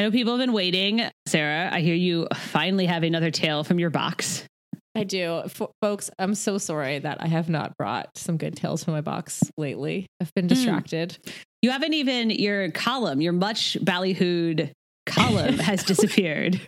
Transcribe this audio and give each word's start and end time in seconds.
I 0.00 0.04
know 0.04 0.10
people 0.10 0.32
have 0.32 0.40
been 0.40 0.54
waiting. 0.54 1.02
Sarah, 1.26 1.68
I 1.70 1.82
hear 1.82 1.94
you 1.94 2.26
finally 2.34 2.86
have 2.86 3.02
another 3.02 3.30
tale 3.30 3.64
from 3.64 3.78
your 3.78 3.90
box. 3.90 4.46
I 4.94 5.04
do. 5.04 5.42
F- 5.44 5.60
folks, 5.82 6.08
I'm 6.18 6.34
so 6.34 6.56
sorry 6.56 7.00
that 7.00 7.22
I 7.22 7.26
have 7.26 7.50
not 7.50 7.76
brought 7.76 8.16
some 8.16 8.38
good 8.38 8.56
tales 8.56 8.82
from 8.82 8.94
my 8.94 9.02
box 9.02 9.42
lately. 9.58 10.06
I've 10.18 10.32
been 10.32 10.46
hmm. 10.46 10.54
distracted. 10.54 11.18
You 11.60 11.70
haven't 11.70 11.92
even, 11.92 12.30
your 12.30 12.70
column, 12.70 13.20
your 13.20 13.34
much 13.34 13.76
ballyhooed 13.78 14.72
column 15.04 15.58
has 15.58 15.84
disappeared. 15.84 16.58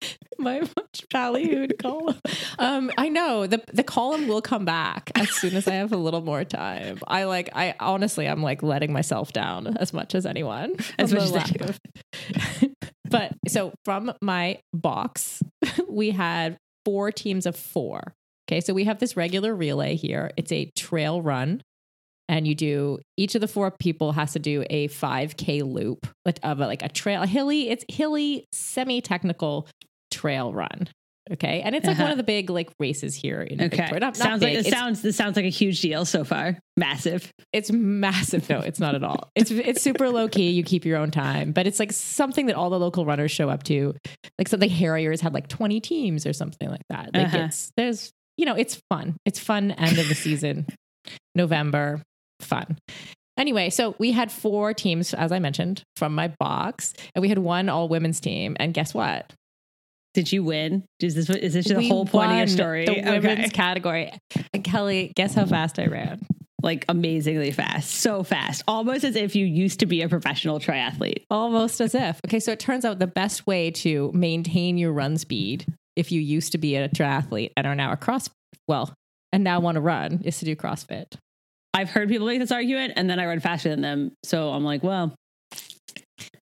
my 0.38 0.60
much 0.60 1.04
ballyhooed 1.12 1.78
column. 1.78 2.20
Um, 2.58 2.90
I 2.96 3.08
know 3.08 3.46
the 3.46 3.62
the 3.72 3.82
column 3.82 4.28
will 4.28 4.42
come 4.42 4.64
back 4.64 5.10
as 5.16 5.30
soon 5.30 5.54
as 5.54 5.66
I 5.66 5.74
have 5.74 5.92
a 5.92 5.96
little 5.96 6.20
more 6.20 6.44
time. 6.44 6.98
I 7.06 7.24
like. 7.24 7.50
I 7.54 7.74
honestly, 7.80 8.26
I'm 8.26 8.42
like 8.42 8.62
letting 8.62 8.92
myself 8.92 9.32
down 9.32 9.76
as 9.78 9.92
much 9.92 10.14
as 10.14 10.26
anyone. 10.26 10.76
As 10.98 11.12
much 11.12 11.56
as 11.60 11.70
of- 11.70 11.80
but 13.10 13.32
so 13.48 13.72
from 13.84 14.12
my 14.22 14.60
box, 14.72 15.42
we 15.88 16.10
had 16.10 16.56
four 16.84 17.10
teams 17.12 17.46
of 17.46 17.56
four. 17.56 18.14
Okay, 18.48 18.60
so 18.60 18.72
we 18.72 18.84
have 18.84 18.98
this 18.98 19.16
regular 19.16 19.54
relay 19.54 19.94
here. 19.94 20.30
It's 20.36 20.52
a 20.52 20.70
trail 20.76 21.20
run. 21.20 21.62
And 22.28 22.46
you 22.46 22.54
do 22.54 22.98
each 23.16 23.34
of 23.34 23.40
the 23.40 23.48
four 23.48 23.70
people 23.70 24.12
has 24.12 24.32
to 24.34 24.38
do 24.38 24.64
a 24.68 24.88
5k 24.88 25.62
loop 25.62 26.06
of 26.42 26.60
a, 26.60 26.66
like 26.66 26.82
a 26.82 26.88
trail 26.88 27.22
a 27.22 27.26
hilly 27.26 27.70
it's 27.70 27.84
hilly 27.88 28.44
semi-technical 28.52 29.66
trail 30.10 30.52
run. 30.52 30.88
Okay. 31.30 31.60
And 31.60 31.74
it's 31.74 31.86
like 31.86 31.96
one 31.98 32.04
Uh-huh. 32.04 32.12
of 32.12 32.16
the 32.16 32.22
big 32.24 32.48
like 32.48 32.70
races 32.80 33.14
here 33.14 33.42
in 33.42 33.60
Okay. 33.60 33.76
Victoria. 33.76 34.00
Not, 34.00 34.16
sounds 34.16 34.42
like 34.42 34.54
it 34.54 34.60
it's, 34.60 34.70
sounds 34.70 35.02
this 35.02 35.14
sounds 35.16 35.36
like 35.36 35.44
a 35.44 35.50
huge 35.50 35.80
deal 35.82 36.06
so 36.06 36.24
far. 36.24 36.58
Massive. 36.78 37.30
it's 37.52 37.70
massive. 37.70 38.48
No, 38.48 38.60
it's 38.60 38.80
not 38.80 38.94
at 38.94 39.04
all. 39.04 39.28
It's 39.34 39.50
it's 39.50 39.82
super 39.82 40.08
low 40.10 40.28
key. 40.28 40.50
You 40.50 40.62
keep 40.62 40.86
your 40.86 40.96
own 40.96 41.10
time, 41.10 41.52
but 41.52 41.66
it's 41.66 41.78
like 41.78 41.92
something 41.92 42.46
that 42.46 42.56
all 42.56 42.70
the 42.70 42.78
local 42.78 43.04
runners 43.04 43.30
show 43.30 43.50
up 43.50 43.62
to. 43.64 43.94
Like 44.38 44.48
something 44.48 44.70
Harriers 44.70 45.20
had 45.20 45.34
like 45.34 45.48
20 45.48 45.80
teams 45.80 46.24
or 46.26 46.32
something 46.32 46.70
like 46.70 46.82
that. 46.88 47.10
Like 47.14 47.26
Uh-huh. 47.26 47.38
it's 47.48 47.72
there's 47.76 48.10
you 48.38 48.46
know, 48.46 48.54
it's 48.54 48.80
fun. 48.88 49.16
It's 49.26 49.38
fun 49.38 49.72
end 49.72 49.98
of 49.98 50.08
the 50.08 50.14
season. 50.14 50.66
November, 51.34 52.02
fun. 52.40 52.78
Anyway, 53.36 53.70
so 53.70 53.94
we 53.98 54.10
had 54.12 54.32
four 54.32 54.74
teams, 54.74 55.14
as 55.14 55.30
I 55.30 55.38
mentioned, 55.38 55.82
from 55.96 56.14
my 56.14 56.28
box, 56.40 56.92
and 57.14 57.22
we 57.22 57.28
had 57.28 57.38
one 57.38 57.68
all 57.68 57.88
women's 57.88 58.18
team. 58.20 58.56
And 58.58 58.74
guess 58.74 58.92
what? 58.92 59.32
Did 60.14 60.32
you 60.32 60.42
win? 60.42 60.84
Is 61.00 61.14
this 61.14 61.30
is 61.30 61.54
this 61.54 61.68
the 61.68 61.76
We 61.76 61.88
whole 61.88 62.04
point 62.04 62.32
of 62.32 62.38
your 62.38 62.46
story? 62.48 62.86
The 62.86 62.94
women's 62.94 63.22
Okay. 63.40 63.48
category. 63.50 64.10
And 64.52 64.64
Kelly, 64.64 65.12
guess 65.14 65.34
how 65.34 65.46
fast 65.46 65.78
I 65.78 65.86
ran? 65.86 66.20
Like 66.60 66.84
amazingly 66.88 67.52
fast. 67.52 67.90
So 67.90 68.24
fast. 68.24 68.64
Almost 68.66 69.04
as 69.04 69.14
if 69.14 69.36
you 69.36 69.46
used 69.46 69.78
to 69.80 69.86
be 69.86 70.02
a 70.02 70.08
professional 70.08 70.58
triathlete. 70.58 71.24
Almost 71.30 71.80
as 71.80 71.94
if. 71.94 72.18
Okay, 72.26 72.40
so 72.40 72.50
it 72.50 72.58
turns 72.58 72.84
out 72.84 72.98
the 72.98 73.06
best 73.06 73.46
way 73.46 73.70
to 73.72 74.10
maintain 74.12 74.76
your 74.76 74.92
run 74.92 75.16
speed 75.18 75.66
if 75.94 76.10
you 76.10 76.20
used 76.20 76.50
to 76.52 76.58
be 76.58 76.74
a 76.74 76.88
triathlete 76.88 77.52
and 77.56 77.64
are 77.68 77.76
now 77.76 77.92
a 77.92 77.96
cross 77.96 78.28
well, 78.66 78.92
and 79.32 79.44
now 79.44 79.60
want 79.60 79.76
to 79.76 79.80
run 79.80 80.22
is 80.24 80.38
to 80.40 80.44
do 80.44 80.56
CrossFit. 80.56 81.14
I've 81.74 81.90
heard 81.90 82.08
people 82.08 82.26
make 82.26 82.40
this 82.40 82.50
argument 82.52 82.94
and 82.96 83.08
then 83.08 83.20
I 83.20 83.26
run 83.26 83.40
faster 83.40 83.68
than 83.68 83.80
them. 83.82 84.12
So 84.24 84.50
I'm 84.50 84.64
like, 84.64 84.82
well, 84.82 85.14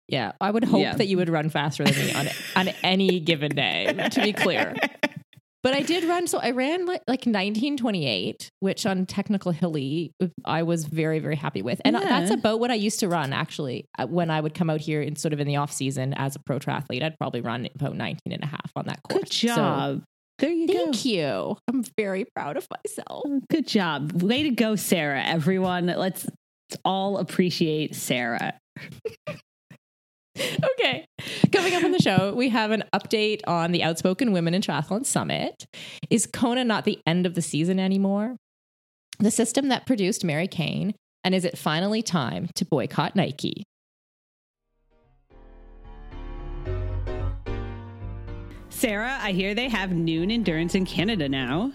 Yeah, 0.09 0.33
I 0.41 0.51
would 0.51 0.65
hope 0.65 0.81
Yeah. 0.81 0.95
that 0.95 1.07
you 1.09 1.17
would 1.17 1.29
run 1.29 1.51
faster 1.51 1.85
than 1.85 1.95
me 2.07 2.13
on 2.15 2.29
on 2.55 2.69
any 2.83 3.21
given 3.21 3.55
day. 3.55 3.93
To 4.13 4.23
be 4.23 4.33
clear, 4.33 4.75
but 5.65 5.75
I 5.75 5.83
did 5.83 6.05
run. 6.05 6.27
So 6.29 6.39
I 6.39 6.53
ran 6.53 6.87
like 6.87 7.03
like 7.09 7.27
1928, 7.27 8.49
which 8.61 8.87
on 8.87 9.05
technical 9.07 9.51
hilly 9.53 10.13
I 10.45 10.63
was 10.63 10.85
very 10.85 11.19
very 11.19 11.35
happy 11.37 11.61
with, 11.63 11.81
and 11.85 11.95
Yeah. 11.97 12.05
that's 12.05 12.31
about 12.31 12.61
what 12.61 12.71
I 12.71 12.75
used 12.75 13.01
to 13.01 13.09
run 13.09 13.33
actually 13.33 13.85
uh, 13.99 14.07
when 14.07 14.31
I 14.31 14.41
would 14.41 14.55
come 14.55 14.71
out 14.71 14.81
here 14.81 15.03
in 15.03 15.17
sort 15.17 15.33
of 15.33 15.41
in 15.41 15.47
the 15.49 15.57
off 15.57 15.73
season 15.73 16.15
as 16.15 16.37
a 16.37 16.39
pro 16.47 16.59
triathlete. 16.61 17.03
I'd 17.03 17.19
probably 17.19 17.41
run 17.41 17.69
about 17.75 17.97
19 17.97 18.33
and 18.33 18.45
a 18.45 18.47
half 18.47 18.71
on 18.77 18.87
that 18.87 19.01
course. 19.03 19.23
good 19.25 19.33
So, 19.33 19.47
job. 19.57 20.03
There 20.39 20.51
you 20.51 20.67
go. 20.67 20.75
Thank 20.75 21.05
you. 21.05 21.57
I'm 21.69 21.83
very 21.97 22.27
proud 22.35 22.57
of 22.57 22.67
myself. 22.71 23.25
Mm, 23.27 23.41
good 23.49 23.67
job. 23.67 24.23
Way 24.23 24.43
to 24.45 24.51
go, 24.51 24.77
Sarah. 24.77 25.23
Everyone, 25.23 25.87
let's, 25.87 26.27
let's 26.27 26.83
all 26.85 27.19
appreciate 27.19 27.95
Sarah. 27.95 28.59
Okay. 30.39 31.07
Coming 31.51 31.75
up 31.75 31.85
on 31.85 31.93
the 31.93 31.99
show, 31.99 32.35
we 32.35 32.51
have 32.51 32.71
an 32.71 32.85
update 32.93 33.41
on 33.47 33.73
the 33.73 33.83
Outspoken 33.83 34.33
Women 34.33 34.53
in 34.53 34.61
Triathlon 34.61 35.07
Summit. 35.07 35.65
Is 36.11 36.27
Kona 36.27 36.65
not 36.65 36.85
the 36.85 36.99
end 37.07 37.25
of 37.25 37.35
the 37.35 37.43
season 37.43 37.81
anymore? 37.81 38.37
The 39.19 39.31
system 39.31 39.69
that 39.69 39.87
produced 39.87 40.25
Mary 40.25 40.47
Cain, 40.47 40.95
and 41.25 41.35
is 41.35 41.45
it 41.45 41.57
finally 41.57 42.03
time 42.03 42.49
to 42.55 42.67
boycott 42.67 43.17
Nike? 43.17 43.65
Sarah, 48.77 49.19
I 49.23 49.33
hear 49.33 49.55
they 49.55 49.71
have 49.71 49.89
Nuun 49.89 50.31
Endurance 50.31 50.75
in 50.75 50.85
Canada 50.85 51.31
now. 51.31 51.73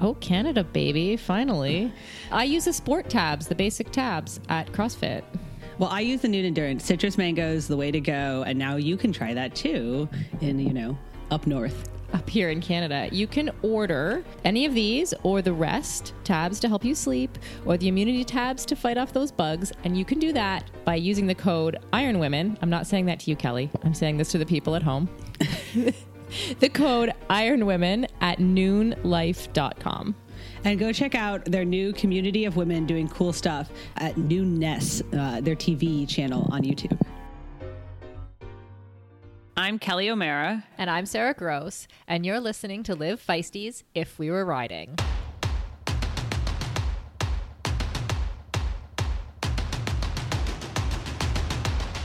Oh, 0.00 0.14
Canada, 0.14 0.64
baby, 0.64 1.16
finally. 1.16 1.92
I 2.32 2.42
use 2.42 2.64
the 2.64 2.72
sport 2.72 3.08
tabs, 3.08 3.46
the 3.46 3.54
basic 3.54 3.92
tabs 3.92 4.40
at 4.48 4.66
CrossFit. 4.72 5.22
Well, 5.78 5.90
I 5.90 6.00
use 6.00 6.22
the 6.22 6.28
Nuun 6.28 6.44
Endurance. 6.44 6.84
Citrus 6.84 7.16
mangoes, 7.16 7.68
the 7.68 7.76
way 7.76 7.92
to 7.92 8.00
go. 8.00 8.42
And 8.48 8.58
now 8.58 8.74
you 8.74 8.96
can 8.96 9.12
try 9.12 9.32
that 9.32 9.54
too 9.54 10.08
in, 10.40 10.58
you 10.58 10.72
know, 10.72 10.98
up 11.30 11.46
north. 11.46 11.88
up 12.12 12.28
here 12.28 12.50
in 12.50 12.60
Canada. 12.60 13.08
You 13.12 13.28
can 13.28 13.52
order 13.62 14.24
any 14.44 14.66
of 14.66 14.74
these 14.74 15.14
or 15.22 15.42
the 15.42 15.52
rest 15.52 16.14
tabs 16.24 16.58
to 16.58 16.68
help 16.68 16.84
you 16.84 16.96
sleep 16.96 17.38
or 17.64 17.76
the 17.76 17.86
immunity 17.86 18.24
tabs 18.24 18.64
to 18.66 18.74
fight 18.74 18.98
off 18.98 19.12
those 19.12 19.30
bugs. 19.30 19.72
And 19.84 19.96
you 19.96 20.04
can 20.04 20.18
do 20.18 20.32
that 20.32 20.68
by 20.84 20.96
using 20.96 21.28
the 21.28 21.34
code 21.36 21.78
Iron 21.92 22.18
Women. 22.18 22.58
I'm 22.60 22.70
not 22.70 22.88
saying 22.88 23.06
that 23.06 23.20
to 23.20 23.30
you, 23.30 23.36
Kelly. 23.36 23.70
I'm 23.84 23.94
saying 23.94 24.16
this 24.16 24.32
to 24.32 24.38
the 24.38 24.46
people 24.46 24.74
at 24.74 24.82
home. 24.82 25.08
the 26.58 26.68
code 26.68 27.12
Iron 27.28 27.66
Women 27.66 28.06
at 28.20 28.38
nuunlife.com. 28.38 30.14
And 30.64 30.78
go 30.78 30.92
check 30.92 31.14
out 31.14 31.44
their 31.46 31.64
new 31.64 31.92
community 31.92 32.44
of 32.44 32.56
women 32.56 32.86
doing 32.86 33.08
cool 33.08 33.32
stuff 33.32 33.70
at 33.96 34.14
Noonness, 34.16 35.02
uh, 35.18 35.40
their 35.40 35.56
TV 35.56 36.08
channel 36.08 36.48
on 36.50 36.62
YouTube. 36.62 37.00
I'm 39.56 39.78
Kelly 39.78 40.08
O'Mara. 40.08 40.64
And 40.78 40.88
I'm 40.88 41.04
Sarah 41.06 41.34
Gross, 41.34 41.86
and 42.08 42.24
you're 42.24 42.40
listening 42.40 42.82
to 42.84 42.94
Live 42.94 43.24
Feisties 43.24 43.82
If 43.94 44.18
We 44.18 44.30
Were 44.30 44.44
Riding. 44.44 44.96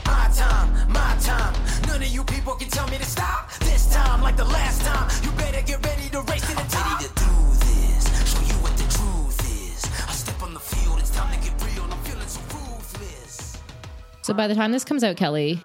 My 0.04 0.30
time, 0.34 0.92
my 0.92 1.16
time. 1.20 1.54
None 1.86 2.02
of 2.02 2.08
you 2.08 2.24
people 2.24 2.54
can 2.54 2.68
tell 2.68 2.88
me 2.88 2.98
to 2.98 3.04
stop. 3.04 3.45
This 3.96 4.04
time, 4.04 4.20
like 4.20 4.36
the 4.36 4.44
last 4.44 4.82
time, 4.82 5.08
you 5.24 5.30
better 5.38 5.62
get 5.62 5.84
ready 5.86 6.10
to 6.10 6.20
race 6.22 6.42
to 6.42 6.54
the 6.54 6.66
top. 6.68 7.00
To 7.00 7.08
do 7.08 7.32
this, 7.60 8.30
show 8.30 8.40
you 8.40 8.60
what 8.62 8.76
the 8.76 8.84
truth 8.92 9.40
is. 9.72 9.84
I 10.06 10.12
step 10.12 10.42
on 10.42 10.52
the 10.52 10.60
field, 10.60 10.98
it's 10.98 11.10
time 11.10 11.32
to 11.32 11.40
get 11.42 11.54
real. 11.64 11.82
I'm 11.84 11.98
feeling 12.04 12.28
so 12.28 12.40
ruthless. 12.52 13.56
So 14.22 14.34
by 14.34 14.48
the 14.48 14.54
time 14.54 14.72
this 14.72 14.84
comes 14.84 15.02
out, 15.02 15.16
Kelly, 15.16 15.62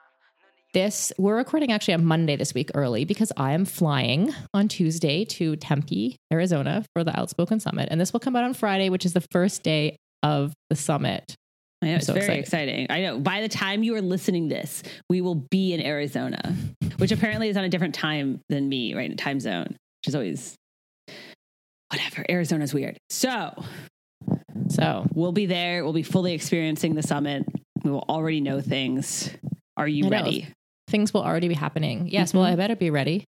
this 0.73 1.11
we're 1.17 1.35
recording 1.35 1.73
actually 1.73 1.95
on 1.95 2.05
Monday 2.05 2.37
this 2.37 2.53
week 2.53 2.71
early 2.73 3.03
because 3.03 3.33
I 3.35 3.51
am 3.51 3.65
flying 3.65 4.33
on 4.53 4.69
Tuesday 4.69 5.25
to 5.25 5.57
Tempe, 5.57 6.15
Arizona 6.31 6.85
for 6.93 7.03
the 7.03 7.17
Outspoken 7.19 7.59
Summit. 7.59 7.89
And 7.91 7.99
this 7.99 8.13
will 8.13 8.21
come 8.21 8.37
out 8.37 8.45
on 8.45 8.53
Friday, 8.53 8.89
which 8.89 9.05
is 9.05 9.11
the 9.11 9.27
first 9.31 9.61
day 9.61 9.97
of 10.23 10.53
the 10.69 10.77
summit. 10.77 11.35
I 11.81 11.87
know, 11.87 11.95
it's 11.95 12.05
so 12.05 12.13
very 12.13 12.37
excited. 12.37 12.69
exciting. 12.79 12.87
I 12.89 13.01
know. 13.01 13.19
By 13.19 13.41
the 13.41 13.49
time 13.49 13.83
you 13.83 13.95
are 13.95 14.01
listening 14.01 14.47
this, 14.49 14.83
we 15.09 15.21
will 15.21 15.35
be 15.35 15.73
in 15.73 15.81
Arizona, 15.81 16.55
which 16.97 17.11
apparently 17.11 17.49
is 17.49 17.57
on 17.57 17.63
a 17.63 17.69
different 17.69 17.95
time 17.95 18.39
than 18.49 18.69
me, 18.69 18.93
right? 18.93 19.17
Time 19.17 19.39
zone, 19.39 19.65
which 19.67 20.07
is 20.07 20.15
always 20.15 20.55
whatever. 21.89 22.23
Arizona's 22.29 22.73
weird. 22.73 22.97
So 23.09 23.63
So 24.69 25.05
we'll 25.13 25.31
be 25.31 25.47
there. 25.47 25.83
We'll 25.83 25.93
be 25.93 26.03
fully 26.03 26.33
experiencing 26.33 26.95
the 26.95 27.03
summit. 27.03 27.45
We 27.83 27.89
will 27.91 28.05
already 28.07 28.41
know 28.41 28.61
things. 28.61 29.29
Are 29.77 29.87
you 29.87 30.09
ready? 30.09 30.47
things 30.89 31.13
will 31.13 31.23
already 31.23 31.47
be 31.47 31.53
happening. 31.53 32.09
Yes, 32.09 32.33
well, 32.33 32.43
Mhm. 32.43 32.51
I 32.51 32.55
better 32.57 32.75
be 32.75 32.89
ready. 32.89 33.23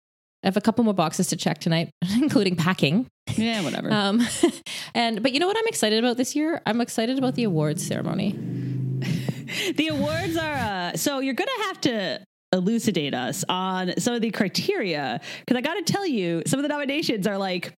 I 0.43 0.47
have 0.47 0.57
a 0.57 0.61
couple 0.61 0.83
more 0.83 0.93
boxes 0.93 1.27
to 1.27 1.35
check 1.35 1.59
tonight, 1.59 1.91
including 2.21 2.55
packing. 2.55 3.07
Yeah, 3.35 3.61
whatever. 3.61 3.91
Um, 3.91 4.21
and 4.95 5.21
but 5.21 5.33
you 5.33 5.39
know 5.39 5.47
what 5.47 5.57
I'm 5.57 5.67
excited 5.67 5.99
about 5.99 6.17
this 6.17 6.35
year? 6.35 6.61
I'm 6.65 6.81
excited 6.81 7.17
about 7.17 7.35
the 7.35 7.43
awards 7.43 7.85
ceremony. 7.85 8.31
the 9.75 9.87
awards 9.89 10.37
are 10.37 10.53
uh, 10.53 10.97
so 10.97 11.19
you're 11.19 11.33
gonna 11.33 11.51
have 11.67 11.81
to 11.81 12.19
elucidate 12.53 13.13
us 13.13 13.45
on 13.47 13.93
some 13.97 14.13
of 14.13 14.21
the 14.21 14.31
criteria 14.31 15.21
because 15.39 15.57
I 15.57 15.61
got 15.61 15.75
to 15.75 15.83
tell 15.83 16.05
you, 16.05 16.43
some 16.45 16.59
of 16.59 16.63
the 16.63 16.69
nominations 16.69 17.25
are 17.25 17.37
like 17.37 17.73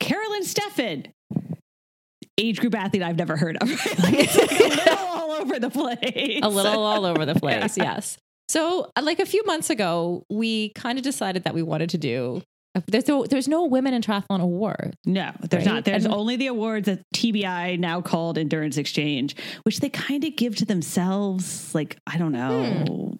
Carolyn 0.00 0.42
Steffen, 0.42 1.10
age 2.38 2.58
group 2.60 2.74
athlete 2.74 3.02
I've 3.02 3.18
never 3.18 3.36
heard 3.36 3.56
of. 3.60 3.68
like, 3.68 4.14
it's 4.14 4.36
like 4.36 4.60
a 4.60 4.64
little 4.64 4.98
all 4.98 5.32
over 5.32 5.58
the 5.58 5.70
place. 5.70 6.40
a 6.42 6.48
little 6.48 6.82
all 6.82 7.04
over 7.04 7.26
the 7.26 7.34
place. 7.34 7.76
Yes. 7.76 8.16
So, 8.48 8.90
uh, 8.96 9.02
like 9.02 9.18
a 9.18 9.26
few 9.26 9.44
months 9.44 9.70
ago, 9.70 10.24
we 10.30 10.70
kind 10.70 10.98
of 10.98 11.04
decided 11.04 11.44
that 11.44 11.54
we 11.54 11.62
wanted 11.62 11.90
to 11.90 11.98
do. 11.98 12.42
There's 12.88 13.08
no, 13.08 13.24
there's 13.24 13.48
no 13.48 13.64
women 13.64 13.94
in 13.94 14.02
triathlon 14.02 14.40
award. 14.42 14.96
No, 15.06 15.32
there's 15.48 15.64
Right? 15.64 15.72
not. 15.76 15.84
There's 15.86 16.04
And- 16.04 16.12
only 16.12 16.36
the 16.36 16.48
awards 16.48 16.84
that 16.86 17.00
TBI 17.14 17.78
now 17.78 18.02
called 18.02 18.36
Endurance 18.36 18.76
Exchange, 18.76 19.34
which 19.62 19.80
they 19.80 19.88
kind 19.88 20.22
of 20.24 20.36
give 20.36 20.56
to 20.56 20.66
themselves. 20.66 21.74
Like 21.74 21.96
I 22.06 22.18
don't 22.18 22.32
know. 22.32 23.16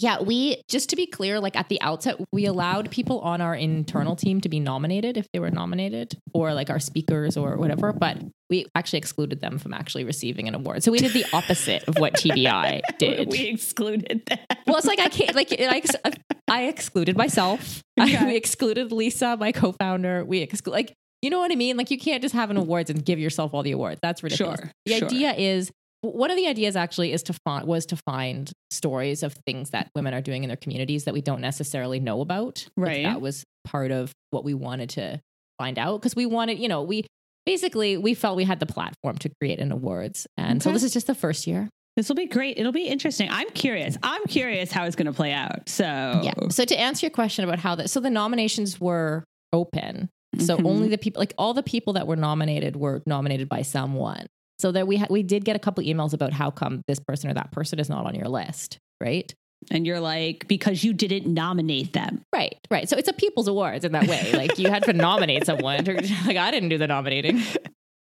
Yeah, 0.00 0.22
we 0.22 0.62
just 0.66 0.88
to 0.90 0.96
be 0.96 1.06
clear, 1.06 1.40
like 1.40 1.56
at 1.56 1.68
the 1.68 1.78
outset, 1.82 2.16
we 2.32 2.46
allowed 2.46 2.90
people 2.90 3.20
on 3.20 3.42
our 3.42 3.54
internal 3.54 4.16
team 4.16 4.40
to 4.40 4.48
be 4.48 4.58
nominated 4.58 5.18
if 5.18 5.26
they 5.32 5.38
were 5.40 5.50
nominated, 5.50 6.16
or 6.32 6.54
like 6.54 6.70
our 6.70 6.78
speakers 6.80 7.36
or 7.36 7.56
whatever. 7.56 7.92
But 7.92 8.16
we 8.48 8.64
actually 8.74 8.98
excluded 9.00 9.40
them 9.42 9.58
from 9.58 9.74
actually 9.74 10.04
receiving 10.04 10.48
an 10.48 10.54
award. 10.54 10.82
So 10.82 10.90
we 10.90 10.98
did 10.98 11.12
the 11.12 11.26
opposite 11.34 11.86
of 11.86 11.98
what 11.98 12.14
TBI 12.14 12.80
did. 12.98 13.30
we 13.30 13.48
excluded 13.48 14.22
them. 14.26 14.38
well, 14.66 14.76
it's 14.78 14.86
like 14.86 15.00
I 15.00 15.08
can't 15.10 15.34
like 15.36 15.52
I, 15.52 15.76
ex- 15.76 16.16
I 16.48 16.62
excluded 16.64 17.16
myself. 17.16 17.82
I, 17.98 18.24
we 18.24 18.36
excluded 18.36 18.92
Lisa, 18.92 19.36
my 19.36 19.52
co-founder. 19.52 20.24
We 20.24 20.38
exclude 20.38 20.72
like 20.72 20.94
you 21.20 21.28
know 21.28 21.38
what 21.40 21.52
I 21.52 21.56
mean. 21.56 21.76
Like 21.76 21.90
you 21.90 21.98
can't 21.98 22.22
just 22.22 22.34
have 22.34 22.48
an 22.50 22.56
awards 22.56 22.88
and 22.88 23.04
give 23.04 23.18
yourself 23.18 23.52
all 23.52 23.62
the 23.62 23.72
awards. 23.72 24.00
That's 24.02 24.22
ridiculous. 24.22 24.60
Sure, 24.60 24.70
The 24.86 24.94
sure. 24.94 25.08
idea 25.08 25.32
is 25.34 25.70
one 26.02 26.30
of 26.30 26.36
the 26.36 26.46
ideas 26.46 26.76
actually 26.76 27.12
is 27.12 27.22
to 27.24 27.32
find 27.44 27.66
was 27.66 27.86
to 27.86 27.96
find 27.96 28.50
stories 28.70 29.22
of 29.22 29.34
things 29.46 29.70
that 29.70 29.90
women 29.94 30.14
are 30.14 30.20
doing 30.22 30.44
in 30.44 30.48
their 30.48 30.56
communities 30.56 31.04
that 31.04 31.14
we 31.14 31.20
don't 31.20 31.40
necessarily 31.40 32.00
know 32.00 32.20
about. 32.20 32.66
Like, 32.76 32.86
Right. 32.86 33.02
that 33.04 33.20
was 33.20 33.44
part 33.64 33.90
of 33.90 34.12
what 34.30 34.44
we 34.44 34.54
wanted 34.54 34.90
to 34.90 35.20
find 35.58 35.78
out 35.78 36.00
because 36.00 36.16
we 36.16 36.24
wanted, 36.26 36.58
you 36.58 36.68
know, 36.68 36.82
we 36.82 37.06
basically 37.46 37.96
we 37.96 38.14
felt 38.14 38.36
we 38.36 38.44
had 38.44 38.60
the 38.60 38.66
platform 38.66 39.18
to 39.18 39.30
create 39.40 39.58
an 39.58 39.72
awards, 39.72 40.26
and 40.36 40.62
so 40.62 40.72
this 40.72 40.82
is 40.82 40.92
just 40.92 41.06
the 41.06 41.14
first 41.14 41.46
year. 41.46 41.68
This 41.96 42.08
will 42.08 42.16
be 42.16 42.26
great. 42.26 42.56
It'll 42.58 42.72
be 42.72 42.86
interesting. 42.86 43.28
I'm 43.30 43.50
curious. 43.50 43.98
I'm 44.02 44.24
curious 44.26 44.70
how 44.72 44.84
it's 44.84 44.96
going 44.96 45.06
to 45.06 45.12
play 45.12 45.32
out. 45.32 45.68
So 45.68 45.84
Yeah. 45.84 46.32
So 46.48 46.64
to 46.64 46.78
answer 46.80 47.04
your 47.06 47.10
question 47.10 47.44
about 47.44 47.58
how 47.58 47.74
that, 47.74 47.90
so 47.90 48.00
the 48.00 48.08
nominations 48.10 48.80
were 48.80 49.24
open. 49.52 50.08
So 50.38 50.56
Mhm. 50.56 50.66
only 50.66 50.88
the 50.88 50.96
people, 50.98 51.18
like 51.20 51.34
all 51.36 51.52
the 51.52 51.64
people 51.64 51.94
that 51.94 52.06
were 52.06 52.14
nominated, 52.16 52.76
were 52.76 53.02
nominated 53.06 53.48
by 53.48 53.62
someone. 53.62 54.26
So 54.60 54.72
that 54.72 54.86
we 54.86 54.98
ha- 54.98 55.06
we 55.10 55.22
did 55.22 55.44
get 55.44 55.56
a 55.56 55.58
couple 55.58 55.82
emails 55.84 56.12
about 56.12 56.32
how 56.32 56.50
come 56.50 56.82
this 56.86 57.00
person 57.00 57.30
or 57.30 57.34
that 57.34 57.50
person 57.52 57.78
is 57.78 57.88
not 57.88 58.06
on 58.06 58.14
your 58.14 58.28
list, 58.28 58.78
right? 59.00 59.32
and 59.70 59.86
you're 59.86 60.00
like 60.00 60.46
because 60.48 60.82
you 60.84 60.92
didn't 60.92 61.32
nominate 61.32 61.92
them. 61.92 62.22
Right, 62.32 62.56
right. 62.70 62.88
So 62.88 62.96
it's 62.96 63.08
a 63.08 63.12
people's 63.12 63.48
awards 63.48 63.84
in 63.84 63.92
that 63.92 64.06
way. 64.06 64.32
Like 64.32 64.58
you 64.58 64.70
had 64.70 64.84
to 64.84 64.92
nominate 64.92 65.44
someone. 65.44 65.84
Like 66.26 66.36
I 66.36 66.50
didn't 66.50 66.68
do 66.68 66.78
the 66.78 66.86
nominating. 66.86 67.42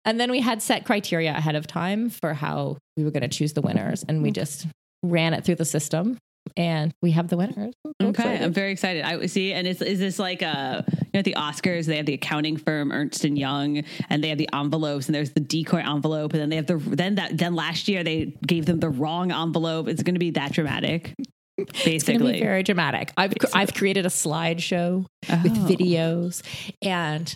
And 0.06 0.20
then 0.20 0.32
we 0.32 0.40
had 0.40 0.62
set 0.62 0.86
criteria 0.86 1.32
ahead 1.32 1.56
of 1.56 1.68
time 1.68 2.10
for 2.10 2.34
how 2.34 2.78
we 2.96 3.04
were 3.04 3.12
going 3.12 3.22
to 3.22 3.28
choose 3.28 3.54
the 3.54 3.62
winners, 3.62 4.04
and 4.08 4.22
we 4.24 4.32
mm. 4.32 4.36
just 4.36 4.68
ran 5.04 5.34
it 5.34 5.44
through 5.44 5.56
the 5.56 5.66
system, 5.66 6.18
and 6.58 6.92
we 7.02 7.12
have 7.12 7.28
the 7.28 7.38
winners. 7.38 7.74
I'm 8.00 8.08
Okay, 8.08 8.10
excited. 8.24 8.42
I'm 8.44 8.54
very 8.54 8.72
excited. 8.72 9.04
I 9.04 9.26
see, 9.28 9.54
and 9.54 9.68
is 9.68 9.82
is 9.82 10.00
this 10.00 10.20
like 10.20 10.42
a 10.42 10.86
you 10.90 11.10
know 11.14 11.20
at 11.20 11.26
the 11.26 11.36
Oscars 11.38 11.86
they 11.86 11.98
have 11.98 12.06
the 12.06 12.14
accounting 12.14 12.58
firm 12.58 12.92
Ernst 12.92 13.24
and 13.26 13.38
Young, 13.38 13.84
and 14.10 14.24
they 14.24 14.30
have 14.30 14.38
the 14.38 14.50
envelopes, 14.54 15.08
and 15.08 15.16
there's 15.16 15.32
the 15.32 15.40
decoy 15.40 15.80
envelope, 15.80 16.34
and 16.34 16.42
then 16.42 16.50
they 16.50 16.56
have 16.58 16.68
the 16.68 16.78
then 16.78 17.16
that 17.16 17.38
then 17.38 17.56
last 17.56 17.88
year 17.88 18.04
they 18.04 18.34
gave 18.46 18.66
them 18.66 18.80
the 18.80 18.90
wrong 18.90 19.32
envelope. 19.32 19.88
It's 19.88 20.04
going 20.04 20.16
to 20.16 20.20
be 20.20 20.32
that 20.32 20.52
dramatic, 20.54 21.14
It's 21.58 21.84
basically. 21.86 22.34
be 22.34 22.40
very 22.40 22.64
dramatic. 22.64 23.12
I've 23.18 23.34
I've 23.54 23.74
created 23.74 24.06
a 24.06 24.10
slideshow 24.10 25.06
with 25.28 25.58
Oh. 25.58 25.68
videos, 25.68 26.42
and 26.82 27.36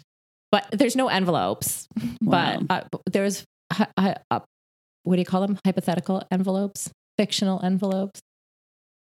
but 0.51 0.67
there's 0.71 0.95
no 0.95 1.07
envelopes. 1.07 1.87
Wow. 2.21 2.59
But 2.67 2.87
uh, 2.93 2.97
there's 3.11 3.43
hi- 3.71 3.87
uh, 4.29 4.39
what 5.03 5.15
do 5.15 5.19
you 5.19 5.25
call 5.25 5.41
them? 5.41 5.57
Hypothetical 5.65 6.23
envelopes, 6.31 6.89
fictional 7.17 7.59
envelopes. 7.63 8.21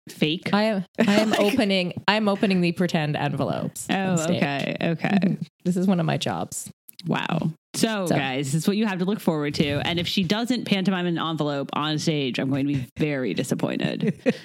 Fake. 0.09 0.51
I 0.53 0.65
am 0.65 0.85
I 1.06 1.15
am 1.21 1.33
opening 1.39 1.95
I'm 2.06 2.29
opening 2.29 2.61
the 2.61 2.73
pretend 2.73 3.17
envelopes. 3.17 3.87
oh, 3.91 4.15
okay, 4.25 4.77
okay. 4.83 5.09
Mhm. 5.23 5.47
This 5.65 5.77
is 5.77 5.87
one 5.87 5.99
of 6.01 6.06
my 6.06 6.17
jobs. 6.19 6.71
Wow. 7.06 7.51
So, 7.75 8.06
So- 8.06 8.15
guys, 8.17 8.47
this 8.53 8.62
is 8.62 8.69
what 8.69 8.77
you 8.77 8.87
have 8.87 8.99
to 9.01 9.05
look 9.05 9.21
forward 9.21 9.55
to. 9.55 9.81
And 9.87 9.99
if 9.99 10.06
she 10.06 10.23
doesn't 10.25 10.65
pantomime 10.67 11.06
an 11.06 11.19
envelope 11.19 11.71
on 11.73 11.99
stage, 11.99 12.39
I'm 12.39 12.49
going 12.51 12.67
to 12.67 12.75
be 12.75 12.87
very 12.99 13.35
disappointed. 13.35 14.15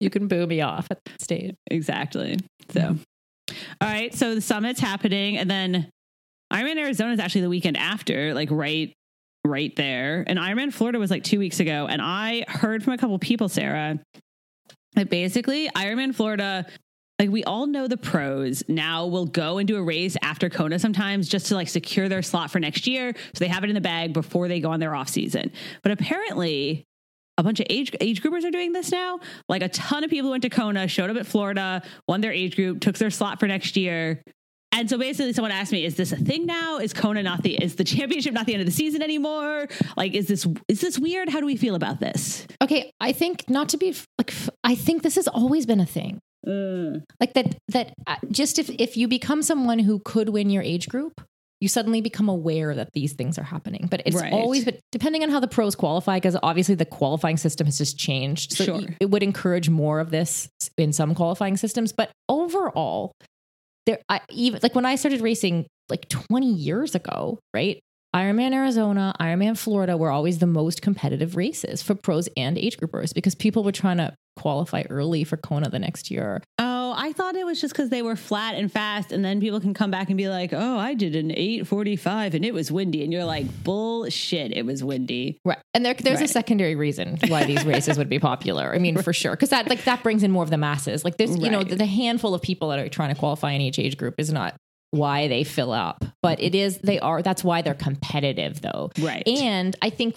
You 0.00 0.10
can 0.10 0.28
boo 0.28 0.46
me 0.46 0.60
off 0.60 0.88
at 0.90 0.98
that 1.04 1.22
stage. 1.22 1.54
exactly. 1.70 2.36
So, 2.70 2.96
all 3.80 3.88
right. 3.88 4.12
So 4.14 4.34
the 4.34 4.40
summit's 4.42 4.80
happening, 4.80 5.38
and 5.38 5.50
then 5.50 5.88
I'm 6.50 6.66
in 6.66 6.76
Arizona 6.76 7.12
is 7.12 7.20
actually 7.20 7.42
the 7.42 7.48
weekend 7.48 7.78
after, 7.78 8.34
like 8.34 8.50
right, 8.50 8.92
right 9.44 9.74
there. 9.76 10.24
And 10.26 10.38
Ironman 10.38 10.72
Florida 10.72 10.98
was 10.98 11.10
like 11.10 11.24
two 11.24 11.38
weeks 11.38 11.60
ago, 11.60 11.86
and 11.88 12.00
I 12.00 12.44
heard 12.48 12.82
from 12.82 12.92
a 12.92 12.98
couple 12.98 13.18
people, 13.18 13.48
Sarah, 13.48 13.98
that 14.94 15.10
basically 15.10 15.68
Ironman 15.68 16.14
Florida. 16.14 16.66
Like 17.18 17.30
we 17.30 17.44
all 17.44 17.66
know 17.66 17.86
the 17.86 17.96
pros 17.96 18.64
now 18.66 19.06
will 19.06 19.26
go 19.26 19.58
and 19.58 19.68
do 19.68 19.76
a 19.76 19.82
race 19.82 20.16
after 20.22 20.50
Kona 20.50 20.80
sometimes 20.80 21.28
just 21.28 21.46
to 21.46 21.54
like 21.54 21.68
secure 21.68 22.08
their 22.08 22.22
slot 22.22 22.50
for 22.50 22.58
next 22.58 22.88
year. 22.88 23.14
So 23.34 23.44
they 23.44 23.48
have 23.48 23.62
it 23.62 23.70
in 23.70 23.74
the 23.74 23.80
bag 23.80 24.12
before 24.12 24.48
they 24.48 24.58
go 24.58 24.70
on 24.70 24.80
their 24.80 24.92
off 24.92 25.08
season. 25.08 25.52
But 25.84 25.92
apparently 25.92 26.84
a 27.38 27.42
bunch 27.42 27.60
of 27.60 27.66
age 27.70 27.94
age 28.00 28.22
groupers 28.22 28.44
are 28.44 28.50
doing 28.50 28.72
this 28.72 28.90
now. 28.90 29.20
Like 29.48 29.62
a 29.62 29.68
ton 29.68 30.02
of 30.02 30.10
people 30.10 30.30
went 30.30 30.42
to 30.42 30.50
Kona, 30.50 30.88
showed 30.88 31.10
up 31.10 31.16
at 31.16 31.26
Florida, 31.26 31.82
won 32.08 32.22
their 32.22 32.32
age 32.32 32.56
group, 32.56 32.80
took 32.80 32.98
their 32.98 33.10
slot 33.10 33.38
for 33.38 33.46
next 33.46 33.76
year. 33.76 34.22
And 34.74 34.88
so 34.88 34.96
basically 34.96 35.32
someone 35.34 35.52
asked 35.52 35.70
me, 35.70 35.84
is 35.84 35.96
this 35.96 36.12
a 36.12 36.16
thing 36.16 36.46
now? 36.46 36.78
Is 36.78 36.92
Kona 36.94 37.22
not 37.22 37.42
the 37.42 37.54
is 37.62 37.76
the 37.76 37.84
championship 37.84 38.32
not 38.32 38.46
the 38.46 38.54
end 38.54 38.62
of 38.62 38.66
the 38.66 38.72
season 38.72 39.02
anymore? 39.02 39.68
Like 39.96 40.14
is 40.14 40.26
this 40.28 40.46
is 40.68 40.80
this 40.80 40.98
weird? 40.98 41.28
How 41.28 41.40
do 41.40 41.46
we 41.46 41.56
feel 41.56 41.74
about 41.74 42.00
this? 42.00 42.46
Okay, 42.62 42.90
I 43.00 43.12
think 43.12 43.48
not 43.50 43.68
to 43.70 43.76
be 43.76 43.94
like 44.18 44.32
I 44.64 44.74
think 44.74 45.02
this 45.02 45.16
has 45.16 45.28
always 45.28 45.66
been 45.66 45.80
a 45.80 45.86
thing. 45.86 46.18
Like 47.20 47.34
that 47.34 47.56
that 47.68 47.92
uh, 48.06 48.16
just 48.30 48.58
if 48.58 48.70
if 48.70 48.96
you 48.96 49.08
become 49.08 49.42
someone 49.42 49.78
who 49.78 50.00
could 50.00 50.30
win 50.30 50.50
your 50.50 50.62
age 50.62 50.88
group, 50.88 51.20
you 51.60 51.68
suddenly 51.68 52.00
become 52.00 52.28
aware 52.28 52.74
that 52.74 52.88
these 52.94 53.12
things 53.12 53.38
are 53.38 53.44
happening. 53.44 53.86
But 53.90 54.02
it's 54.06 54.16
Right. 54.16 54.32
always 54.32 54.64
but 54.64 54.80
depending 54.90 55.22
on 55.22 55.28
how 55.30 55.38
the 55.38 55.46
pros 55.48 55.74
qualify 55.76 56.16
because 56.16 56.36
obviously 56.42 56.74
the 56.74 56.84
qualifying 56.86 57.36
system 57.36 57.66
has 57.66 57.78
just 57.78 57.96
changed. 57.98 58.54
So 58.54 58.64
Sure. 58.64 58.80
it 58.98 59.10
would 59.10 59.22
encourage 59.22 59.68
more 59.68 60.00
of 60.00 60.10
this 60.10 60.48
in 60.76 60.92
some 60.92 61.14
qualifying 61.14 61.56
systems, 61.56 61.92
but 61.92 62.10
overall 62.28 63.12
there 63.86 63.98
I 64.08 64.20
even 64.30 64.60
like 64.62 64.74
when 64.74 64.86
I 64.86 64.96
started 64.96 65.20
racing 65.20 65.66
like 65.88 66.08
20 66.08 66.52
years 66.52 66.94
ago, 66.94 67.38
right? 67.54 67.80
Ironman 68.14 68.52
Arizona, 68.52 69.14
Ironman 69.18 69.56
Florida 69.56 69.96
were 69.96 70.10
always 70.10 70.38
the 70.38 70.46
most 70.46 70.82
competitive 70.82 71.34
races 71.34 71.82
for 71.82 71.94
pros 71.94 72.28
and 72.36 72.58
age 72.58 72.76
groupers 72.76 73.14
because 73.14 73.34
people 73.34 73.64
were 73.64 73.72
trying 73.72 73.96
to 73.96 74.14
qualify 74.36 74.82
early 74.90 75.24
for 75.24 75.38
Kona 75.38 75.70
the 75.70 75.78
next 75.78 76.10
year. 76.10 76.42
Oh, 76.92 76.94
I 76.98 77.12
thought 77.12 77.36
it 77.36 77.46
was 77.46 77.60
just 77.60 77.72
because 77.74 77.88
they 77.90 78.02
were 78.02 78.16
flat 78.16 78.54
and 78.54 78.70
fast, 78.70 79.12
and 79.12 79.24
then 79.24 79.40
people 79.40 79.60
can 79.60 79.72
come 79.74 79.90
back 79.90 80.08
and 80.08 80.16
be 80.18 80.28
like, 80.28 80.52
"Oh, 80.52 80.78
I 80.78 80.94
did 80.94 81.16
an 81.16 81.32
eight 81.34 81.66
forty-five, 81.66 82.34
and 82.34 82.44
it 82.44 82.52
was 82.52 82.70
windy," 82.70 83.02
and 83.02 83.12
you're 83.12 83.24
like, 83.24 83.46
"Bullshit, 83.64 84.52
it 84.52 84.66
was 84.66 84.84
windy." 84.84 85.38
Right. 85.44 85.58
And 85.74 85.84
there, 85.84 85.94
there's 85.94 86.20
Right. 86.20 86.28
a 86.28 86.32
secondary 86.32 86.74
reason 86.74 87.18
why 87.28 87.44
these 87.44 87.64
races 87.74 87.96
would 87.98 88.08
be 88.08 88.18
popular. 88.18 88.74
I 88.74 88.78
mean, 88.78 88.96
for 88.98 89.12
sure. 89.12 89.34
Cause 89.36 89.50
that, 89.50 89.68
like, 89.68 89.84
that 89.84 90.02
brings 90.02 90.22
in 90.22 90.30
more 90.30 90.42
of 90.44 90.50
the 90.50 90.58
masses. 90.58 91.04
Like, 91.04 91.16
there's, 91.16 91.36
you 91.38 91.50
know, 91.50 91.62
the, 91.62 91.76
the 91.76 91.86
handful 91.86 92.34
of 92.34 92.42
people 92.42 92.68
that 92.70 92.78
are 92.78 92.88
trying 92.88 93.14
to 93.14 93.18
qualify 93.18 93.52
in 93.52 93.60
each 93.60 93.78
age 93.78 93.96
group 93.96 94.16
is 94.18 94.32
not 94.32 94.54
why 94.90 95.26
they 95.28 95.42
fill 95.42 95.72
up, 95.72 96.04
but 96.22 96.38
it 96.40 96.54
is, 96.54 96.76
they 96.78 97.00
are, 97.00 97.22
that's 97.22 97.42
why 97.42 97.62
they're 97.62 97.72
competitive 97.72 98.60
though. 98.60 98.90
Right. 99.00 99.26
And 99.26 99.74
I 99.80 99.88
think, 99.88 100.14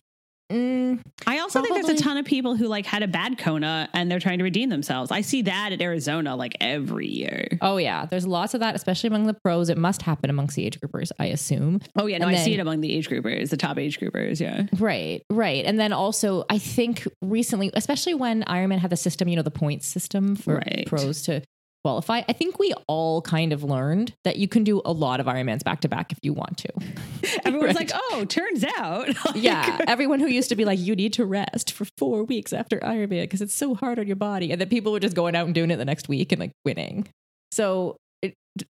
mm, 0.52 1.02
I 1.28 1.40
also 1.40 1.62
think 1.62 1.74
there's 1.76 2.00
a 2.00 2.04
ton 2.04 2.18
of 2.18 2.26
people 2.26 2.56
who 2.56 2.68
like 2.68 2.86
had 2.86 3.04
a 3.04 3.08
bad 3.08 3.38
Kona 3.38 3.90
and 3.94 4.12
they're 4.12 4.20
trying 4.20 4.38
to 4.40 4.44
redeem 4.44 4.70
themselves. 4.70 5.12
I 5.12 5.22
see 5.22 5.42
that 5.44 5.72
at 5.72 5.82
Arizona 5.82 6.36
like 6.36 6.56
every 6.62 7.08
year. 7.08 7.48
oh 7.62 7.78
yeah, 7.78 8.06
there's 8.06 8.28
lots 8.28 8.54
of 8.54 8.60
that, 8.60 8.76
especially 8.76 9.08
among 9.08 9.26
the 9.28 9.34
pros. 9.34 9.70
It 9.70 9.78
must 9.78 10.02
happen 10.02 10.30
amongst 10.30 10.56
the 10.56 10.66
age 10.66 10.80
groupers, 10.80 11.12
I 11.20 11.28
assume. 11.28 11.82
Oh 11.96 12.06
yeah, 12.06 12.18
no, 12.20 12.28
And 12.28 12.36
I 12.36 12.40
see 12.40 12.54
it 12.54 12.60
among 12.60 12.82
the 12.82 12.92
age 12.92 13.10
groupers, 13.10 13.50
the 13.50 13.58
top 13.58 13.78
age 13.80 14.00
groupers. 14.00 14.40
Yeah. 14.40 14.64
Right, 14.80 15.24
right. 15.30 15.66
And 15.66 15.80
then 15.80 15.94
also, 15.94 16.46
I 16.50 16.58
think 16.58 17.08
recently, 17.22 17.72
especially 17.74 18.14
when 18.14 18.44
Ironman 18.44 18.80
had 18.80 18.90
the 18.92 18.98
system, 18.98 19.28
you 19.28 19.36
know, 19.36 19.42
the 19.42 19.52
points 19.52 19.88
system 19.88 20.36
for 20.36 20.56
Right. 20.56 20.86
pros 20.88 21.24
to 21.24 21.42
qualify, 21.86 22.24
I 22.28 22.34
think 22.34 22.58
we 22.58 22.74
all 22.88 23.22
kind 23.22 23.54
of 23.54 23.64
learned 23.64 24.14
that 24.24 24.38
you 24.38 24.48
can 24.48 24.64
do 24.64 24.82
a 24.86 24.92
lot 24.92 25.20
of 25.20 25.28
Ironmans 25.28 25.64
back 25.64 25.82
to 25.82 25.88
back 25.88 26.12
if 26.12 26.18
you 26.24 26.34
want 26.34 26.58
to. 26.58 26.70
Everyone's 27.46 27.76
Right. 27.76 27.92
like, 27.92 28.02
oh, 28.12 28.26
turns 28.28 28.64
out. 28.78 29.08
Like, 29.26 29.36
Yeah. 29.36 29.78
Everyone 29.88 30.20
who 30.20 30.26
used 30.26 30.50
to 30.50 30.56
be 30.56 30.66
like, 30.66 30.80
you 30.80 30.96
need 30.96 31.14
to 31.14 31.26
rest 31.26 31.72
for 31.74 31.86
four 31.98 32.24
weeks 32.24 32.54
after 32.54 32.80
Ironman 32.80 33.22
because 33.22 33.42
it's 33.42 33.54
so 33.54 33.76
hard 33.76 34.00
on 34.00 34.08
your 34.08 34.16
body. 34.16 34.52
And 34.52 34.60
then 34.60 34.68
people 34.68 34.92
were 34.92 35.00
just 35.00 35.16
going 35.16 35.36
out 35.36 35.46
and 35.46 35.54
doing 35.54 35.70
it 35.70 35.78
the 35.78 35.86
next 35.86 36.10
week 36.10 36.32
and 36.32 36.40
like 36.40 36.52
winning. 36.66 37.08
So 37.52 37.98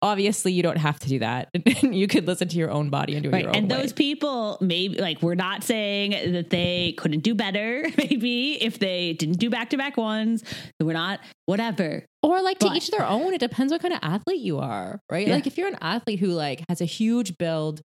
obviously, 0.02 0.52
you 0.54 0.64
don't 0.64 0.78
have 0.78 0.98
to 1.00 1.08
do 1.10 1.20
that. 1.20 1.50
you 1.84 2.08
could 2.08 2.28
listen 2.28 2.48
to 2.48 2.58
your 2.58 2.72
own 2.72 2.90
body 2.90 3.14
and 3.16 3.24
do 3.24 3.30
it 3.30 3.34
Right. 3.34 3.42
your 3.44 3.50
own 3.52 3.56
And 3.56 3.72
way. 3.72 3.78
those 3.82 3.94
people, 3.94 4.58
maybe 4.62 4.98
like 4.98 5.22
we're 5.22 5.36
not 5.36 5.64
saying 5.64 6.34
that 6.34 6.50
they 6.50 6.94
couldn't 6.98 7.22
do 7.22 7.36
better, 7.36 7.86
maybe 7.98 8.62
if 8.62 8.80
they 8.80 9.14
didn't 9.14 9.38
do 9.40 9.50
back 9.50 9.70
to 9.72 9.78
back 9.78 9.98
ones. 9.98 10.44
We're 10.82 10.94
not, 10.94 11.20
whatever. 11.46 12.06
Or 12.24 12.42
like 12.42 12.60
But- 12.60 12.70
to 12.70 12.76
each 12.76 12.90
their 12.92 13.06
own. 13.08 13.34
It 13.34 13.40
depends 13.40 13.72
what 13.72 13.82
kind 13.82 13.94
of 13.94 14.00
athlete 14.02 14.40
you 14.42 14.60
are, 14.60 15.00
right? 15.12 15.28
Yeah. 15.28 15.36
Like 15.36 15.48
if 15.48 15.58
you're 15.58 15.68
an 15.68 15.78
athlete 15.82 16.20
who 16.20 16.28
like 16.28 16.64
has 16.70 16.82
a 16.82 16.86
huge 16.86 17.38
build, 17.38 17.82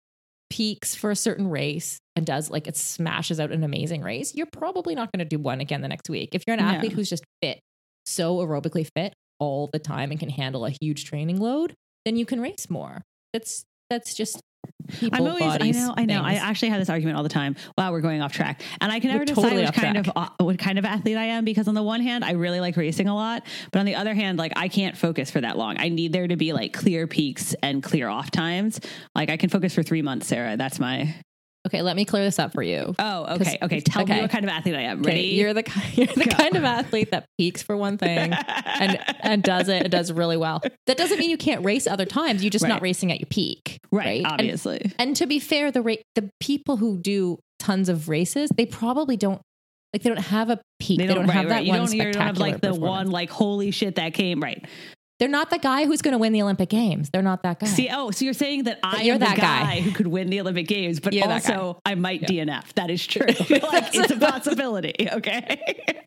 peaks 0.50 0.94
for 0.94 1.10
a 1.10 1.16
certain 1.16 1.48
race, 1.50 1.98
and 2.16 2.24
does 2.24 2.48
like 2.50 2.68
it 2.68 2.76
smashes 2.76 3.40
out 3.40 3.50
an 3.50 3.64
amazing 3.64 4.02
race, 4.02 4.34
you're 4.34 4.46
probably 4.52 4.94
not 4.94 5.10
going 5.10 5.18
to 5.18 5.24
do 5.24 5.38
one 5.42 5.60
again 5.60 5.80
the 5.80 5.88
next 5.88 6.08
week. 6.08 6.30
If 6.32 6.44
you're 6.46 6.54
an 6.56 6.62
No. 6.62 6.68
athlete 6.70 6.92
who's 6.92 7.10
just 7.10 7.24
fit, 7.42 7.60
so 8.06 8.36
aerobically 8.36 8.86
fit 8.94 9.14
all 9.40 9.68
the 9.72 9.80
time 9.80 10.10
and 10.12 10.20
can 10.20 10.28
handle 10.30 10.64
a 10.64 10.70
huge 10.80 11.06
training 11.06 11.40
load, 11.40 11.74
then 12.04 12.16
you 12.16 12.26
can 12.26 12.40
race 12.40 12.68
more. 12.70 13.02
That's 13.32 13.64
that's 13.90 14.14
just 14.14 14.40
people, 14.88 15.18
I'm 15.18 15.26
always, 15.26 15.44
bodies, 15.44 15.76
I 15.76 15.80
know, 15.80 15.94
I 15.96 16.04
know. 16.06 16.22
I 16.22 16.34
actually 16.34 16.70
have 16.70 16.80
this 16.80 16.88
argument 16.88 17.16
all 17.16 17.22
the 17.22 17.28
time. 17.28 17.56
Wow, 17.76 17.92
we're 17.92 18.00
going 18.00 18.22
off 18.22 18.32
track, 18.32 18.62
and 18.80 18.90
I 18.90 19.00
can 19.00 19.10
never 19.10 19.24
decide 19.24 19.42
totally 19.42 19.64
which 19.64 19.74
kind 19.74 20.04
track. 20.04 20.16
of 20.16 20.46
what 20.46 20.58
kind 20.58 20.78
of 20.78 20.84
athlete 20.84 21.16
I 21.16 21.24
am 21.24 21.44
because 21.44 21.68
on 21.68 21.74
the 21.74 21.82
one 21.82 22.00
hand, 22.00 22.24
I 22.24 22.32
really 22.32 22.60
like 22.60 22.76
racing 22.76 23.08
a 23.08 23.14
lot, 23.14 23.44
but 23.72 23.78
on 23.78 23.86
the 23.86 23.94
other 23.94 24.14
hand, 24.14 24.38
like 24.38 24.52
I 24.56 24.68
can't 24.68 24.96
focus 24.96 25.30
for 25.30 25.40
that 25.40 25.58
long. 25.58 25.76
I 25.78 25.88
need 25.88 26.12
there 26.12 26.28
to 26.28 26.36
be 26.36 26.52
like 26.52 26.72
clear 26.72 27.06
peaks 27.06 27.54
and 27.62 27.82
clear 27.82 28.08
off 28.08 28.30
times. 28.30 28.80
Like 29.14 29.30
I 29.30 29.36
can 29.36 29.50
focus 29.50 29.74
for 29.74 29.82
three 29.82 30.02
months, 30.02 30.26
Sarah. 30.26 30.56
That's 30.56 30.78
my. 30.78 31.14
Okay, 31.66 31.82
let 31.82 31.96
me 31.96 32.04
clear 32.04 32.24
this 32.24 32.38
up 32.38 32.52
for 32.52 32.62
you. 32.62 32.94
Oh, 32.98 33.34
okay, 33.36 33.58
okay. 33.62 33.80
Tell 33.80 34.02
okay. 34.02 34.16
me 34.16 34.20
what 34.22 34.30
kind 34.30 34.44
of 34.44 34.50
athlete 34.50 34.74
I 34.74 34.82
am. 34.82 35.02
Ready? 35.02 35.22
you're 35.28 35.54
the 35.54 35.64
you're 35.94 36.06
the 36.06 36.24
kind 36.30 36.56
of 36.56 36.64
athlete 36.64 37.10
that 37.10 37.26
peaks 37.38 37.62
for 37.62 37.76
one 37.76 37.98
thing 37.98 38.32
and 38.32 38.98
and 39.20 39.42
does 39.42 39.68
it, 39.68 39.86
it 39.86 39.90
does 39.90 40.12
really 40.12 40.36
well. 40.36 40.62
That 40.86 40.96
doesn't 40.96 41.18
mean 41.18 41.30
you 41.30 41.36
can't 41.38 41.64
race 41.64 41.86
other 41.86 42.06
times. 42.06 42.42
You're 42.42 42.50
just 42.50 42.64
Right. 42.64 42.68
not 42.70 42.82
racing 42.82 43.12
at 43.12 43.20
your 43.20 43.28
peak, 43.28 43.78
right, 43.92 44.22
And- 44.24 44.26
obviously. 44.32 44.92
And, 44.98 45.14
to 45.16 45.26
be 45.26 45.38
fair, 45.38 45.70
the 45.70 45.82
ra- 45.82 45.94
the 46.14 46.28
people 46.40 46.76
who 46.76 46.98
do 46.98 47.38
tons 47.58 47.88
of 47.88 48.08
races, 48.08 48.50
they 48.56 48.66
probably 48.66 49.16
don't 49.16 49.40
like 49.92 50.02
they 50.02 50.10
don't 50.10 50.18
have 50.18 50.50
a 50.50 50.60
peak. 50.80 50.98
They 50.98 51.06
don't, 51.06 51.26
right, 51.26 51.30
have 51.30 51.48
that 51.48 51.54
right. 51.56 51.64
You 51.64 51.72
don't, 51.72 51.92
you 51.92 52.02
don't 52.02 52.16
have 52.16 52.38
like 52.38 52.60
the 52.60 52.74
one 52.74 53.10
like 53.10 53.30
holy 53.30 53.70
shit 53.70 53.94
that 53.94 54.12
came 54.12 54.40
right. 54.40 54.66
They're 55.20 55.28
not 55.28 55.50
the 55.50 55.58
guy 55.58 55.86
who's 55.86 56.02
going 56.02 56.12
to 56.12 56.18
win 56.18 56.32
the 56.32 56.42
Olympic 56.42 56.68
Games. 56.68 57.10
They're 57.10 57.22
not 57.22 57.44
that 57.44 57.60
guy. 57.60 57.66
See, 57.66 57.88
oh, 57.90 58.10
so 58.10 58.24
you're 58.24 58.34
saying 58.34 58.64
that 58.64 58.80
I 58.82 59.02
you're 59.02 59.14
am 59.14 59.20
the 59.20 59.26
that 59.26 59.36
guy, 59.36 59.62
guy. 59.76 59.80
who 59.80 59.92
could 59.92 60.08
win 60.08 60.28
the 60.28 60.40
Olympic 60.40 60.66
Games, 60.66 60.98
but 60.98 61.12
You're 61.12 61.30
also 61.30 61.80
I 61.86 61.94
might 61.94 62.22
DNF. 62.22 62.72
That 62.74 62.90
is 62.90 63.06
true. 63.06 63.26
like, 63.26 63.94
it's 63.94 64.10
a 64.10 64.16
possibility. 64.18 65.08
Okay. 65.12 65.84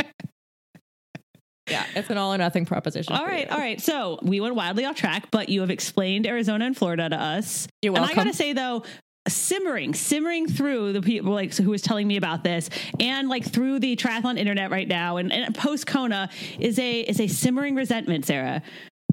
yeah, 1.69 1.85
it's 1.95 2.09
an 2.09 2.17
all 2.17 2.33
or 2.33 2.37
nothing 2.37 2.65
proposition. 2.65 3.13
All 3.13 3.25
right, 3.25 3.47
you. 3.47 3.53
all 3.53 3.59
right. 3.59 3.79
So 3.81 4.19
we 4.23 4.39
went 4.41 4.55
wildly 4.55 4.85
off 4.85 4.95
track, 4.95 5.29
but 5.31 5.49
you 5.49 5.61
have 5.61 5.69
explained 5.69 6.27
Arizona 6.27 6.65
and 6.65 6.75
Florida 6.77 7.09
to 7.09 7.15
us. 7.21 7.67
You're 7.81 7.91
And 7.93 7.99
I 7.99 8.07
welcome. 8.07 8.23
gotta 8.25 8.33
say 8.33 8.53
though, 8.53 8.83
simmering, 9.27 9.93
simmering 9.93 10.47
through 10.47 10.93
the 10.93 11.01
people 11.01 11.33
like 11.33 11.53
who 11.55 11.69
was 11.69 11.81
telling 11.81 12.07
me 12.07 12.17
about 12.17 12.43
this, 12.43 12.69
and 12.99 13.27
like 13.29 13.45
through 13.45 13.79
the 13.79 13.95
triathlon 13.95 14.37
internet 14.37 14.71
right 14.71 14.87
now, 14.87 15.17
and, 15.17 15.31
and 15.31 15.53
post 15.55 15.87
Kona 15.87 16.29
is 16.59 16.77
a 16.79 17.01
is 17.01 17.19
a 17.19 17.27
simmering 17.27 17.75
resentment, 17.75 18.25
Sarah, 18.25 18.61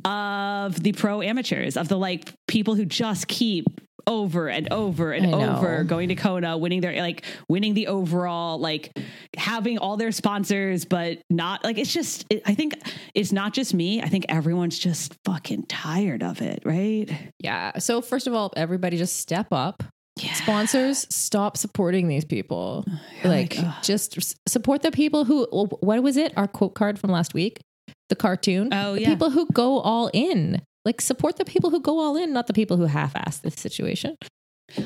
of 0.05 0.83
the 0.83 0.93
pro 0.93 1.23
amateurs, 1.23 1.77
of 1.77 1.89
the 1.89 1.97
like 1.97 2.35
people 2.47 2.75
who 2.75 2.85
just 2.85 3.29
keep 3.29 3.67
over 4.07 4.49
and 4.49 4.73
over 4.73 5.13
and 5.13 5.35
over 5.35 5.85
going 5.85 6.09
to 6.09 6.15
Kona, 6.15 6.59
winning 6.59 6.81
their 6.81 7.01
like 7.01 7.25
winning 7.49 7.75
the 7.75 7.87
overall, 7.87 8.59
like 8.59 8.97
having 9.37 9.79
all 9.79 9.97
their 9.97 10.13
sponsors, 10.13 10.85
but 10.85 11.19
not 11.31 11.65
like 11.65 11.79
it's 11.79 11.93
just. 11.93 12.27
It, 12.31 12.43
I 12.45 12.55
think 12.55 12.75
it's 13.15 13.33
not 13.33 13.55
just 13.55 13.75
me. 13.75 14.03
I 14.03 14.09
think 14.09 14.27
everyone's 14.29 14.79
just 14.79 15.15
fucking 15.25 15.65
tired 15.65 16.23
of 16.23 16.43
it, 16.43 16.63
right? 16.65 17.11
Yeah. 17.39 17.79
So 17.79 18.01
first 18.03 18.27
of 18.27 18.35
all, 18.35 18.53
everybody 18.57 18.97
just 18.97 19.17
step 19.17 19.49
up. 19.53 19.83
Yeah. 20.17 20.33
Sponsors, 20.35 21.07
stop 21.13 21.57
supporting 21.57 22.09
these 22.09 22.25
people. 22.25 22.85
Oh 23.25 23.29
You're 23.29 23.33
like, 23.33 23.57
like, 23.57 23.83
just 23.83 24.37
support 24.49 24.83
the 24.83 24.91
people 24.91 25.25
who. 25.25 25.47
What 25.51 26.03
was 26.03 26.17
it? 26.17 26.35
Our 26.37 26.47
quote 26.47 26.75
card 26.75 26.99
from 26.99 27.11
last 27.11 27.33
week, 27.33 27.61
the 28.09 28.17
cartoon. 28.17 28.69
Oh, 28.73 28.95
the 28.95 29.03
yeah. 29.03 29.09
people 29.09 29.31
who 29.31 29.47
go 29.53 29.81
all 29.81 30.11
in. 30.13 30.63
Like 30.85 31.01
support 31.01 31.37
the 31.37 31.45
people 31.45 31.71
who 31.71 31.81
go 31.81 31.99
all 31.99 32.17
in, 32.17 32.33
not 32.33 32.47
the 32.47 32.53
people 32.53 32.77
who 32.77 32.85
half-ass 32.85 33.39
this 33.39 33.55
situation. 33.55 34.17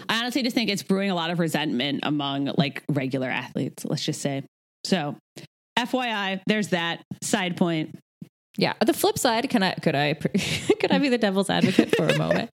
I 0.09 0.21
honestly 0.21 0.43
just 0.43 0.55
think 0.55 0.71
it's 0.71 0.83
brewing 0.83 1.11
a 1.11 1.15
lot 1.15 1.31
of 1.31 1.39
resentment 1.39 2.01
among 2.05 2.53
like 2.57 2.85
regular 2.89 3.29
athletes, 3.29 3.85
let's 3.85 4.05
just 4.05 4.21
say. 4.21 4.45
So, 4.85 5.17
FYI, 5.79 6.41
there's 6.47 6.69
that 6.69 7.03
side 7.23 7.57
point. 7.57 7.99
Yeah. 8.57 8.75
The 8.85 8.93
flip 8.93 9.19
side, 9.19 9.49
can 9.51 9.63
I 9.63 9.73
could 9.75 9.95
I 9.95 10.15
could 10.81 10.91
I 10.91 10.99
be 10.99 11.09
the 11.09 11.19
devil's 11.19 11.51
advocate 11.51 11.95
for 11.97 12.07
a 12.07 12.19
moment? 12.19 12.53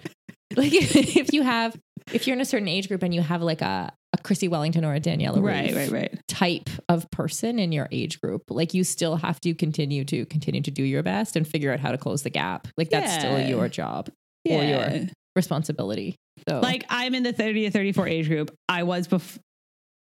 Like 0.56 0.72
if 0.74 1.34
you 1.34 1.42
have 1.42 1.76
if 2.14 2.28
you're 2.28 2.36
in 2.36 2.42
a 2.42 2.46
certain 2.46 2.68
age 2.68 2.88
group 2.88 3.04
and 3.04 3.14
you 3.14 3.22
have 3.22 3.42
like 3.42 3.62
a 3.62 3.92
a 4.20 4.24
Chrissie 4.24 4.48
Wellington 4.48 4.86
or 4.86 4.94
a 4.94 5.00
Daniela 5.00 5.42
Right, 5.42 5.74
right, 5.76 5.92
right. 5.92 6.20
type 6.28 6.70
of 6.90 7.10
person 7.12 7.60
in 7.60 7.72
your 7.72 7.88
age 7.92 8.20
group, 8.22 8.44
like 8.50 8.74
you 8.74 8.84
still 8.84 9.16
have 9.18 9.40
to 9.42 9.54
continue 9.54 10.04
to 10.06 10.26
continue 10.26 10.62
to 10.62 10.72
do 10.72 10.84
your 10.84 11.04
best 11.04 11.36
and 11.36 11.48
figure 11.48 11.72
out 11.72 11.80
how 11.80 11.92
to 11.92 11.98
close 11.98 12.24
the 12.24 12.30
gap. 12.30 12.68
Like 12.78 12.90
that's 12.90 13.14
still 13.14 13.40
your 13.40 13.68
job 13.70 14.10
or 14.50 14.64
your 14.64 15.08
responsibility. 15.36 16.16
So 16.48 16.60
Like 16.60 16.86
I'm 16.90 17.16
in 17.16 17.24
the 17.24 17.34
30 17.34 17.64
to 17.66 17.72
34 17.72 18.08
age 18.08 18.28
group. 18.28 18.56
I 18.70 18.84
was 18.84 19.08
before. 19.08 19.42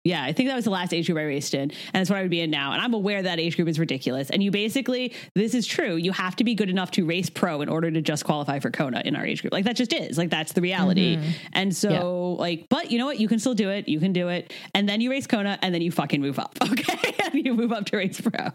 Yeah, 0.03 0.21
I 0.21 0.33
think 0.33 0.49
that 0.49 0.55
was 0.55 0.65
the 0.65 0.69
last 0.71 0.93
age 0.93 1.05
group 1.05 1.17
I 1.17 1.23
raced 1.23 1.53
in, 1.53 1.61
and 1.61 1.71
that's 1.93 2.09
what 2.09 2.19
I 2.19 2.21
would 2.23 2.29
be 2.31 2.41
in 2.41 2.51
now. 2.51 2.73
And 2.73 2.81
I'm 2.81 2.93
aware 2.93 3.21
that 3.21 3.39
age 3.39 3.55
group 3.55 3.69
is 3.69 3.79
ridiculous. 3.79 4.29
And 4.29 4.43
you 4.43 4.51
basically, 4.51 5.13
this 5.33 5.53
is 5.53 5.65
true. 5.65 5.95
You 5.95 6.11
have 6.11 6.35
to 6.37 6.43
be 6.43 6.55
good 6.55 6.69
enough 6.69 6.91
to 6.91 7.05
race 7.05 7.29
pro 7.29 7.61
in 7.61 7.69
order 7.69 7.89
to 7.89 8.01
just 8.01 8.25
qualify 8.25 8.59
for 8.59 8.69
Kona 8.69 9.01
in 9.05 9.15
our 9.15 9.25
age 9.25 9.41
group. 9.41 9.53
Like 9.53 9.63
that 9.63 9.77
just 9.77 9.93
is. 9.93 10.17
Like 10.17 10.29
that's 10.29 10.51
the 10.51 10.59
reality. 10.61 11.15
Mhm. 11.17 11.31
And 11.53 11.75
so, 11.75 12.33
like, 12.39 12.67
but 12.69 12.91
you 12.91 12.97
know 12.97 13.05
what? 13.05 13.19
You 13.19 13.29
can 13.29 13.39
still 13.39 13.53
do 13.53 13.69
it. 13.69 13.87
You 13.87 13.99
can 14.01 14.11
do 14.11 14.27
it. 14.27 14.51
And 14.75 14.89
then 14.89 14.99
you 14.99 15.09
race 15.09 15.25
Kona, 15.25 15.57
and 15.61 15.73
then 15.73 15.81
you 15.81 15.91
fucking 15.91 16.21
move 16.21 16.37
up. 16.39 16.57
Okay, 16.73 17.13
and 17.23 17.45
you 17.45 17.53
move 17.53 17.71
up 17.71 17.85
to 17.85 17.97
race 17.97 18.19
pro. 18.19 18.49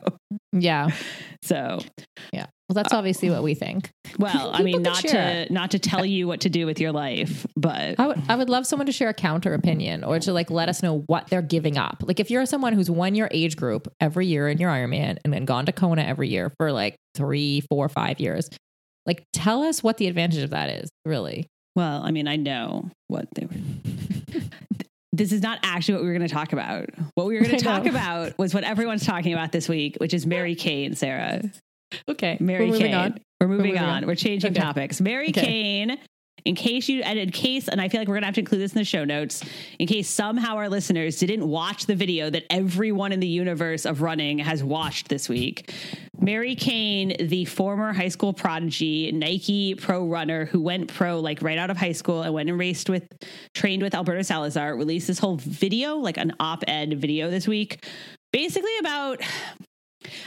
yeah. 0.52 0.90
So, 1.42 1.78
Yeah. 2.32 2.46
Well, 2.68 2.74
that's 2.74 2.92
uh, 2.92 2.98
obviously 2.98 3.30
what 3.30 3.42
we 3.42 3.54
think. 3.54 3.90
well, 4.18 4.50
I 4.52 4.62
mean, 4.62 4.82
not 4.82 4.96
share 4.96 5.46
to 5.46 5.52
not 5.52 5.70
to 5.70 5.78
tell 5.78 6.04
you 6.04 6.28
what 6.28 6.42
to 6.42 6.50
do 6.50 6.66
with 6.66 6.78
your 6.78 6.92
life, 6.92 7.46
but 7.56 7.98
I 7.98 8.06
would 8.06 8.22
I 8.28 8.36
would 8.36 8.50
love 8.50 8.66
someone 8.66 8.86
to 8.86 8.92
share 8.92 9.08
a 9.08 9.14
counter 9.14 9.54
opinion 9.54 10.04
or 10.04 10.18
to 10.18 10.32
like 10.34 10.50
let 10.50 10.68
us 10.68 10.82
know 10.82 11.02
what 11.06 11.28
they're 11.28 11.40
giving 11.40 11.78
up. 11.78 12.02
Like 12.06 12.20
if 12.20 12.30
you're 12.30 12.44
someone 12.44 12.74
who's 12.74 12.90
won 12.90 13.14
your 13.14 13.28
age 13.30 13.56
group 13.56 13.88
every 14.00 14.26
year 14.26 14.48
in 14.48 14.58
your 14.58 14.70
Ironman 14.70 15.16
and 15.24 15.32
then 15.32 15.46
gone 15.46 15.64
to 15.66 15.72
Kona 15.72 16.02
every 16.02 16.28
year 16.28 16.52
for 16.58 16.70
like 16.70 16.96
three, 17.14 17.62
four, 17.70 17.88
five 17.88 18.20
years, 18.20 18.50
like 19.06 19.24
tell 19.32 19.62
us 19.62 19.82
what 19.82 19.96
the 19.96 20.06
advantage 20.06 20.42
of 20.42 20.50
that 20.50 20.68
is, 20.68 20.90
really. 21.06 21.46
Well, 21.74 22.02
I 22.02 22.10
mean, 22.10 22.28
I 22.28 22.36
know 22.36 22.90
what 23.06 23.28
they 23.34 23.46
were. 23.46 24.40
this 25.12 25.32
is 25.32 25.40
not 25.40 25.58
actually 25.62 25.94
what 25.94 26.02
we 26.02 26.08
were 26.08 26.14
going 26.14 26.28
to 26.28 26.34
talk 26.34 26.52
about. 26.52 26.90
What 27.14 27.26
we 27.26 27.34
were 27.34 27.40
going 27.44 27.56
to 27.56 27.64
talk 27.64 27.86
about 27.86 28.36
was 28.36 28.52
what 28.52 28.64
everyone's 28.64 29.06
talking 29.06 29.32
about 29.32 29.52
this 29.52 29.68
week, 29.68 29.96
which 29.98 30.12
is 30.12 30.26
Mary 30.26 30.54
Kay 30.54 30.84
and 30.84 30.98
Sarah. 30.98 31.40
Okay. 32.08 32.36
Mary 32.40 32.66
We're 32.66 32.72
moving 32.72 32.86
Cain. 32.88 32.94
on. 32.94 33.18
We're 33.40 33.48
moving 33.48 33.66
moving 33.66 33.80
on. 33.82 33.88
on. 34.02 34.06
We're 34.06 34.14
changing 34.14 34.52
Okay. 34.52 34.60
topics. 34.60 35.00
Mary 35.00 35.28
Okay. 35.30 35.40
Cain. 35.42 35.98
In 36.44 36.54
case 36.54 36.88
you, 36.88 37.02
and 37.02 37.18
in 37.18 37.30
case, 37.30 37.68
and 37.68 37.80
I 37.80 37.88
feel 37.88 38.00
like 38.00 38.08
we're 38.08 38.14
gonna 38.14 38.26
have 38.26 38.34
to 38.36 38.40
include 38.40 38.60
this 38.62 38.72
in 38.72 38.78
the 38.78 38.84
show 38.84 39.04
notes, 39.04 39.42
in 39.80 39.86
case 39.88 40.08
somehow 40.08 40.56
our 40.56 40.68
listeners 40.68 41.18
didn't 41.18 41.46
watch 41.46 41.86
the 41.86 41.96
video 41.96 42.30
that 42.30 42.44
everyone 42.48 43.10
in 43.12 43.18
the 43.20 43.26
universe 43.26 43.84
of 43.84 44.02
running 44.02 44.38
has 44.38 44.62
watched 44.62 45.08
this 45.08 45.28
week. 45.28 45.74
Mary 46.20 46.54
Cain, 46.54 47.14
the 47.20 47.44
former 47.44 47.92
high 47.92 48.08
school 48.08 48.32
prodigy, 48.32 49.10
Nike 49.12 49.74
pro 49.74 50.06
runner 50.06 50.46
who 50.46 50.60
went 50.62 50.88
pro 50.94 51.18
like 51.20 51.42
right 51.42 51.58
out 51.58 51.70
of 51.70 51.76
high 51.76 51.92
school 51.92 52.22
and 52.22 52.32
went 52.32 52.48
and 52.48 52.58
raced 52.58 52.88
with, 52.88 53.06
trained 53.54 53.82
with 53.82 53.94
Alberto 53.94 54.22
Salazar, 54.22 54.76
released 54.76 55.08
this 55.08 55.18
whole 55.18 55.36
video, 55.36 55.96
like 55.96 56.16
an 56.18 56.32
op 56.38 56.62
ed 56.68 57.00
video 57.00 57.30
this 57.30 57.48
week, 57.48 57.84
basically 58.32 58.76
about 58.80 59.20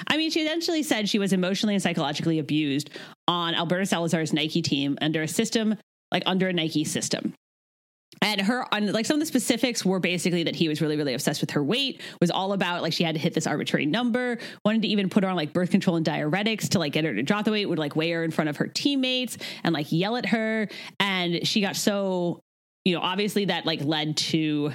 I 0.07 0.17
mean, 0.17 0.31
she 0.31 0.41
eventually 0.41 0.83
said 0.83 1.07
she 1.07 1.19
was 1.19 1.33
emotionally 1.33 1.75
and 1.75 1.83
psychologically 1.83 2.39
abused 2.39 2.89
on 3.27 3.55
Alberto 3.55 3.85
Salazar's 3.85 4.33
Nike 4.33 4.61
team 4.61 4.97
under 5.01 5.21
a 5.21 5.27
system, 5.27 5.75
like 6.11 6.23
under 6.25 6.47
a 6.47 6.53
Nike 6.53 6.83
system. 6.83 7.33
And 8.21 8.41
her, 8.41 8.67
like 8.71 9.05
some 9.05 9.15
of 9.15 9.19
the 9.21 9.25
specifics 9.25 9.85
were 9.85 9.99
basically 9.99 10.43
that 10.43 10.55
he 10.55 10.67
was 10.67 10.81
really, 10.81 10.97
really 10.97 11.13
obsessed 11.13 11.41
with 11.41 11.51
her 11.51 11.63
weight, 11.63 12.01
was 12.19 12.29
all 12.29 12.53
about 12.53 12.81
like 12.81 12.93
she 12.93 13.03
had 13.03 13.15
to 13.15 13.21
hit 13.21 13.33
this 13.33 13.47
arbitrary 13.47 13.85
number, 13.85 14.37
wanted 14.65 14.83
to 14.83 14.89
even 14.89 15.09
put 15.09 15.23
her 15.23 15.29
on 15.29 15.35
like 15.35 15.53
birth 15.53 15.71
control 15.71 15.95
and 15.95 16.05
diuretics 16.05 16.69
to 16.69 16.79
like 16.79 16.93
get 16.93 17.05
her 17.05 17.15
to 17.15 17.23
drop 17.23 17.45
the 17.45 17.51
weight, 17.51 17.65
would 17.67 17.79
like 17.79 17.95
weigh 17.95 18.11
her 18.11 18.23
in 18.23 18.29
front 18.29 18.49
of 18.49 18.57
her 18.57 18.67
teammates 18.67 19.37
and 19.63 19.73
like 19.73 19.91
yell 19.91 20.17
at 20.17 20.27
her. 20.27 20.67
And 20.99 21.47
she 21.47 21.61
got 21.61 21.75
so, 21.75 22.41
you 22.83 22.93
know, 22.93 23.01
obviously 23.01 23.45
that 23.45 23.65
like 23.65 23.81
led 23.81 24.17
to 24.17 24.71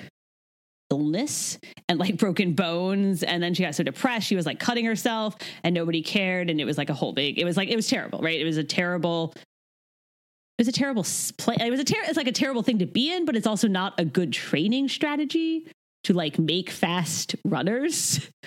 illness 0.91 1.59
and 1.89 1.99
like 1.99 2.17
broken 2.19 2.55
bones 2.55 3.23
and 3.23 3.43
then 3.43 3.55
she 3.55 3.63
got 3.63 3.75
so 3.75 3.83
depressed 3.83 4.27
she 4.27 4.37
was 4.37 4.47
like 4.47 4.59
cutting 4.59 4.85
herself 4.85 5.37
and 5.65 5.75
nobody 5.75 6.03
cared 6.03 6.51
and 6.51 6.61
it 6.61 6.65
was 6.65 6.79
like 6.79 6.91
a 6.91 6.95
whole 6.95 7.13
big 7.13 7.39
it 7.39 7.45
was 7.45 7.57
like 7.57 7.69
it 7.69 7.77
was 7.77 7.89
terrible 7.89 8.21
right? 8.21 8.41
It 8.41 8.45
was 8.45 8.57
a 8.57 8.65
terrible 8.65 9.33
it 9.37 10.63
was 10.63 10.69
a 10.69 10.73
terrible 10.73 11.05
play 11.37 11.57
it 11.61 11.71
was 11.71 11.81
a 11.81 11.85
ter- 11.85 12.03
it's 12.05 12.17
like 12.17 12.29
a 12.29 12.33
terrible 12.33 12.63
thing 12.63 12.79
to 12.79 12.87
be 12.87 13.13
in 13.13 13.25
but 13.25 13.37
it's 13.37 13.47
also 13.47 13.69
not 13.69 13.99
a 13.99 14.05
good 14.05 14.33
training 14.33 14.89
strategy 14.89 15.67
to 16.05 16.13
like 16.13 16.39
make 16.39 16.71
fast 16.71 17.35
runners 17.45 18.31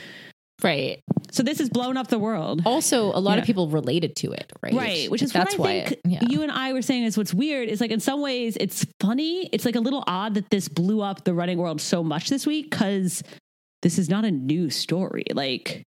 Right. 0.63 0.99
so 1.31 1.43
this 1.43 1.59
has 1.59 1.69
blown 1.69 1.95
up 1.95 2.07
the 2.07 2.19
world 2.19 2.61
Also, 2.65 3.11
a 3.13 3.19
lot 3.19 3.33
Yeah. 3.35 3.39
of 3.41 3.45
people 3.45 3.69
related 3.69 4.15
to 4.17 4.31
it, 4.31 4.51
right? 4.61 4.73
Right, 4.73 5.11
which 5.11 5.21
is 5.21 5.31
that's 5.31 5.57
what 5.57 5.69
I 5.69 5.73
why 5.73 5.85
think 5.85 5.91
it, 5.93 6.01
yeah. 6.05 6.19
you 6.27 6.41
and 6.41 6.51
I 6.51 6.73
were 6.73 6.81
saying 6.81 7.03
is 7.03 7.17
what's 7.17 7.33
weird 7.33 7.69
is 7.69 7.79
like 7.81 7.91
in 7.91 7.99
some 7.99 8.21
ways 8.21 8.57
it's 8.59 8.85
funny. 8.99 9.47
It's 9.53 9.63
like 9.65 9.75
a 9.75 9.79
little 9.79 10.03
odd 10.07 10.33
that 10.35 10.49
this 10.49 10.67
blew 10.67 11.01
up 11.01 11.23
the 11.23 11.33
running 11.33 11.57
world 11.57 11.79
so 11.81 12.03
much 12.03 12.29
this 12.29 12.45
week 12.47 12.69
because 12.71 13.21
this 13.83 13.97
is 13.99 14.09
not 14.09 14.25
a 14.25 14.31
new 14.31 14.69
story. 14.69 15.23
Like 15.33 15.83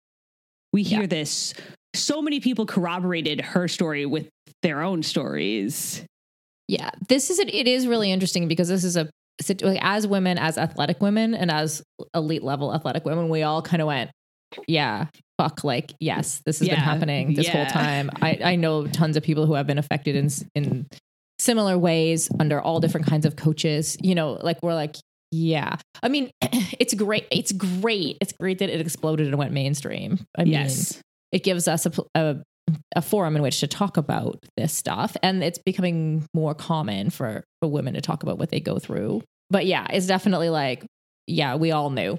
we 0.72 0.82
hear 0.84 1.00
Yeah. 1.02 1.06
this, 1.06 1.54
so 1.94 2.22
many 2.22 2.40
people 2.40 2.64
corroborated 2.64 3.40
her 3.42 3.68
story 3.68 4.06
with 4.06 4.28
their 4.62 4.80
own 4.80 5.02
stories. 5.02 6.02
Yeah, 6.68 6.90
this 7.08 7.28
is 7.30 7.38
it 7.40 7.50
is 7.68 7.86
really 7.86 8.10
interesting 8.12 8.48
because 8.48 8.68
this 8.68 8.84
is 8.84 8.96
a 8.96 9.10
as 9.82 10.06
women, 10.06 10.38
as 10.38 10.56
athletic 10.56 11.00
women, 11.02 11.34
and 11.34 11.50
as 11.50 11.82
elite 12.14 12.44
level 12.44 12.72
athletic 12.72 13.04
women, 13.04 13.28
we 13.28 13.42
all 13.42 13.60
kind 13.60 13.82
of 13.82 13.88
went, 13.88 14.10
yeah, 14.66 15.06
fuck, 15.38 15.64
like 15.64 15.94
yes, 16.00 16.42
this 16.46 16.58
has 16.60 16.68
been 16.68 16.78
happening 16.78 17.34
this 17.34 17.48
whole 17.48 17.66
time. 17.66 18.10
I 18.20 18.38
I 18.44 18.56
know 18.56 18.86
tons 18.86 19.16
of 19.16 19.22
people 19.22 19.46
who 19.46 19.54
have 19.54 19.66
been 19.66 19.78
affected 19.78 20.16
in 20.16 20.28
in 20.54 20.86
similar 21.38 21.76
ways 21.76 22.30
under 22.38 22.60
all 22.60 22.80
different 22.80 23.06
kinds 23.06 23.26
of 23.26 23.36
coaches. 23.36 23.96
You 24.00 24.14
know, 24.14 24.38
like 24.42 24.58
we're 24.62 24.74
like, 24.74 24.96
yeah. 25.30 25.76
I 26.02 26.08
mean, 26.08 26.30
it's 26.42 26.94
great. 26.94 27.26
It's 27.30 27.52
great. 27.52 28.18
It's 28.20 28.32
great 28.32 28.58
that 28.58 28.68
it 28.68 28.80
exploded 28.80 29.26
and 29.26 29.36
went 29.36 29.52
mainstream. 29.52 30.20
I 30.38 30.44
mean, 30.44 30.52
yes. 30.52 31.00
it 31.32 31.42
gives 31.42 31.66
us 31.68 31.86
a, 31.86 31.92
a 32.14 32.36
a 32.94 33.02
forum 33.02 33.36
in 33.36 33.42
which 33.42 33.60
to 33.60 33.66
talk 33.66 33.96
about 33.96 34.38
this 34.56 34.72
stuff, 34.72 35.16
and 35.22 35.42
it's 35.42 35.58
becoming 35.58 36.26
more 36.32 36.54
common 36.54 37.10
for 37.10 37.44
for 37.60 37.68
women 37.68 37.94
to 37.94 38.00
talk 38.00 38.22
about 38.22 38.38
what 38.38 38.50
they 38.50 38.60
go 38.60 38.78
through. 38.78 39.22
But 39.50 39.66
yeah, 39.66 39.86
it's 39.90 40.06
definitely 40.06 40.48
like, 40.48 40.84
yeah, 41.26 41.56
we 41.56 41.72
all 41.72 41.90
knew. 41.90 42.18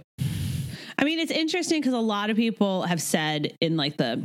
I 0.98 1.04
mean, 1.06 1.20
it's 1.20 1.32
interesting 1.32 1.82
because 1.82 1.94
a 1.94 2.00
lot 2.00 2.30
of 2.30 2.38
people 2.38 2.84
have 2.84 3.02
said 3.02 3.56
in 3.62 3.78
like 3.78 3.98
the 3.98 4.22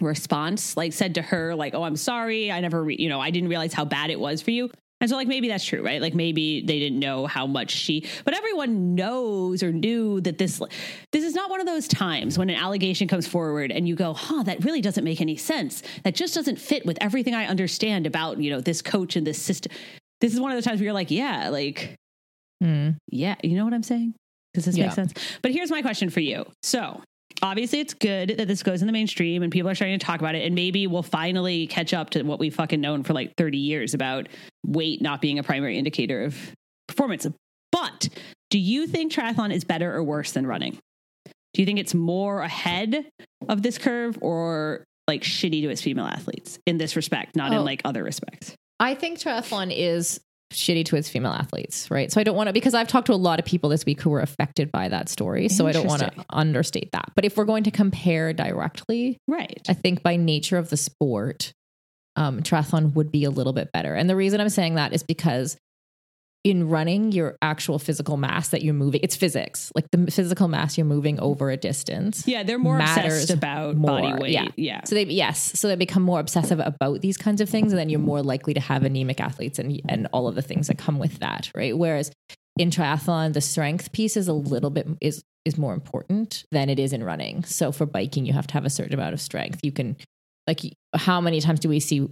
response, 0.00 0.76
like 0.76 0.92
said 0.92 1.14
to 1.16 1.22
her, 1.22 1.54
like, 1.54 1.74
"Oh, 1.74 1.82
I'm 1.82 1.96
sorry, 1.96 2.52
I 2.52 2.60
never, 2.60 2.84
re- 2.84 2.96
you 2.98 3.08
know, 3.08 3.20
I 3.20 3.30
didn't 3.30 3.48
realize 3.48 3.72
how 3.72 3.84
bad 3.84 4.10
it 4.10 4.20
was 4.20 4.42
for 4.42 4.50
you." 4.50 4.70
And 5.00 5.08
so, 5.08 5.14
like, 5.14 5.28
maybe 5.28 5.46
that's 5.46 5.64
true, 5.64 5.80
right? 5.84 6.02
Like, 6.02 6.14
maybe 6.14 6.60
they 6.60 6.80
didn't 6.80 6.98
know 6.98 7.26
how 7.28 7.46
much 7.46 7.70
she, 7.70 8.04
but 8.24 8.36
everyone 8.36 8.96
knows 8.96 9.62
or 9.62 9.70
knew 9.70 10.20
that 10.22 10.38
this, 10.38 10.60
this 11.12 11.22
is 11.22 11.36
not 11.36 11.50
one 11.50 11.60
of 11.60 11.66
those 11.66 11.86
times 11.86 12.36
when 12.36 12.50
an 12.50 12.56
allegation 12.56 13.06
comes 13.06 13.24
forward 13.24 13.70
and 13.70 13.86
you 13.86 13.94
go, 13.94 14.12
huh, 14.12 14.42
that 14.42 14.64
really 14.64 14.80
doesn't 14.80 15.04
make 15.04 15.20
any 15.20 15.36
sense. 15.36 15.84
That 16.02 16.16
just 16.16 16.34
doesn't 16.34 16.56
fit 16.56 16.84
with 16.84 16.98
everything 17.00 17.32
I 17.32 17.46
understand 17.46 18.08
about, 18.08 18.38
you 18.40 18.50
know, 18.50 18.60
this 18.60 18.82
coach 18.82 19.14
and 19.14 19.24
this 19.24 19.40
system. 19.40 19.70
This 20.20 20.34
is 20.34 20.40
one 20.40 20.50
of 20.50 20.56
the 20.56 20.62
times 20.68 20.80
where 20.80 20.86
you're 20.86 20.92
like, 20.94 21.12
yeah, 21.12 21.48
like, 21.50 21.94
Mm. 22.60 22.96
yeah, 23.08 23.36
you 23.44 23.54
know 23.54 23.64
what 23.64 23.74
I'm 23.74 23.84
saying? 23.84 24.14
Does 24.54 24.64
this 24.64 24.76
Yeah. 24.76 24.86
make 24.86 24.94
sense? 24.94 25.12
But 25.42 25.52
here's 25.52 25.70
my 25.70 25.82
question 25.82 26.10
for 26.10 26.20
you. 26.20 26.46
So, 26.62 27.02
obviously, 27.42 27.80
it's 27.80 27.94
good 27.94 28.30
that 28.38 28.48
this 28.48 28.62
goes 28.62 28.80
in 28.82 28.86
the 28.86 28.92
mainstream 28.92 29.42
and 29.42 29.52
people 29.52 29.70
are 29.70 29.74
starting 29.74 29.98
to 29.98 30.04
talk 30.04 30.20
about 30.20 30.34
it. 30.34 30.44
And 30.46 30.54
maybe 30.54 30.86
we'll 30.86 31.02
finally 31.02 31.66
catch 31.66 31.92
up 31.94 32.10
to 32.10 32.22
what 32.22 32.38
we've 32.38 32.54
fucking 32.54 32.80
known 32.80 33.02
for 33.04 33.12
like 33.12 33.34
30 33.36 33.58
years 33.58 33.94
about 33.94 34.28
weight 34.66 35.00
not 35.02 35.20
being 35.20 35.38
a 35.38 35.42
primary 35.42 35.78
indicator 35.78 36.22
of 36.24 36.36
performance. 36.88 37.26
But 37.70 38.08
do 38.50 38.58
you 38.58 38.86
think 38.86 39.12
triathlon 39.12 39.52
is 39.52 39.62
better 39.64 39.94
or 39.94 40.02
worse 40.02 40.32
than 40.32 40.46
running? 40.46 40.78
Do 41.54 41.62
you 41.62 41.66
think 41.66 41.78
it's 41.78 41.94
more 41.94 42.40
ahead 42.42 43.06
of 43.48 43.62
this 43.62 43.78
curve 43.78 44.18
or 44.20 44.84
like 45.06 45.22
shitty 45.22 45.62
to 45.62 45.68
its 45.70 45.80
female 45.82 46.06
athletes 46.06 46.58
in 46.66 46.78
this 46.78 46.96
respect, 46.96 47.36
not 47.36 47.52
in 47.52 47.58
Oh. 47.58 47.62
like 47.64 47.80
other 47.84 48.02
respects? 48.02 48.54
I 48.80 48.94
think 48.94 49.18
triathlon 49.18 49.72
is 49.74 50.20
shitty 50.52 50.84
towards 50.84 51.08
female 51.08 51.32
athletes, 51.32 51.90
right? 51.90 52.10
So 52.10 52.20
I 52.20 52.24
don't 52.24 52.36
want 52.36 52.48
to 52.48 52.52
because 52.52 52.74
I've 52.74 52.88
talked 52.88 53.06
to 53.06 53.12
a 53.12 53.16
lot 53.16 53.38
of 53.38 53.44
people 53.44 53.70
this 53.70 53.84
week 53.84 54.00
who 54.00 54.10
were 54.10 54.20
affected 54.20 54.72
by 54.72 54.88
that 54.88 55.08
story. 55.08 55.48
So 55.48 55.66
I 55.66 55.72
don't 55.72 55.86
want 55.86 56.02
to 56.02 56.12
understate 56.30 56.92
that. 56.92 57.12
But 57.14 57.24
if 57.24 57.36
we're 57.36 57.44
going 57.44 57.64
to 57.64 57.70
compare 57.70 58.32
directly, 58.32 59.18
Right. 59.26 59.60
I 59.68 59.74
think 59.74 60.02
by 60.02 60.16
nature 60.16 60.56
of 60.56 60.70
the 60.70 60.76
sport, 60.76 61.52
um, 62.16 62.42
triathlon 62.42 62.94
would 62.94 63.12
be 63.12 63.24
a 63.24 63.30
little 63.30 63.52
bit 63.52 63.70
better. 63.72 63.94
And 63.94 64.08
the 64.08 64.16
reason 64.16 64.40
I'm 64.40 64.48
saying 64.48 64.76
that 64.76 64.92
is 64.92 65.02
because 65.02 65.56
in 66.44 66.68
running, 66.68 67.12
your 67.12 67.36
actual 67.42 67.78
physical 67.78 68.16
mass 68.16 68.48
that 68.48 68.62
you're 68.62 68.74
moving, 68.74 69.00
it's 69.02 69.16
physics. 69.16 69.72
Like 69.74 69.86
the 69.90 70.10
physical 70.10 70.48
mass 70.48 70.78
you're 70.78 70.86
moving 70.86 71.18
over 71.20 71.50
a 71.50 71.56
distance. 71.56 72.26
Yeah, 72.26 72.42
they're 72.42 72.58
more 72.58 72.78
obsessed 72.78 73.30
about 73.30 73.80
body 73.80 74.12
weight. 74.20 74.32
Yeah. 74.32 74.48
yeah. 74.56 74.80
So 74.84 74.94
they 74.94 75.04
yes, 75.04 75.58
so 75.58 75.68
they 75.68 75.76
become 75.76 76.02
more 76.02 76.20
obsessive 76.20 76.60
about 76.60 77.00
these 77.00 77.16
kinds 77.16 77.40
of 77.40 77.48
things, 77.48 77.72
and 77.72 77.78
then 77.78 77.88
you're 77.88 78.00
more 78.00 78.22
likely 78.22 78.54
to 78.54 78.60
have 78.60 78.84
anemic 78.84 79.20
athletes 79.20 79.58
and 79.58 79.80
and 79.88 80.08
all 80.12 80.28
of 80.28 80.34
the 80.34 80.42
things 80.42 80.68
that 80.68 80.78
come 80.78 80.98
with 80.98 81.18
that, 81.18 81.50
right? 81.54 81.76
Whereas 81.76 82.10
in 82.58 82.70
triathlon, 82.70 83.32
the 83.32 83.40
strength 83.40 83.92
piece 83.92 84.16
is 84.16 84.28
a 84.28 84.32
little 84.32 84.70
bit 84.70 84.86
is 85.00 85.22
is 85.44 85.58
more 85.58 85.72
important 85.72 86.44
than 86.52 86.68
it 86.68 86.78
is 86.78 86.92
in 86.92 87.02
running. 87.02 87.42
So 87.44 87.72
for 87.72 87.86
biking, 87.86 88.26
you 88.26 88.32
have 88.32 88.46
to 88.48 88.54
have 88.54 88.64
a 88.64 88.70
certain 88.70 88.94
amount 88.94 89.14
of 89.14 89.20
strength. 89.20 89.60
You 89.62 89.72
can 89.72 89.96
like 90.46 90.60
how 90.94 91.20
many 91.20 91.40
times 91.40 91.60
do 91.60 91.68
we 91.68 91.80
see 91.80 92.08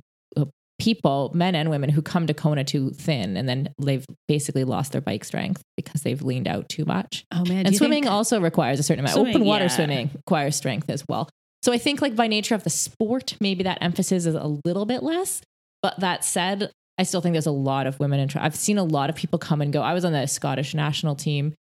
people, 0.79 1.31
men 1.35 1.55
and 1.55 1.71
women, 1.71 1.91
who 1.91 2.03
come 2.03 2.27
to 2.27 2.35
Kona 2.35 2.65
too 2.65 2.91
thin, 2.91 3.37
and 3.37 3.49
then 3.49 3.73
they've 3.81 4.05
basically 4.29 4.65
lost 4.65 4.93
their 4.93 5.01
bike 5.01 5.25
strength 5.25 5.63
because 5.77 6.03
they've 6.03 6.21
leaned 6.23 6.47
out 6.49 6.69
too 6.69 6.85
much 6.85 7.25
Oh 7.33 7.45
man, 7.45 7.67
and 7.67 7.75
swimming 7.77 8.07
also 8.07 8.41
requires 8.41 8.79
a 8.79 8.83
certain 8.83 9.01
amount. 9.05 9.15
Swimming, 9.15 9.35
Open 9.37 9.47
water 9.47 9.65
yeah. 9.65 9.69
swimming 9.71 10.11
requires 10.15 10.57
strength 10.57 10.91
as 10.91 11.05
well. 11.09 11.29
So 11.63 11.73
I 11.73 11.79
think 11.79 12.01
like 12.03 12.15
by 12.15 12.27
nature 12.29 12.55
of 12.55 12.63
the 12.65 12.71
sport, 12.71 13.37
maybe 13.41 13.65
that 13.65 13.79
emphasis 13.81 14.27
is 14.27 14.35
a 14.35 14.61
little 14.65 14.87
bit 14.87 15.03
less. 15.03 15.43
But 15.83 15.99
that 16.01 16.25
said, 16.25 16.71
I 16.99 17.03
still 17.03 17.21
think 17.21 17.33
there's 17.35 17.47
a 17.47 17.51
lot 17.51 17.87
of 17.87 17.99
women 17.99 18.21
in. 18.21 18.29
Tri- 18.29 18.45
I've 18.45 18.55
seen 18.57 18.79
a 18.79 18.85
lot 18.85 19.11
of 19.11 19.17
people 19.17 19.39
come 19.39 19.61
and 19.61 19.73
go. 19.73 19.83
I 19.83 19.93
was 19.95 20.05
on 20.05 20.13
the 20.13 20.27
Scottish 20.27 20.75
national 20.75 21.15
team, 21.17 21.55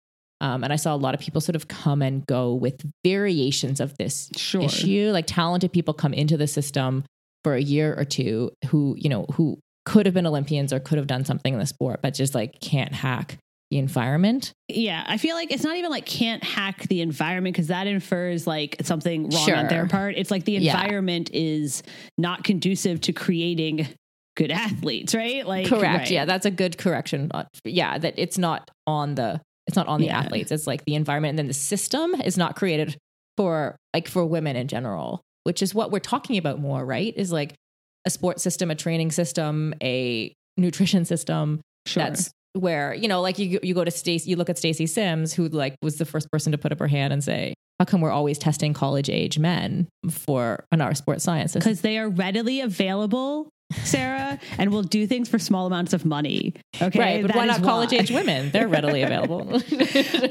um, 0.41 0.63
and 0.63 0.73
I 0.73 0.75
saw 0.75 0.93
a 0.93 0.97
lot 0.97 1.13
of 1.13 1.19
people 1.21 1.39
sort 1.39 1.55
of 1.55 1.67
come 1.67 2.01
and 2.01 2.25
go 2.25 2.53
with 2.53 2.81
variations 3.05 3.79
of 3.79 3.95
this 3.97 4.29
Sure. 4.35 4.63
issue. 4.63 5.09
Like 5.13 5.25
talented 5.27 5.71
people 5.71 5.93
come 5.93 6.13
into 6.13 6.35
the 6.38 6.47
system 6.47 7.03
for 7.43 7.53
a 7.56 7.62
year 7.62 7.93
or 7.97 8.06
two 8.06 8.51
who 8.67 8.95
you 8.97 9.10
know 9.10 9.25
who 9.34 9.60
could 9.86 10.06
have 10.06 10.15
been 10.15 10.25
Olympians 10.25 10.71
or 10.71 10.79
could 10.79 10.97
have 10.97 11.08
done 11.08 11.25
something 11.25 11.53
in 11.53 11.60
the 11.60 11.65
sport, 11.65 12.01
but 12.01 12.13
just 12.13 12.34
like 12.34 12.60
can't 12.62 12.93
hack 12.93 13.38
the 13.69 13.77
environment. 13.79 14.53
Yeah, 14.69 15.03
I 15.08 15.17
feel 15.17 15.36
like 15.36 15.51
it's 15.51 15.63
not 15.63 15.75
even 15.75 15.89
like 15.91 16.06
can't 16.06 16.43
hack 16.43 16.88
the 16.88 17.01
environment 17.01 17.53
because 17.56 17.67
that 17.67 17.88
infers 17.88 18.45
like 18.47 18.77
something 18.84 19.29
wrong 19.29 19.51
on 19.51 19.67
their 19.67 19.88
part. 19.88 20.15
It's 20.15 20.32
like 20.32 20.45
the 20.45 20.53
Yeah. 20.53 20.79
environment 20.82 21.32
is 21.34 21.84
not 22.17 22.43
conducive 22.43 23.01
to 23.01 23.13
creating 23.13 23.88
good 24.38 24.51
athletes, 24.51 25.13
right? 25.13 25.45
Like 25.45 25.67
correct 25.67 25.84
right. 25.84 26.12
yeah 26.12 26.25
that's 26.25 26.45
a 26.45 26.51
good 26.51 26.77
correction 26.77 27.29
Uh, 27.34 27.43
yeah 27.65 27.97
that 27.97 28.13
it's 28.17 28.38
not 28.38 28.71
on 28.88 29.15
the 29.15 29.41
it's 29.67 29.75
not 29.75 29.88
on 29.88 29.99
the 29.99 30.08
Yeah. 30.08 30.19
athletes 30.19 30.51
it's 30.51 30.65
like 30.67 30.84
the 30.86 30.95
environment 30.95 31.32
and 31.32 31.39
then 31.39 31.47
the 31.47 31.53
system 31.53 32.15
is 32.15 32.38
not 32.38 32.56
created 32.56 32.97
for 33.38 33.75
like 33.93 34.08
for 34.08 34.25
women 34.25 34.56
in 34.56 34.67
general 34.67 35.21
which 35.43 35.62
is 35.62 35.73
what 35.75 35.91
we're 35.91 35.99
talking 35.99 36.38
about 36.38 36.60
more 36.60 36.86
right 36.86 37.13
is 37.17 37.32
like 37.32 37.53
a 38.06 38.10
sports 38.10 38.43
system 38.43 38.69
a 38.71 38.75
training 38.75 39.12
system 39.12 39.73
a 39.82 40.34
nutrition 40.58 41.06
system 41.06 41.62
Sure. 41.86 42.03
that's 42.03 42.32
where 42.53 42.93
you 42.93 43.08
know 43.08 43.19
like 43.21 43.39
you 43.39 43.60
you 43.63 43.73
go 43.73 43.84
to 43.84 43.91
Stacy 43.91 44.29
you 44.29 44.36
look 44.36 44.49
at 44.49 44.58
Stacy 44.58 44.86
Sims 44.86 45.34
who 45.34 45.47
like 45.49 45.75
was 45.82 45.97
the 45.97 46.06
first 46.06 46.29
person 46.32 46.51
to 46.51 46.58
put 46.58 46.71
up 46.71 46.79
her 46.79 46.88
hand 46.88 47.12
and 47.12 47.23
say 47.23 47.53
how 47.79 47.86
come 47.86 47.99
we're 48.01 48.12
always 48.12 48.38
testing 48.38 48.73
college 48.73 49.10
age 49.10 49.39
men 49.39 49.88
for 50.10 50.63
in 50.71 50.79
our 50.79 50.93
sports 50.93 51.23
science 51.23 51.53
because 51.53 51.82
they 51.82 51.97
are 51.97 52.08
readily 52.08 52.62
available, 52.62 53.49
Sarah, 53.83 54.39
and 54.57 54.71
we'll 54.71 54.83
do 54.83 55.07
things 55.07 55.29
for 55.29 55.39
small 55.39 55.67
amounts 55.67 55.93
of 55.93 56.05
money. 56.05 56.53
Okay, 56.81 56.99
right 56.99 57.21
but 57.21 57.29
That 57.29 57.38
why 57.38 57.45
not 57.45 57.63
college 57.63 57.91
why. 57.91 57.99
age 57.99 58.12
women 58.12 58.51
they're 58.51 58.67
readily 58.67 59.01
available 59.03 59.53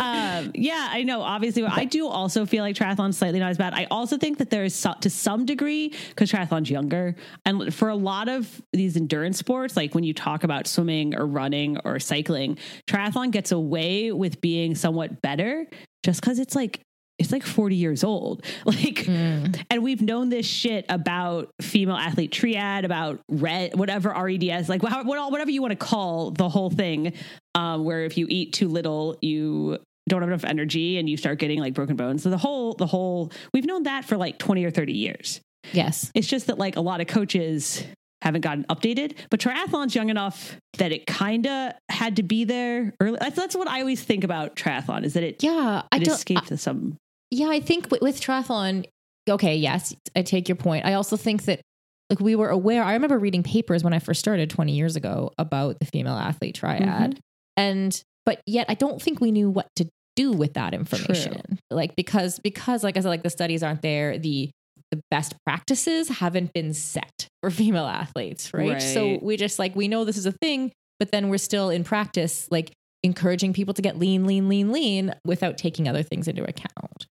um, 0.01 0.51
yeah, 0.55 0.89
I 0.91 1.03
know. 1.03 1.23
Obviously, 1.23 1.65
I 1.65 1.85
do 1.85 2.07
also 2.09 2.47
feel 2.47 2.63
like 2.63 2.77
triathlon's 2.77 3.17
slightly 3.19 3.39
not 3.39 3.51
as 3.51 3.59
bad. 3.59 3.75
I 3.75 3.87
also 3.91 4.17
think 4.17 4.39
that 4.39 4.51
there 4.51 4.65
is 4.65 4.75
so, 4.75 4.95
to 5.01 5.11
some 5.11 5.45
degree 5.47 5.93
because 6.09 6.31
triathlon's 6.31 6.71
younger, 6.71 7.15
and 7.45 7.73
for 7.75 7.89
a 7.89 7.95
lot 7.95 8.29
of 8.29 8.63
these 8.73 8.97
endurance 8.97 9.39
sports, 9.39 9.77
like 9.77 9.95
when 9.95 10.05
you 10.05 10.15
talk 10.15 10.45
about 10.45 10.67
swimming 10.67 11.15
or 11.15 11.27
running 11.27 11.79
or 11.85 11.99
cycling, 11.99 12.59
triathlon 12.87 13.31
gets 13.31 13.53
away 13.53 14.13
with 14.13 14.41
being 14.41 14.75
somewhat 14.75 15.23
better 15.23 15.67
just 16.03 16.21
because 16.21 16.39
it's 16.39 16.55
like 16.55 16.81
it's 17.23 17.33
like 17.33 17.43
40 17.45 17.77
years 17.77 18.05
old. 18.05 18.45
Like 18.65 19.07
and 19.09 19.83
we've 19.83 20.01
known 20.03 20.29
this 20.29 20.47
shit 20.47 20.87
about 20.89 21.51
female 21.61 21.97
athlete 21.97 22.33
triad 22.33 22.85
about 22.85 23.21
red 23.29 23.77
whatever 23.77 24.11
RED-S 24.11 24.69
like 24.69 24.83
wha- 24.83 25.03
what- 25.03 25.31
whatever 25.33 25.51
you 25.51 25.61
want 25.63 25.73
to 25.73 25.77
call 25.77 26.31
the 26.31 26.49
whole 26.49 26.71
thing 26.71 27.13
um, 27.55 27.85
where 27.85 28.05
if 28.05 28.17
you 28.17 28.27
eat 28.29 28.53
too 28.53 28.69
little 28.69 29.17
you 29.21 29.79
don't 30.09 30.21
have 30.23 30.31
enough 30.31 30.45
energy 30.45 30.99
and 30.99 31.09
you 31.09 31.17
start 31.17 31.39
getting 31.39 31.61
like 31.61 31.75
broken 31.75 31.97
bones. 31.97 32.23
So 32.23 32.31
the 32.31 32.39
whole 32.39 32.75
the 32.75 32.87
whole 32.87 33.31
we've 33.53 33.65
known 33.67 33.85
that 33.85 34.05
for 34.05 34.17
like 34.17 34.39
20 34.39 34.65
or 34.65 34.71
30 34.71 34.93
years. 34.93 35.41
Yes. 35.73 36.11
It's 36.15 36.27
just 36.27 36.47
that 36.49 36.59
like 36.59 36.77
a 36.77 36.81
lot 36.81 37.01
of 37.01 37.07
coaches 37.07 37.85
haven't 38.23 38.41
gotten 38.43 38.65
updated 38.65 39.15
but 39.31 39.41
triathlon's 39.41 39.95
young 39.97 40.09
enough 40.09 40.57
that 40.79 40.93
it 40.93 41.07
kind 41.07 41.47
of 41.47 41.73
had 41.89 42.17
to 42.17 42.23
be 42.23 42.45
there 42.45 42.95
early. 43.01 43.19
That's, 43.21 43.35
that's 43.35 43.57
what 43.57 43.67
i 43.67 43.81
always 43.81 44.01
think 44.03 44.23
about 44.23 44.55
triathlon 44.55 45.03
is 45.05 45.15
that 45.15 45.25
it, 45.25 45.43
yeah 45.43 45.83
i 45.91 45.97
it 45.97 46.07
escaped 46.07 46.57
some 46.59 46.97
Yeah, 47.33 47.49
I 47.49 47.61
think 47.61 47.91
with, 47.91 48.03
with 48.03 48.21
triathlon, 48.21 48.85
okay, 49.29 49.57
yes, 49.57 49.95
I 50.15 50.21
take 50.21 50.51
your 50.51 50.57
point. 50.57 50.85
I 50.85 50.93
also 50.93 51.17
think 51.17 51.47
that 51.47 51.63
like 52.11 52.21
we 52.21 52.37
were 52.37 52.51
aware. 52.51 52.85
I 52.85 52.93
remember 52.93 53.19
reading 53.19 53.43
papers 53.43 53.83
when 53.83 53.95
I 53.95 54.01
first 54.01 54.21
started 54.21 54.51
20 54.51 54.73
years 54.73 54.97
ago 54.97 55.33
about 55.39 55.81
the 55.81 55.87
female 55.87 56.13
athlete 56.15 56.57
triad. 56.57 56.85
Mm-hmm. 56.85 57.19
And 57.57 58.03
but 58.27 58.43
yet 58.47 58.67
I 58.69 58.75
don't 58.75 59.01
think 59.01 59.23
we 59.23 59.31
knew 59.31 59.49
what 59.49 59.67
to 59.77 59.89
do 60.15 60.31
with 60.31 60.53
that 60.55 60.75
information. 60.75 61.59
Like 61.71 61.97
because 61.97 62.39
because 62.39 62.85
like 62.85 62.99
I 62.99 63.01
said 63.01 63.09
like 63.09 63.23
the 63.23 63.31
studies 63.31 63.63
aren't 63.63 63.81
there, 63.81 64.19
the 64.19 64.51
the 64.91 65.01
best 65.11 65.35
practices 65.47 66.11
haven't 66.11 66.53
been 66.53 66.75
set 66.75 67.29
for 67.41 67.51
female 67.63 67.87
athletes, 67.87 68.53
right? 68.53 68.83
So 68.83 69.19
we 69.23 69.39
just 69.39 69.59
like 69.59 69.75
we 69.75 69.89
know 69.89 70.05
this 70.05 70.19
is 70.19 70.27
a 70.27 70.33
thing, 70.33 70.71
but 70.99 71.11
then 71.13 71.31
we're 71.31 71.39
still 71.39 71.71
in 71.71 71.83
practice 71.83 72.47
like 72.51 72.73
encouraging 73.03 73.55
people 73.55 73.73
to 73.73 73.81
get 73.81 73.99
lean 73.99 74.27
lean 74.27 74.51
lean 74.51 74.71
lean 74.71 75.15
without 75.25 75.57
taking 75.57 75.89
other 75.89 76.03
things 76.03 76.29
into 76.29 76.45
account. 76.45 77.07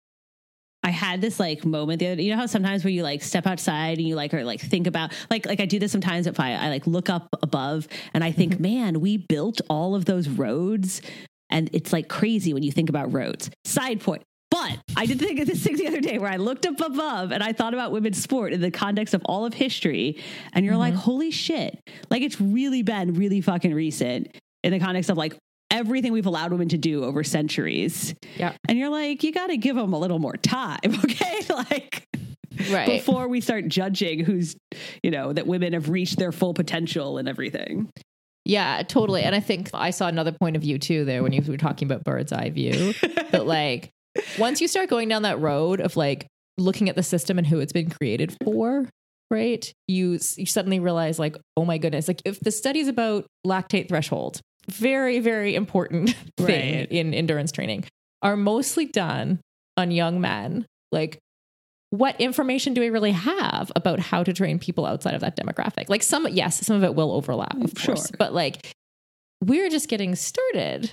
I 0.83 0.91
had 0.91 1.19
this 1.19 1.39
like 1.39 1.65
moment 1.65 1.99
the 1.99 2.07
other, 2.07 2.21
you 2.21 2.31
know 2.31 2.37
how 2.37 2.45
sometimes 2.45 2.83
where 2.83 2.91
you 2.91 3.03
like 3.03 3.21
step 3.21 3.45
outside 3.45 3.97
and 3.97 4.07
you 4.07 4.15
like 4.15 4.33
or 4.33 4.43
like 4.43 4.61
think 4.61 4.87
about 4.87 5.13
like 5.29 5.45
like 5.45 5.59
I 5.59 5.65
do 5.65 5.77
this 5.77 5.91
sometimes 5.91 6.25
if 6.25 6.39
I, 6.39 6.53
I 6.53 6.69
like 6.69 6.87
look 6.87 7.09
up 7.09 7.27
above 7.41 7.87
and 8.13 8.23
I 8.23 8.31
think, 8.31 8.53
mm-hmm. 8.53 8.63
man, 8.63 9.01
we 9.01 9.17
built 9.17 9.61
all 9.69 9.95
of 9.95 10.05
those 10.05 10.29
roads 10.29 11.01
and 11.49 11.69
it's 11.73 11.91
like 11.91 12.07
crazy 12.07 12.53
when 12.53 12.63
you 12.63 12.71
think 12.71 12.89
about 12.89 13.11
roads. 13.13 13.49
Side 13.65 13.99
point. 14.01 14.23
But 14.51 14.59
But 14.59 14.79
I 14.97 15.05
did 15.05 15.19
think 15.19 15.39
of 15.39 15.47
this 15.47 15.63
thing 15.63 15.75
the 15.75 15.87
other 15.87 16.01
day 16.01 16.17
where 16.17 16.31
I 16.31 16.37
looked 16.37 16.65
up 16.65 16.79
above 16.79 17.31
and 17.31 17.43
I 17.43 17.53
thought 17.53 17.73
about 17.73 17.91
women's 17.91 18.21
sport 18.21 18.53
in 18.53 18.61
the 18.61 18.71
context 18.71 19.13
of 19.13 19.21
all 19.25 19.45
of 19.45 19.53
history. 19.53 20.21
And 20.53 20.65
you're 20.65 20.77
like, 20.77 20.93
mm-hmm. 20.93 21.01
holy 21.01 21.31
shit. 21.31 21.79
Like 22.09 22.23
it's 22.23 22.39
really 22.41 22.81
been 22.81 23.13
really 23.13 23.41
fucking 23.41 23.73
recent 23.73 24.35
in 24.63 24.71
the 24.71 24.79
context 24.79 25.09
of 25.09 25.17
like 25.17 25.37
everything 25.71 26.11
we've 26.11 26.25
allowed 26.25 26.51
women 26.51 26.69
to 26.69 26.77
do 26.77 27.03
over 27.03 27.23
centuries. 27.23 28.15
Yeah. 28.37 28.53
And 28.67 28.77
you're 28.77 28.89
like, 28.89 29.23
you 29.23 29.31
got 29.31 29.47
to 29.47 29.57
give 29.57 29.75
them 29.75 29.93
a 29.93 29.99
little 29.99 30.19
more 30.19 30.35
time. 30.37 30.79
Okay. 31.03 31.41
like, 31.49 32.05
Right. 32.69 32.87
before 32.87 33.27
we 33.29 33.39
start 33.39 33.67
judging 33.69 34.25
who's, 34.25 34.55
you 35.01 35.11
know, 35.11 35.31
that 35.31 35.47
women 35.47 35.71
have 35.73 35.87
reached 35.89 36.17
their 36.19 36.31
full 36.33 36.53
potential 36.53 37.17
and 37.17 37.29
everything. 37.29 37.89
Yeah, 38.43 38.81
totally. 38.83 39.21
And 39.21 39.33
I 39.35 39.39
think 39.39 39.69
I 39.73 39.91
saw 39.91 40.07
another 40.07 40.31
point 40.33 40.55
of 40.55 40.61
view 40.61 40.77
too 40.79 41.05
there 41.05 41.23
when 41.23 41.31
you 41.31 41.41
were 41.47 41.55
talking 41.57 41.87
about 41.87 42.03
bird's 42.03 42.33
eye 42.33 42.49
view. 42.49 42.93
that 43.31 43.45
like 43.45 43.91
once 44.37 44.59
you 44.59 44.67
start 44.67 44.89
going 44.89 45.07
down 45.07 45.21
that 45.21 45.39
road 45.39 45.79
of 45.79 45.95
like 45.95 46.27
looking 46.57 46.89
at 46.89 46.95
the 46.95 47.03
system 47.03 47.37
and 47.37 47.47
who 47.47 47.59
it's 47.59 47.71
been 47.71 47.89
created 47.89 48.35
for, 48.43 48.89
right? 49.31 49.71
You 49.87 50.19
you 50.35 50.45
suddenly 50.45 50.79
realize 50.79 51.19
like, 51.19 51.37
oh 51.55 51.63
my 51.63 51.77
goodness, 51.77 52.07
like 52.07 52.21
if 52.25 52.39
the 52.39 52.51
studies 52.51 52.87
about 52.87 53.25
lactate 53.45 53.87
threshold, 53.87 54.41
very 54.69 55.19
very 55.19 55.55
important 55.55 56.09
thing 56.37 56.75
Right. 56.75 56.87
in 56.91 57.13
endurance 57.13 57.51
training, 57.51 57.85
are 58.21 58.35
mostly 58.37 58.85
done 58.85 59.39
on 59.77 59.91
young 59.91 60.19
men, 60.21 60.65
like 60.91 61.19
what 61.91 62.19
information 62.21 62.73
do 62.75 62.81
we 62.81 62.89
really 62.91 63.11
have 63.13 63.71
about 63.75 63.99
how 63.99 64.23
to 64.23 64.31
train 64.31 64.59
people 64.59 64.85
outside 64.85 65.15
of 65.15 65.21
that 65.21 65.35
demographic? 65.35 65.89
Like 65.89 66.03
some, 66.03 66.27
yes, 66.27 66.63
some 66.65 66.75
of 66.75 66.83
it 66.83 66.93
will 66.93 67.11
overlap, 67.11 67.55
of 67.63 67.73
Sure. 67.77 67.95
course, 67.95 68.11
but 68.19 68.31
like 68.33 68.71
we're 69.43 69.69
just 69.69 69.87
getting 69.89 70.15
started, 70.15 70.91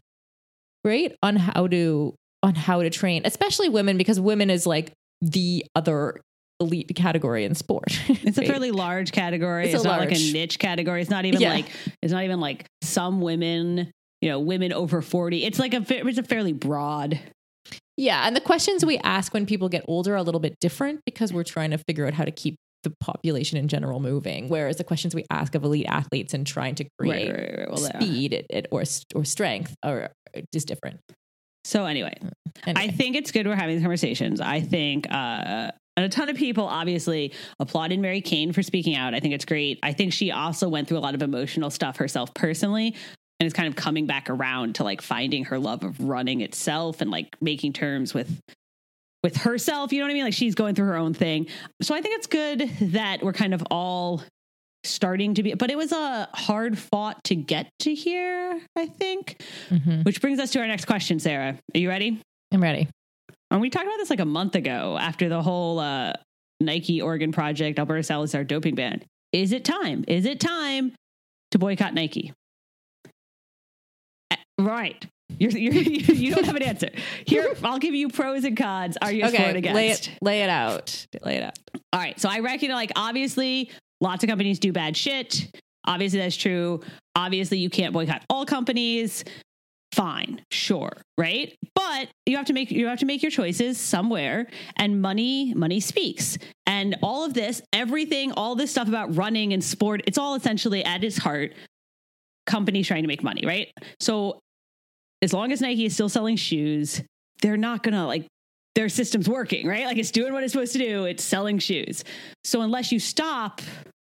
right? 0.84 1.14
On 1.22 1.36
how 1.36 1.66
to 1.66 2.14
on 2.42 2.54
how 2.54 2.80
to 2.82 2.90
train, 2.90 3.22
especially 3.24 3.68
women, 3.68 3.98
because 3.98 4.20
women 4.20 4.50
is 4.50 4.66
like 4.66 4.92
the 5.20 5.64
other 5.74 6.20
elite 6.60 6.90
category 6.96 7.44
in 7.44 7.54
sport. 7.54 7.98
It's 8.08 8.38
a 8.38 8.44
fairly 8.46 8.70
large 8.70 9.12
category. 9.12 9.66
It's 9.66 9.74
It's, 9.74 9.84
a 9.84 9.88
not 9.88 10.00
like 10.00 10.10
a 10.12 10.32
niche 10.32 10.58
category. 10.58 11.00
It's 11.02 11.10
not 11.10 11.24
even 11.24 11.40
Yeah. 11.40 11.52
like 11.54 11.66
it's 12.02 12.12
not 12.12 12.24
even 12.24 12.40
like 12.40 12.66
some 12.82 13.20
women, 13.20 13.90
you 14.20 14.28
know, 14.30 14.40
women 14.40 14.72
over 14.72 15.02
40. 15.02 15.44
It's 15.44 15.58
like 15.58 15.74
a 15.74 15.84
it's 15.88 16.18
a 16.18 16.22
fairly 16.22 16.52
broad. 16.52 17.20
yeah. 17.96 18.26
And 18.26 18.34
the 18.36 18.40
questions 18.40 18.84
we 18.84 18.98
ask 18.98 19.34
when 19.34 19.46
people 19.46 19.68
get 19.68 19.84
older 19.88 20.14
are 20.14 20.16
a 20.16 20.22
little 20.22 20.40
bit 20.40 20.54
different 20.60 21.00
because 21.04 21.32
we're 21.32 21.44
trying 21.44 21.70
to 21.72 21.78
figure 21.78 22.06
out 22.06 22.14
how 22.14 22.24
to 22.24 22.30
keep 22.32 22.56
the 22.84 22.92
population 23.00 23.58
in 23.58 23.68
general 23.68 24.00
moving. 24.00 24.48
Whereas 24.48 24.76
the 24.76 24.84
questions 24.84 25.14
we 25.14 25.24
ask 25.30 25.54
of 25.54 25.64
elite 25.64 25.86
athletes 25.88 26.34
and 26.34 26.46
trying 26.46 26.76
to 26.76 26.84
create 26.98 27.30
Right, 27.30 27.38
right, 27.40 27.58
right. 27.58 27.68
Well, 27.68 27.78
speed 27.78 28.32
it, 28.32 28.46
it, 28.48 28.66
or 28.70 28.84
or 29.14 29.24
strength 29.24 29.74
are 29.82 30.10
just 30.54 30.68
different. 30.68 31.00
So 31.64 31.84
anyway, 31.84 32.14
I 32.64 32.88
think 32.88 33.16
it's 33.16 33.32
good 33.32 33.46
we're 33.46 33.56
having 33.56 33.74
these 33.76 33.82
conversations. 33.82 34.40
I 34.40 34.60
think 34.60 35.06
uh 35.10 35.72
and 35.96 36.04
a 36.04 36.08
ton 36.08 36.28
of 36.28 36.36
people 36.36 36.64
obviously 36.64 37.32
applauded 37.58 37.98
Mary 38.00 38.20
Cain 38.20 38.52
for 38.52 38.62
speaking 38.62 38.94
out. 38.96 39.14
I 39.14 39.20
think 39.20 39.34
it's 39.34 39.44
great. 39.44 39.78
I 39.82 39.92
think 39.92 40.12
she 40.12 40.30
also 40.30 40.68
went 40.68 40.88
through 40.88 40.98
a 40.98 41.00
lot 41.00 41.14
of 41.14 41.22
emotional 41.22 41.70
stuff 41.70 41.96
herself 41.96 42.34
personally 42.34 42.94
and 43.40 43.46
is 43.46 43.52
kind 43.52 43.68
of 43.68 43.76
coming 43.76 44.06
back 44.06 44.28
around 44.30 44.76
to 44.76 44.84
like 44.84 45.00
finding 45.02 45.44
her 45.46 45.58
love 45.58 45.82
of 45.84 45.98
running 46.00 46.40
itself 46.42 47.00
and 47.00 47.10
like 47.10 47.36
making 47.40 47.72
terms 47.72 48.14
with 48.14 48.40
with 49.22 49.36
herself, 49.38 49.92
you 49.92 49.98
know 49.98 50.04
what 50.04 50.10
I 50.10 50.14
mean? 50.14 50.24
Like 50.24 50.34
she's 50.34 50.54
going 50.54 50.74
through 50.76 50.86
her 50.86 50.96
own 50.96 51.12
thing. 51.12 51.48
So 51.82 51.94
I 51.94 52.00
think 52.00 52.16
it's 52.16 52.26
good 52.28 52.60
that 52.92 53.22
we're 53.24 53.32
kind 53.32 53.54
of 53.54 53.64
all 53.70 54.22
starting 54.84 55.34
to 55.34 55.42
be 55.42 55.52
but 55.54 55.68
it 55.68 55.76
was 55.76 55.90
a 55.90 56.28
hard 56.32 56.78
fought 56.78 57.24
to 57.24 57.34
get 57.34 57.68
to 57.80 57.92
here, 57.94 58.60
I 58.76 58.86
think. 58.86 59.42
Mhm. 59.70 60.04
Which 60.04 60.20
brings 60.20 60.38
us 60.38 60.52
to 60.52 60.60
our 60.60 60.66
next 60.68 60.84
question, 60.84 61.18
Sarah. 61.18 61.58
Are 61.74 61.78
you 61.78 61.88
ready? 61.88 62.20
I'm 62.52 62.62
ready. 62.62 62.88
And 63.50 63.60
we 63.60 63.70
talked 63.70 63.86
about 63.86 63.98
this 63.98 64.10
like 64.10 64.20
a 64.20 64.24
month 64.24 64.54
ago 64.54 64.96
after 65.00 65.28
the 65.28 65.42
whole 65.42 65.78
uh, 65.78 66.12
Nike 66.60 67.00
Oregon 67.00 67.32
Project, 67.32 67.78
Alberto 67.78 68.02
Salazar 68.02 68.44
doping 68.44 68.74
ban. 68.74 69.02
Is 69.32 69.52
it 69.52 69.64
time? 69.64 70.04
Is 70.08 70.24
it 70.24 70.40
time 70.40 70.92
to 71.52 71.58
boycott 71.58 71.94
Nike? 71.94 72.32
Uh, 74.30 74.36
Right. 74.58 75.04
You're, 75.38 75.50
you're, 75.50 75.72
you 75.74 76.34
don't 76.34 76.44
have 76.44 76.56
an 76.56 76.62
answer. 76.62 76.88
Here, 77.26 77.54
I'll 77.62 77.78
give 77.78 77.94
you 77.94 78.08
pros 78.08 78.44
and 78.44 78.56
cons. 78.56 78.96
Are 79.02 79.12
you 79.12 79.22
for 79.22 79.34
Okay, 79.34 79.50
it 79.50 79.56
against? 79.56 79.74
lay 79.74 79.90
it 79.90 80.10
lay 80.22 80.42
it 80.42 80.50
out. 80.50 81.06
Lay 81.22 81.36
it 81.36 81.42
out. 81.42 81.58
All 81.92 82.00
right. 82.00 82.18
So 82.18 82.28
I 82.28 82.38
reckon, 82.40 82.70
like, 82.70 82.92
obviously, 82.96 83.70
lots 84.00 84.22
of 84.24 84.28
companies 84.28 84.58
do 84.58 84.72
bad 84.72 84.96
shit. 84.96 85.54
Obviously, 85.86 86.20
that's 86.20 86.36
true. 86.36 86.80
Obviously, 87.16 87.58
you 87.58 87.70
can't 87.70 87.92
boycott 87.92 88.24
all 88.30 88.46
companies. 88.46 89.24
Fine, 89.96 90.42
sure, 90.50 90.92
right? 91.16 91.56
But 91.74 92.08
you 92.26 92.36
have 92.36 92.44
to 92.46 92.52
make 92.52 92.70
you 92.70 92.86
have 92.88 92.98
to 92.98 93.06
make 93.06 93.22
your 93.22 93.30
choices 93.30 93.78
somewhere, 93.78 94.46
and 94.76 95.00
money 95.00 95.54
money 95.54 95.80
speaks. 95.80 96.36
And 96.66 96.96
all 97.02 97.24
of 97.24 97.32
this, 97.32 97.62
everything, 97.72 98.32
all 98.32 98.56
this 98.56 98.70
stuff 98.70 98.88
about 98.88 99.16
running 99.16 99.54
and 99.54 99.64
sport, 99.64 100.02
it's 100.06 100.18
all 100.18 100.34
essentially 100.34 100.84
at 100.84 101.02
its 101.02 101.16
heart 101.16 101.54
companies 102.44 102.86
trying 102.86 103.04
to 103.04 103.08
make 103.08 103.22
money, 103.22 103.46
right? 103.46 103.68
So 103.98 104.38
as 105.22 105.32
long 105.32 105.50
as 105.50 105.62
Nike 105.62 105.86
is 105.86 105.94
still 105.94 106.10
selling 106.10 106.36
shoes, 106.36 107.00
they're 107.40 107.56
not 107.56 107.82
gonna 107.82 108.06
like 108.06 108.26
their 108.74 108.90
system's 108.90 109.30
working, 109.30 109.66
right? 109.66 109.86
Like 109.86 109.96
it's 109.96 110.10
doing 110.10 110.34
what 110.34 110.42
it's 110.42 110.52
supposed 110.52 110.74
to 110.74 110.78
do. 110.78 111.06
It's 111.06 111.24
selling 111.24 111.58
shoes. 111.58 112.04
So 112.44 112.60
unless 112.60 112.92
you 112.92 113.00
stop, 113.00 113.62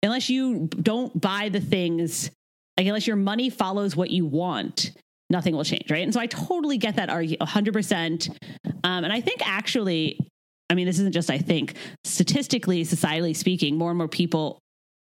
unless 0.03 0.29
you 0.29 0.67
don't 0.67 1.19
buy 1.19 1.49
the 1.49 1.59
things, 1.59 2.29
like 2.77 2.85
unless 2.85 3.07
your 3.07 3.15
money 3.15 3.49
follows 3.49 3.95
what 3.95 4.11
you 4.11 4.27
want, 4.27 4.91
nothing 5.31 5.55
will 5.55 5.63
change, 5.63 5.89
right? 5.89 6.03
And 6.03 6.13
so 6.13 6.19
I 6.19 6.27
totally 6.27 6.77
get 6.77 6.97
that 6.97 7.09
argument, 7.09 7.41
hundred 7.49 7.73
percent. 7.73 8.29
Um, 8.83 9.03
and 9.03 9.11
I 9.11 9.21
think 9.21 9.47
actually, 9.47 10.19
I 10.69 10.75
mean, 10.75 10.85
this 10.85 10.99
isn't 10.99 11.13
just 11.13 11.29
I 11.29 11.37
think 11.37 11.75
statistically, 12.03 12.83
societally 12.83 13.35
speaking, 13.35 13.77
more 13.77 13.89
and 13.89 13.97
more 13.97 14.07
people 14.07 14.59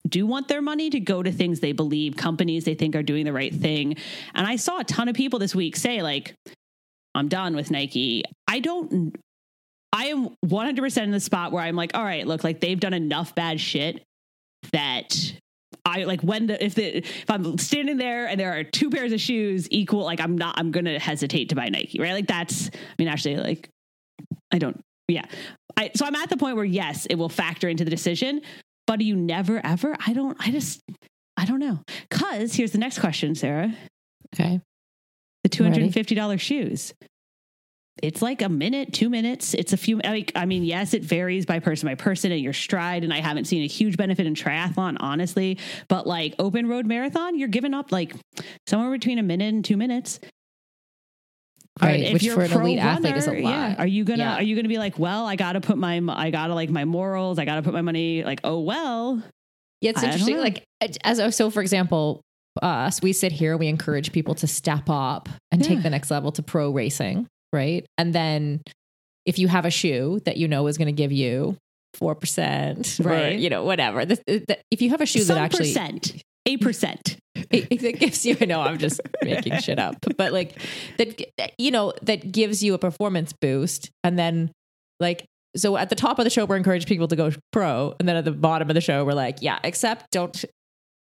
do 0.08 0.26
want 0.26 0.48
their 0.48 0.62
money 0.62 0.90
to 0.90 1.00
go 1.00 1.22
to 1.22 1.32
things 1.32 1.60
they 1.60 1.72
believe, 1.72 2.16
companies 2.16 2.64
they 2.64 2.74
think 2.74 2.94
are 2.94 3.02
doing 3.02 3.24
the 3.24 3.32
right 3.32 3.54
thing. 3.54 3.96
And 4.34 4.46
I 4.46 4.56
saw 4.56 4.78
a 4.78 4.84
ton 4.84 5.08
of 5.08 5.16
people 5.16 5.38
this 5.38 5.54
week 5.54 5.76
say 5.76 6.02
like, 6.02 6.34
"I'm 7.14 7.28
done 7.28 7.56
with 7.56 7.70
Nike." 7.70 8.24
I 8.48 8.60
don't. 8.60 9.16
I 9.92 10.06
am 10.06 10.36
100% 10.44 11.02
in 11.04 11.10
the 11.10 11.20
spot 11.20 11.52
where 11.52 11.62
I'm 11.62 11.76
like, 11.76 11.92
all 11.94 12.04
right, 12.04 12.26
look, 12.26 12.44
like 12.44 12.60
they've 12.60 12.78
done 12.78 12.92
enough 12.92 13.34
bad 13.34 13.58
shit 13.58 14.02
that 14.72 15.32
I 15.86 16.02
like 16.02 16.20
when 16.22 16.48
the 16.48 16.62
if 16.62 16.74
the 16.74 16.98
if 16.98 17.30
I'm 17.30 17.56
standing 17.58 17.96
there 17.96 18.26
and 18.26 18.38
there 18.38 18.58
are 18.58 18.64
two 18.64 18.90
pairs 18.90 19.12
of 19.12 19.20
shoes 19.20 19.68
equal, 19.70 20.04
like 20.04 20.20
I'm 20.20 20.36
not 20.36 20.58
I'm 20.58 20.72
gonna 20.72 20.98
hesitate 20.98 21.50
to 21.50 21.54
buy 21.54 21.68
Nike, 21.68 22.00
right? 22.00 22.12
Like 22.12 22.26
that's 22.26 22.68
I 22.68 22.94
mean 22.98 23.08
actually 23.08 23.36
like 23.36 23.70
I 24.52 24.58
don't 24.58 24.80
yeah. 25.08 25.24
I 25.76 25.92
so 25.94 26.04
I'm 26.04 26.16
at 26.16 26.28
the 26.28 26.36
point 26.36 26.56
where 26.56 26.64
yes, 26.64 27.06
it 27.06 27.14
will 27.14 27.28
factor 27.28 27.68
into 27.68 27.84
the 27.84 27.90
decision, 27.90 28.42
but 28.86 29.00
you 29.00 29.14
never 29.14 29.64
ever? 29.64 29.96
I 30.04 30.12
don't 30.12 30.36
I 30.40 30.50
just 30.50 30.82
I 31.36 31.44
don't 31.44 31.60
know. 31.60 31.78
Cause 32.10 32.54
here's 32.54 32.72
the 32.72 32.78
next 32.78 32.98
question, 32.98 33.36
Sarah. 33.36 33.72
Okay. 34.34 34.60
The 35.44 35.48
two 35.48 35.62
hundred 35.62 35.84
and 35.84 35.94
fifty 35.94 36.16
dollars 36.16 36.40
shoes. 36.40 36.92
It's 38.02 38.20
like 38.20 38.42
a 38.42 38.48
minute, 38.48 38.92
two 38.92 39.08
minutes. 39.08 39.54
It's 39.54 39.72
a 39.72 39.76
few. 39.76 39.98
Like, 40.04 40.30
I 40.34 40.44
mean, 40.44 40.64
yes, 40.64 40.92
it 40.92 41.02
varies 41.02 41.46
by 41.46 41.60
person 41.60 41.88
by 41.88 41.94
person 41.94 42.30
and 42.30 42.40
your 42.40 42.52
stride. 42.52 43.04
And 43.04 43.12
I 43.12 43.20
haven't 43.20 43.46
seen 43.46 43.62
a 43.62 43.66
huge 43.66 43.96
benefit 43.96 44.26
in 44.26 44.34
triathlon, 44.34 44.96
honestly. 45.00 45.58
But 45.88 46.06
like 46.06 46.34
open 46.38 46.68
road 46.68 46.84
marathon, 46.86 47.38
you're 47.38 47.48
giving 47.48 47.72
up 47.72 47.92
like 47.92 48.14
somewhere 48.66 48.90
between 48.90 49.18
a 49.18 49.22
minute 49.22 49.54
and 49.54 49.64
two 49.64 49.78
minutes. 49.78 50.20
Right, 51.80 52.00
if 52.00 52.12
which 52.14 52.22
you're 52.22 52.34
for 52.36 52.42
an 52.42 52.52
elite 52.52 52.78
athlete 52.78 53.16
is 53.16 53.26
a 53.26 53.32
lot. 53.32 53.38
Yeah. 53.50 53.74
Are 53.78 53.86
you 53.86 54.04
gonna 54.04 54.22
Yeah. 54.22 54.34
Are 54.36 54.42
you 54.42 54.56
gonna 54.56 54.68
be 54.68 54.78
like, 54.78 54.98
well, 54.98 55.26
I 55.26 55.36
gotta 55.36 55.60
put 55.60 55.76
my 55.76 56.00
I 56.08 56.30
gotta 56.30 56.54
like 56.54 56.70
my 56.70 56.84
morals. 56.86 57.38
I 57.38 57.44
gotta 57.44 57.62
put 57.62 57.74
my 57.74 57.82
money. 57.82 58.24
Like, 58.24 58.40
oh 58.44 58.60
well. 58.60 59.22
Yeah, 59.82 59.90
it's 59.90 60.02
I 60.02 60.06
interesting. 60.06 60.38
Like 60.38 60.64
uh, 60.80 60.88
as 61.04 61.20
uh, 61.20 61.30
so, 61.30 61.50
for 61.50 61.60
example, 61.60 62.22
us 62.62 63.02
we 63.02 63.12
sit 63.12 63.30
here, 63.32 63.58
we 63.58 63.68
encourage 63.68 64.12
people 64.12 64.34
to 64.36 64.46
step 64.46 64.88
up 64.88 65.28
and 65.50 65.60
Yeah. 65.62 65.68
take 65.68 65.82
the 65.82 65.90
next 65.90 66.10
level 66.10 66.32
to 66.32 66.42
pro 66.42 66.70
racing, 66.70 67.26
right? 67.52 67.84
And 67.98 68.14
then 68.14 68.62
if 69.24 69.38
you 69.38 69.48
have 69.48 69.64
a 69.64 69.70
shoe 69.70 70.20
that 70.24 70.36
you 70.36 70.48
know 70.48 70.66
is 70.66 70.78
going 70.78 70.86
to 70.86 70.92
give 70.92 71.12
you 71.12 71.56
four 71.94 72.14
percent, 72.14 72.98
Right. 73.02 73.32
Or, 73.32 73.36
you 73.36 73.50
know, 73.50 73.64
whatever. 73.64 74.04
The, 74.04 74.18
the, 74.26 74.58
if 74.70 74.82
you 74.82 74.90
have 74.90 75.00
a 75.00 75.06
shoe 75.06 75.20
Some 75.20 75.36
that 75.36 75.42
actually 75.42 75.72
percent, 75.72 76.22
a 76.46 76.56
percent. 76.58 77.16
it, 77.50 77.66
it 77.70 77.98
gives 77.98 78.24
you 78.24 78.34
i 78.40 78.44
know 78.46 78.60
i'm 78.60 78.78
just 78.78 78.98
making 79.22 79.58
shit 79.58 79.78
up 79.78 79.94
but 80.16 80.32
like 80.32 80.58
that 80.96 81.52
you 81.58 81.70
know 81.70 81.92
that 82.02 82.32
gives 82.32 82.62
you 82.62 82.72
a 82.72 82.78
performance 82.78 83.34
boost 83.40 83.90
and 84.02 84.18
then 84.18 84.50
like 85.00 85.26
so 85.54 85.76
at 85.76 85.90
the 85.90 85.94
top 85.94 86.18
of 86.18 86.24
the 86.24 86.30
show 86.30 86.46
we're 86.46 86.56
encouraging 86.56 86.88
people 86.88 87.08
to 87.08 87.16
go 87.16 87.30
pro 87.52 87.94
and 88.00 88.08
then 88.08 88.16
at 88.16 88.24
the 88.24 88.32
bottom 88.32 88.70
of 88.70 88.74
the 88.74 88.80
show 88.80 89.04
we're 89.04 89.12
like 89.12 89.38
yeah 89.42 89.58
except 89.64 90.10
don't 90.12 90.44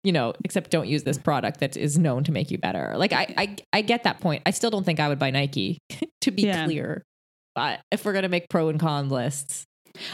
you 0.07 0.13
know 0.13 0.33
except 0.45 0.71
don't 0.71 0.87
use 0.87 1.03
this 1.03 1.17
product 1.17 1.59
that 1.59 1.75
is 1.75 1.97
known 1.97 2.23
to 2.23 2.31
make 2.31 2.49
you 2.51 2.57
better 2.57 2.93
like 2.97 3.11
i 3.13 3.25
i, 3.43 3.55
I 3.73 3.81
get 3.81 4.03
that 4.05 4.19
point 4.19 4.41
i 4.45 4.51
still 4.51 4.69
don't 4.71 4.85
think 4.85 4.99
i 4.99 5.07
would 5.09 5.19
buy 5.19 5.31
nike 5.31 5.79
to 6.21 6.31
be 6.31 6.43
Yeah. 6.43 6.65
clear 6.65 7.03
but 7.55 7.81
if 7.91 8.05
we're 8.05 8.13
gonna 8.13 8.29
make 8.29 8.45
pro 8.49 8.69
and 8.69 8.79
con 8.79 9.09
lists 9.09 9.65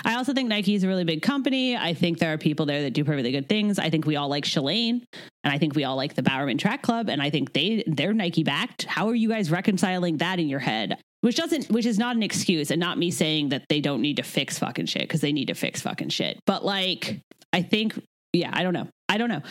I 0.06 0.16
also 0.16 0.34
think 0.34 0.48
Nike 0.48 0.76
is 0.76 0.86
a 0.86 0.88
really 0.88 1.04
big 1.04 1.22
company. 1.22 1.76
I 1.76 1.94
think 1.94 2.20
there 2.20 2.32
are 2.32 2.38
people 2.38 2.66
there 2.66 2.84
that 2.84 2.92
do 2.92 3.04
perfectly 3.04 3.34
good 3.34 3.50
things. 3.50 3.80
I 3.80 3.90
think 3.90 4.06
we 4.06 4.16
all 4.16 4.30
like 4.30 4.46
Shalane, 4.46 5.04
and 5.44 5.54
I 5.54 5.58
think 5.58 5.76
we 5.76 5.84
all 5.84 5.98
like 5.98 6.14
the 6.16 6.24
Bowerman 6.24 6.58
Track 6.58 6.84
Club, 6.84 7.10
and 7.10 7.22
I 7.22 7.30
think 7.30 7.52
they 7.52 7.84
they're 7.86 8.14
Nike 8.14 8.44
backed. 8.46 8.84
How 8.86 9.10
are 9.10 9.14
you 9.16 9.28
guys 9.28 9.52
reconciling 9.52 10.18
that 10.18 10.40
in 10.40 10.48
your 10.48 10.60
head? 10.62 10.98
which 11.20 11.36
doesn't 11.36 11.70
which 11.70 11.86
is 11.86 11.98
not 12.00 12.16
an 12.16 12.24
excuse 12.24 12.72
and 12.72 12.80
not 12.80 12.98
me 12.98 13.12
saying 13.12 13.50
that 13.50 13.64
they 13.68 13.82
don't 13.82 14.02
need 14.02 14.16
to 14.18 14.24
fix 14.24 14.58
fucking 14.58 14.86
shit 14.86 15.02
because 15.02 15.20
they 15.20 15.34
need 15.34 15.48
to 15.50 15.54
fix 15.54 15.82
fucking 15.82 16.10
shit 16.10 16.38
but 16.46 16.64
like 16.66 17.20
i 17.54 17.62
think 17.62 17.98
yeah 18.34 18.50
i 18.54 18.62
don't 18.64 18.74
know 18.74 18.88
i 19.08 19.18
don't 19.18 19.30
know 19.30 19.42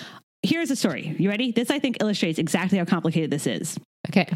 here's 0.42 0.70
a 0.70 0.76
story. 0.76 1.14
You 1.18 1.28
ready? 1.28 1.52
This 1.52 1.70
i 1.70 1.78
think 1.78 1.98
illustrates 2.00 2.38
exactly 2.38 2.78
how 2.78 2.84
complicated 2.84 3.30
this 3.30 3.46
is. 3.46 3.78
Okay. 4.08 4.28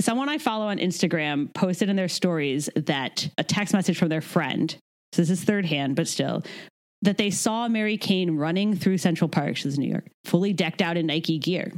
someone 0.00 0.28
i 0.30 0.38
follow 0.38 0.66
on 0.66 0.78
instagram 0.78 1.52
posted 1.52 1.90
in 1.90 1.96
their 1.96 2.08
stories 2.08 2.70
that 2.74 3.28
a 3.36 3.44
text 3.44 3.74
message 3.74 3.98
from 3.98 4.08
their 4.08 4.22
friend 4.22 4.74
so 5.12 5.20
this 5.20 5.28
is 5.30 5.44
third 5.44 5.66
hand 5.66 5.94
but 5.94 6.08
still 6.08 6.42
that 7.02 7.18
they 7.18 7.30
saw 7.30 7.68
mary 7.68 7.98
cain 7.98 8.36
running 8.36 8.74
through 8.74 8.96
central 8.96 9.28
park 9.28 9.54
this 9.56 9.66
is 9.66 9.78
new 9.78 9.90
york 9.90 10.06
fully 10.24 10.54
decked 10.54 10.80
out 10.80 10.96
in 10.96 11.06
nike 11.06 11.38
gear 11.38 11.70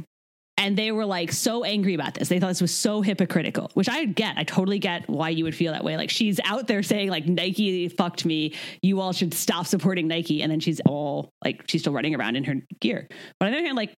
and 0.57 0.77
they 0.77 0.91
were 0.91 1.05
like 1.05 1.31
so 1.31 1.63
angry 1.63 1.93
about 1.93 2.13
this. 2.13 2.29
They 2.29 2.39
thought 2.39 2.47
this 2.47 2.61
was 2.61 2.73
so 2.73 3.01
hypocritical, 3.01 3.71
which 3.73 3.89
I 3.89 4.05
get. 4.05 4.37
I 4.37 4.43
totally 4.43 4.79
get 4.79 5.07
why 5.09 5.29
you 5.29 5.43
would 5.43 5.55
feel 5.55 5.73
that 5.73 5.83
way. 5.83 5.97
Like 5.97 6.09
she's 6.09 6.39
out 6.45 6.67
there 6.67 6.81
saying 6.81 7.09
like 7.09 7.27
Nike 7.27 7.89
fucked 7.89 8.25
me. 8.25 8.55
You 8.81 9.01
all 9.01 9.11
should 9.11 9.33
stop 9.33 9.67
supporting 9.67 10.07
Nike. 10.07 10.41
And 10.41 10.51
then 10.51 10.61
she's 10.61 10.79
all 10.85 11.29
like 11.43 11.63
she's 11.67 11.81
still 11.81 11.93
running 11.93 12.15
around 12.15 12.37
in 12.37 12.45
her 12.45 12.55
gear. 12.79 13.07
But 13.39 13.47
on 13.47 13.51
the 13.51 13.57
other 13.57 13.65
hand, 13.65 13.75
like 13.75 13.93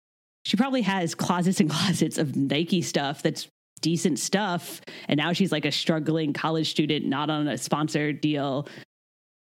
she 0.46 0.58
probably 0.58 0.82
has 0.82 1.14
closets 1.14 1.60
and 1.60 1.70
closets 1.70 2.18
of 2.18 2.36
Nike 2.36 2.82
stuff 2.82 3.22
that's 3.22 3.48
decent 3.82 4.18
stuff. 4.18 4.82
And 5.08 5.20
now 5.20 5.34
she's 5.34 5.52
like 5.52 5.66
a 5.66 5.72
struggling 5.72 6.34
college 6.34 6.72
student, 6.72 7.06
not 7.06 7.30
on 7.30 7.48
a 7.48 7.58
sponsored 7.58 8.20
deal. 8.20 8.68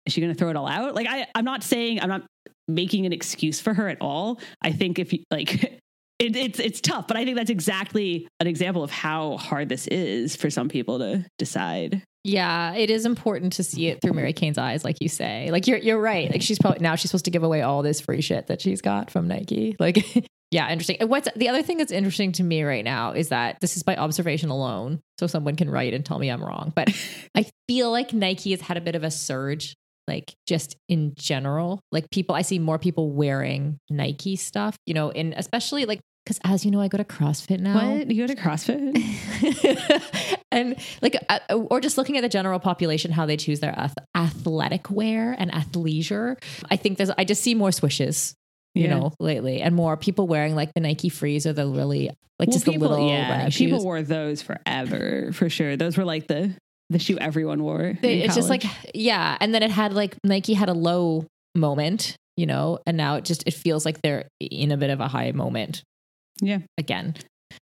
Is 0.06 0.14
she 0.14 0.22
going 0.22 0.34
to 0.34 0.38
throw 0.38 0.50
it 0.50 0.56
all 0.56 0.68
out? 0.68 0.94
Like 0.94 1.08
I, 1.10 1.28
I'm 1.34 1.46
not 1.46 1.64
saying 1.64 2.02
I'm 2.02 2.10
not 2.10 2.24
making 2.68 3.06
an 3.06 3.14
excuse 3.14 3.60
for 3.60 3.74
her 3.74 3.90
at 3.90 3.98
all. 4.00 4.40
I 4.62 4.72
think 4.72 5.00
if 5.00 5.12
you 5.12 5.24
like 5.32 5.79
it, 6.20 6.36
it's 6.36 6.60
it's 6.60 6.82
tough, 6.82 7.08
but 7.08 7.18
I 7.18 7.24
think 7.26 7.38
that's 7.38 7.50
exactly 7.50 8.28
an 8.40 8.48
example 8.48 8.84
of 8.84 8.92
how 8.92 9.38
hard 9.38 9.70
this 9.70 9.88
is 9.88 10.36
for 10.36 10.50
some 10.50 10.70
people 10.70 11.00
to 11.00 11.26
decide. 11.38 12.04
Yeah, 12.26 12.74
it 12.74 12.90
is 12.90 13.06
important 13.06 13.54
to 13.54 13.64
see 13.64 13.88
it 13.88 14.02
through 14.02 14.14
Mary 14.14 14.34
Cain's 14.34 14.58
eyes, 14.58 14.84
like 14.84 14.98
you 15.00 15.08
say. 15.08 15.50
Like 15.52 15.68
you're 15.68 15.78
you're 15.78 16.00
right. 16.00 16.30
Like 16.30 16.42
she's 16.42 16.60
probably 16.60 16.82
now 16.82 16.96
she's 16.96 17.10
supposed 17.12 17.26
to 17.26 17.32
give 17.32 17.44
away 17.44 17.62
all 17.62 17.82
this 17.82 18.02
free 18.02 18.22
shit 18.22 18.48
that 18.48 18.62
she's 18.62 18.82
got 18.82 19.10
from 19.10 19.30
Nike. 19.30 19.78
Like 19.80 20.28
yeah, 20.52 20.70
interesting. 20.70 20.98
And 21.00 21.10
what's 21.10 21.30
the 21.36 21.48
other 21.48 21.64
thing 21.64 21.78
that's 21.78 21.92
interesting 21.92 22.34
to 22.34 22.44
me 22.44 22.64
right 22.64 22.84
now 22.84 23.14
is 23.14 23.30
that 23.30 23.62
this 23.62 23.78
is 23.78 23.84
by 23.84 23.96
observation 23.96 24.50
alone. 24.50 25.00
So 25.20 25.28
someone 25.28 25.56
can 25.56 25.70
write 25.70 25.94
and 25.94 26.06
tell 26.06 26.20
me 26.20 26.30
I'm 26.30 26.44
wrong. 26.44 26.74
But 26.76 26.90
I 27.36 27.46
feel 27.70 27.92
like 27.92 28.12
Nike 28.12 28.52
has 28.52 28.62
had 28.62 28.76
a 28.76 28.82
bit 28.82 28.96
of 28.96 29.04
a 29.04 29.12
surge, 29.12 29.76
like 30.06 30.34
just 30.46 30.76
in 30.90 31.14
general. 31.16 31.80
Like 31.94 32.10
people 32.10 32.36
I 32.36 32.42
see 32.42 32.60
more 32.60 32.78
people 32.78 33.12
wearing 33.12 33.78
Nike 33.90 34.36
stuff, 34.36 34.76
you 34.86 34.94
know, 34.94 35.12
and 35.12 35.34
especially 35.38 35.86
like 35.86 36.02
because 36.30 36.40
as 36.44 36.64
you 36.64 36.70
know, 36.70 36.80
I 36.80 36.88
go 36.88 36.98
to 37.00 37.04
CrossFit 37.04 37.60
now. 37.60 37.74
What 37.98 38.12
you 38.12 38.28
go 38.28 38.32
to 38.32 38.40
CrossFit? 38.40 38.96
and 40.52 40.76
like 41.02 41.18
uh, 41.28 41.40
or 41.56 41.82
just 41.82 41.98
looking 41.98 42.18
at 42.18 42.22
the 42.22 42.30
general 42.30 42.60
population 42.60 43.12
how 43.12 43.26
they 43.26 43.36
choose 43.36 43.60
their 43.62 43.74
ath- 43.78 43.96
athletic 44.16 44.90
wear 44.92 45.36
and 45.38 45.52
athleisure 45.52 46.42
i 46.72 46.76
think 46.76 46.98
there's 46.98 47.12
i 47.12 47.24
just 47.24 47.44
see 47.44 47.54
more 47.54 47.72
swishes 47.72 48.34
you 48.74 48.84
Yeah. 48.86 48.98
know 48.98 49.14
lately 49.20 49.62
and 49.62 49.76
more 49.76 49.96
people 49.96 50.28
wearing 50.28 50.56
like 50.56 50.74
the 50.74 50.82
nike 50.82 51.10
frees 51.10 51.46
or 51.46 51.54
the 51.54 51.68
really 51.68 52.10
like 52.40 52.50
just 52.50 52.66
people, 52.66 52.80
the 52.80 52.96
little 52.96 53.10
yeah, 53.10 53.50
people 53.50 53.84
wore 53.84 54.02
those 54.02 54.42
forever 54.42 55.32
for 55.34 55.50
sure. 55.50 55.76
Those 55.76 55.98
were 55.98 56.06
like 56.06 56.28
the 56.28 56.56
the 56.90 56.98
shoe 56.98 57.18
everyone 57.18 57.62
wore. 57.62 57.94
They- 58.02 58.22
it's 58.24 58.36
just 58.36 58.50
like 58.50 58.64
yeah 58.96 59.38
and 59.40 59.54
then 59.54 59.62
it 59.62 59.72
had 59.72 59.94
like 59.94 60.16
nike 60.24 60.54
had 60.54 60.70
a 60.70 60.74
low 60.74 61.26
moment 61.56 62.16
you 62.38 62.46
know 62.46 62.80
and 62.88 62.96
now 62.96 63.16
it 63.16 63.26
just 63.26 63.44
it 63.46 63.54
feels 63.54 63.86
like 63.86 64.02
they're 64.02 64.28
in 64.40 64.72
a 64.72 64.78
bit 64.78 64.90
of 64.90 65.00
a 65.00 65.08
high 65.08 65.32
moment 65.32 65.84
yeah, 66.42 66.60
again 66.78 67.16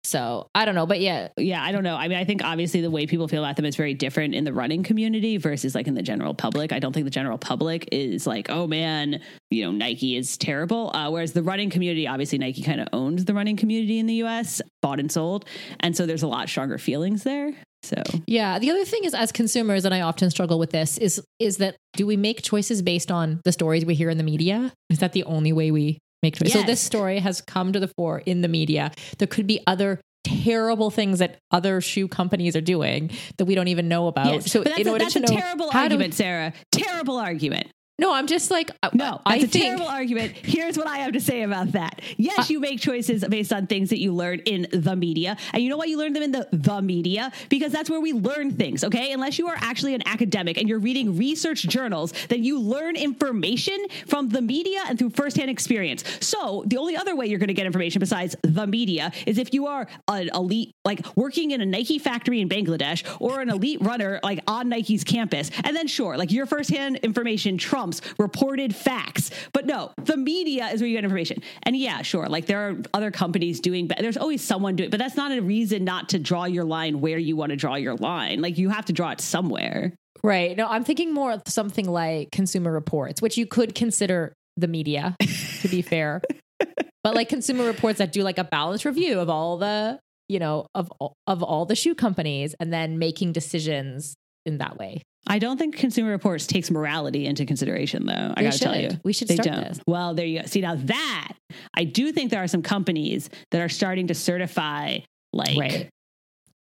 so 0.02 0.48
i 0.54 0.64
don't 0.64 0.74
know 0.74 0.86
but 0.86 0.98
yeah 1.00 1.28
yeah. 1.50 1.62
I 1.62 1.72
don't 1.72 1.82
know. 1.82 1.96
I 1.96 2.08
mean, 2.08 2.18
I 2.18 2.24
think 2.24 2.44
obviously 2.44 2.80
the 2.80 2.90
way 2.90 3.06
people 3.06 3.28
feel 3.28 3.44
about 3.44 3.56
them 3.56 3.64
is 3.64 3.76
very 3.76 3.94
different 3.94 4.34
in 4.34 4.44
the 4.44 4.52
running 4.52 4.82
community 4.82 5.36
versus 5.36 5.74
like 5.74 5.86
in 5.86 5.94
the 5.94 6.02
general 6.02 6.34
public. 6.34 6.72
I 6.72 6.78
don't 6.78 6.92
think 6.92 7.04
the 7.04 7.10
general 7.10 7.38
public 7.38 7.88
is 7.92 8.26
like, 8.26 8.48
oh 8.50 8.66
man, 8.66 9.20
you 9.50 9.64
know, 9.64 9.72
Nike 9.72 10.16
is 10.16 10.36
terrible. 10.36 10.94
Uh, 10.94 11.10
whereas 11.10 11.32
the 11.32 11.42
running 11.42 11.70
community, 11.70 12.06
obviously, 12.06 12.38
Nike 12.38 12.62
kind 12.62 12.80
of 12.80 12.88
owns 12.92 13.24
the 13.24 13.34
running 13.34 13.56
community 13.56 13.98
in 13.98 14.06
the 14.06 14.14
U.S., 14.14 14.62
bought 14.82 15.00
and 15.00 15.10
sold, 15.10 15.44
and 15.80 15.96
so 15.96 16.06
there's 16.06 16.22
a 16.22 16.28
lot 16.28 16.48
stronger 16.48 16.78
feelings 16.78 17.24
there. 17.24 17.52
So 17.82 18.02
Yeah. 18.26 18.58
The 18.58 18.70
other 18.70 18.84
thing 18.84 19.04
is, 19.04 19.14
as 19.14 19.32
consumers, 19.32 19.84
and 19.84 19.94
I 19.94 20.02
often 20.02 20.30
struggle 20.30 20.58
with 20.58 20.70
this, 20.70 20.98
is 20.98 21.20
is 21.38 21.56
that 21.56 21.76
do 21.94 22.06
we 22.06 22.16
make 22.16 22.42
choices 22.42 22.82
based 22.82 23.10
on 23.10 23.40
the 23.44 23.52
stories 23.52 23.84
we 23.84 23.94
hear 23.94 24.10
in 24.10 24.18
the 24.18 24.24
media? 24.24 24.72
Is 24.88 25.00
that 25.00 25.12
the 25.12 25.24
only 25.24 25.52
way 25.52 25.70
we 25.70 25.98
make 26.22 26.36
choices? 26.36 26.54
So 26.54 26.62
this 26.62 26.80
story 26.80 27.18
has 27.18 27.40
come 27.40 27.72
to 27.72 27.80
the 27.80 27.88
fore 27.88 28.18
in 28.20 28.40
the 28.40 28.48
media. 28.48 28.92
There 29.18 29.28
could 29.28 29.46
be 29.46 29.60
other 29.66 30.00
terrible 30.24 30.90
things 30.90 31.18
that 31.20 31.38
other 31.50 31.80
shoe 31.80 32.08
companies 32.08 32.54
are 32.54 32.60
doing 32.60 33.10
that 33.38 33.46
we 33.46 33.54
don't 33.54 33.68
even 33.68 33.88
know 33.88 34.06
about. 34.06 34.26
Yes, 34.26 34.52
so 34.52 34.60
but 34.62 34.68
that's, 34.68 34.80
in 34.80 34.88
a, 34.88 34.92
order 34.92 35.04
that's 35.04 35.14
to 35.14 35.20
a 35.20 35.22
know 35.22 35.40
terrible 35.40 35.70
argument, 35.72 36.14
Sarah. 36.14 36.52
Terrible 36.72 37.16
argument. 37.16 37.68
No, 38.00 38.14
I'm 38.14 38.26
just 38.26 38.50
like 38.50 38.70
uh, 38.82 38.88
No, 38.94 39.20
I 39.26 39.38
that's 39.38 39.44
a 39.44 39.58
think 39.58 39.64
terrible 39.66 39.86
argument. 39.86 40.32
Here's 40.32 40.78
what 40.78 40.86
I 40.86 40.98
have 40.98 41.12
to 41.12 41.20
say 41.20 41.42
about 41.42 41.72
that. 41.72 42.00
Yes, 42.16 42.48
you 42.48 42.58
make 42.58 42.80
choices 42.80 43.22
based 43.28 43.52
on 43.52 43.66
things 43.66 43.90
that 43.90 44.00
you 44.00 44.14
learn 44.14 44.38
in 44.40 44.66
the 44.72 44.96
media. 44.96 45.36
And 45.52 45.62
you 45.62 45.68
know 45.68 45.76
why 45.76 45.84
you 45.84 45.98
learn 45.98 46.14
them 46.14 46.22
in 46.22 46.32
the 46.32 46.48
the 46.50 46.80
media? 46.80 47.30
Because 47.50 47.72
that's 47.72 47.90
where 47.90 48.00
we 48.00 48.14
learn 48.14 48.52
things, 48.52 48.84
okay? 48.84 49.12
Unless 49.12 49.38
you 49.38 49.48
are 49.48 49.56
actually 49.58 49.94
an 49.94 50.02
academic 50.06 50.56
and 50.56 50.66
you're 50.66 50.78
reading 50.78 51.18
research 51.18 51.64
journals, 51.64 52.14
then 52.30 52.42
you 52.42 52.58
learn 52.58 52.96
information 52.96 53.78
from 54.06 54.30
the 54.30 54.40
media 54.40 54.80
and 54.88 54.98
through 54.98 55.10
firsthand 55.10 55.50
experience. 55.50 56.02
So, 56.20 56.64
the 56.66 56.78
only 56.78 56.96
other 56.96 57.14
way 57.14 57.26
you're 57.26 57.38
going 57.38 57.48
to 57.48 57.54
get 57.54 57.66
information 57.66 58.00
besides 58.00 58.34
the 58.42 58.66
media 58.66 59.12
is 59.26 59.36
if 59.36 59.52
you 59.52 59.66
are 59.66 59.86
an 60.08 60.30
elite 60.34 60.74
like 60.86 61.04
working 61.16 61.50
in 61.50 61.60
a 61.60 61.66
Nike 61.66 61.98
factory 61.98 62.40
in 62.40 62.48
Bangladesh 62.48 63.04
or 63.20 63.42
an 63.42 63.50
elite 63.50 63.82
runner 63.82 64.20
like 64.22 64.40
on 64.46 64.70
Nike's 64.70 65.04
campus. 65.04 65.50
And 65.64 65.76
then 65.76 65.86
sure, 65.86 66.16
like 66.16 66.32
your 66.32 66.46
firsthand 66.46 66.96
information 66.98 67.58
trumps 67.58 67.89
reported 68.18 68.74
facts. 68.74 69.30
But 69.52 69.66
no, 69.66 69.92
the 70.04 70.16
media 70.16 70.68
is 70.68 70.80
where 70.80 70.88
you 70.88 70.96
get 70.96 71.04
information. 71.04 71.42
And 71.62 71.76
yeah, 71.76 72.02
sure, 72.02 72.26
like 72.26 72.46
there 72.46 72.68
are 72.68 72.76
other 72.94 73.10
companies 73.10 73.60
doing 73.60 73.86
but 73.86 73.98
there's 73.98 74.16
always 74.16 74.42
someone 74.42 74.76
doing 74.76 74.90
but 74.90 74.98
that's 74.98 75.16
not 75.16 75.32
a 75.32 75.40
reason 75.40 75.84
not 75.84 76.10
to 76.10 76.18
draw 76.18 76.44
your 76.44 76.64
line 76.64 77.00
where 77.00 77.18
you 77.18 77.36
want 77.36 77.50
to 77.50 77.56
draw 77.56 77.74
your 77.76 77.96
line. 77.96 78.40
Like 78.40 78.58
you 78.58 78.68
have 78.68 78.86
to 78.86 78.92
draw 78.92 79.10
it 79.10 79.20
somewhere. 79.20 79.92
Right. 80.22 80.56
No, 80.56 80.66
I'm 80.66 80.84
thinking 80.84 81.14
more 81.14 81.32
of 81.32 81.42
something 81.46 81.88
like 81.88 82.30
Consumer 82.30 82.70
Reports, 82.70 83.22
which 83.22 83.38
you 83.38 83.46
could 83.46 83.74
consider 83.74 84.34
the 84.56 84.68
media, 84.68 85.16
to 85.60 85.68
be 85.68 85.82
fair. 85.82 86.20
but 87.02 87.14
like 87.14 87.28
Consumer 87.28 87.64
Reports 87.64 87.98
that 87.98 88.12
do 88.12 88.22
like 88.22 88.38
a 88.38 88.44
balanced 88.44 88.84
review 88.84 89.20
of 89.20 89.30
all 89.30 89.56
the, 89.56 89.98
you 90.28 90.38
know, 90.38 90.66
of 90.74 90.92
of 91.26 91.42
all 91.42 91.64
the 91.64 91.76
shoe 91.76 91.94
companies 91.94 92.54
and 92.60 92.72
then 92.72 92.98
making 92.98 93.32
decisions 93.32 94.14
in 94.44 94.58
that 94.58 94.76
way. 94.78 95.02
I 95.30 95.38
don't 95.38 95.56
think 95.58 95.76
Consumer 95.76 96.10
Reports 96.10 96.44
takes 96.48 96.72
morality 96.72 97.24
into 97.26 97.46
consideration, 97.46 98.04
though. 98.04 98.34
I 98.36 98.42
got 98.42 98.52
to 98.54 98.58
tell 98.58 98.76
you, 98.76 98.90
We 99.04 99.12
should 99.12 99.28
they 99.28 99.36
start 99.36 99.48
don't. 99.48 99.60
this. 99.60 99.80
Well, 99.86 100.12
there 100.12 100.26
you 100.26 100.40
go. 100.40 100.46
See, 100.46 100.60
now 100.60 100.74
that 100.74 101.32
I 101.72 101.84
do 101.84 102.10
think 102.10 102.32
there 102.32 102.42
are 102.42 102.48
some 102.48 102.62
companies 102.62 103.30
that 103.52 103.62
are 103.62 103.68
starting 103.68 104.08
to 104.08 104.14
certify 104.14 104.98
like 105.32 105.56
Right. 105.56 105.88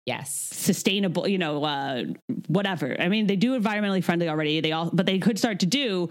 Yes. 0.06 0.32
sustainable, 0.54 1.28
you 1.28 1.40
know, 1.40 1.64
uh, 1.64 2.04
whatever. 2.48 2.96
I 3.00 3.10
mean, 3.10 3.26
they 3.26 3.36
do 3.36 3.60
environmentally 3.60 4.04
friendly 4.04 4.30
already. 4.30 4.62
They 4.62 4.72
all, 4.72 4.92
but 4.94 5.08
they 5.08 5.18
could 5.18 5.40
start 5.40 5.62
to 5.62 5.66
do. 5.66 6.10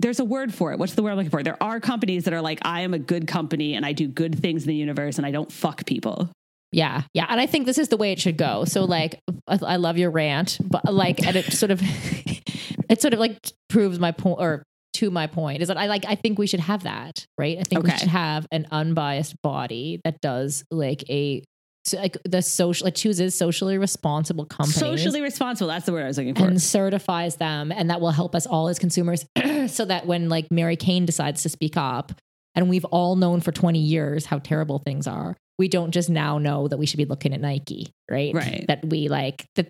There's 0.00 0.18
a 0.18 0.24
word 0.24 0.52
for 0.52 0.72
it. 0.72 0.78
What's 0.80 0.94
the 0.94 1.02
word 1.04 1.10
I'm 1.10 1.16
looking 1.18 1.30
for? 1.30 1.42
There 1.44 1.60
are 1.62 1.78
companies 1.78 2.24
that 2.24 2.34
are 2.34 2.42
like, 2.42 2.58
I 2.62 2.80
am 2.80 2.94
a 2.94 2.98
good 2.98 3.28
company 3.28 3.74
and 3.74 3.86
I 3.86 3.92
do 3.92 4.08
good 4.08 4.38
things 4.38 4.64
in 4.64 4.68
the 4.68 4.74
universe 4.74 5.18
and 5.18 5.26
I 5.26 5.30
don't 5.30 5.50
fuck 5.50 5.86
people. 5.86 6.28
Yeah. 6.72 7.02
Yeah. 7.14 7.26
And 7.28 7.40
I 7.40 7.46
think 7.46 7.66
this 7.66 7.78
is 7.78 7.88
the 7.88 7.96
way 7.96 8.12
it 8.12 8.20
should 8.20 8.36
go. 8.36 8.64
So 8.64 8.84
like 8.84 9.20
I, 9.46 9.58
I 9.62 9.76
love 9.76 9.98
your 9.98 10.10
rant, 10.10 10.58
but 10.62 10.92
like 10.92 11.24
and 11.26 11.36
it 11.36 11.52
sort 11.52 11.70
of 11.70 11.80
it 12.88 13.00
sort 13.00 13.14
of 13.14 13.20
like 13.20 13.38
proves 13.68 13.98
my 13.98 14.12
point 14.12 14.40
or 14.40 14.62
to 14.94 15.10
my 15.10 15.26
point 15.26 15.60
is 15.60 15.68
that 15.68 15.76
I 15.76 15.86
like 15.86 16.04
I 16.06 16.14
think 16.14 16.38
we 16.38 16.46
should 16.46 16.60
have 16.60 16.84
that, 16.84 17.26
right? 17.38 17.58
I 17.58 17.62
think 17.62 17.84
we 17.84 17.90
should 17.90 18.08
have 18.08 18.46
an 18.50 18.66
unbiased 18.70 19.40
body 19.42 20.00
that 20.04 20.20
does 20.20 20.64
like 20.70 21.08
a 21.10 21.42
so 21.84 21.98
like 21.98 22.16
the 22.24 22.42
social 22.42 22.88
it 22.88 22.96
chooses 22.96 23.36
socially 23.36 23.78
responsible 23.78 24.44
companies 24.44 24.76
Socially 24.76 25.20
responsible. 25.20 25.68
That's 25.68 25.86
the 25.86 25.92
word 25.92 26.02
I 26.04 26.08
was 26.08 26.18
looking 26.18 26.34
for. 26.34 26.44
and 26.46 26.60
certifies 26.60 27.36
them 27.36 27.70
and 27.70 27.90
that 27.90 28.00
will 28.00 28.10
help 28.10 28.34
us 28.34 28.46
all 28.46 28.68
as 28.68 28.78
consumers 28.78 29.24
so 29.68 29.84
that 29.84 30.06
when 30.06 30.28
like 30.28 30.50
Mary 30.50 30.76
Cain 30.76 31.06
decides 31.06 31.42
to 31.42 31.48
speak 31.48 31.76
up 31.76 32.12
and 32.54 32.68
we've 32.68 32.86
all 32.86 33.16
known 33.16 33.40
for 33.40 33.52
20 33.52 33.78
years 33.78 34.26
how 34.26 34.38
terrible 34.38 34.78
things 34.78 35.06
are 35.06 35.36
we 35.58 35.68
don't 35.68 35.90
just 35.90 36.10
now 36.10 36.38
know 36.38 36.68
that 36.68 36.76
we 36.76 36.86
should 36.86 36.98
be 36.98 37.04
looking 37.06 37.32
at 37.34 37.40
Nike 37.40 37.88
right 38.10 38.34
Right. 38.34 38.64
that 38.68 38.84
we 38.84 39.08
like 39.08 39.44
that 39.56 39.68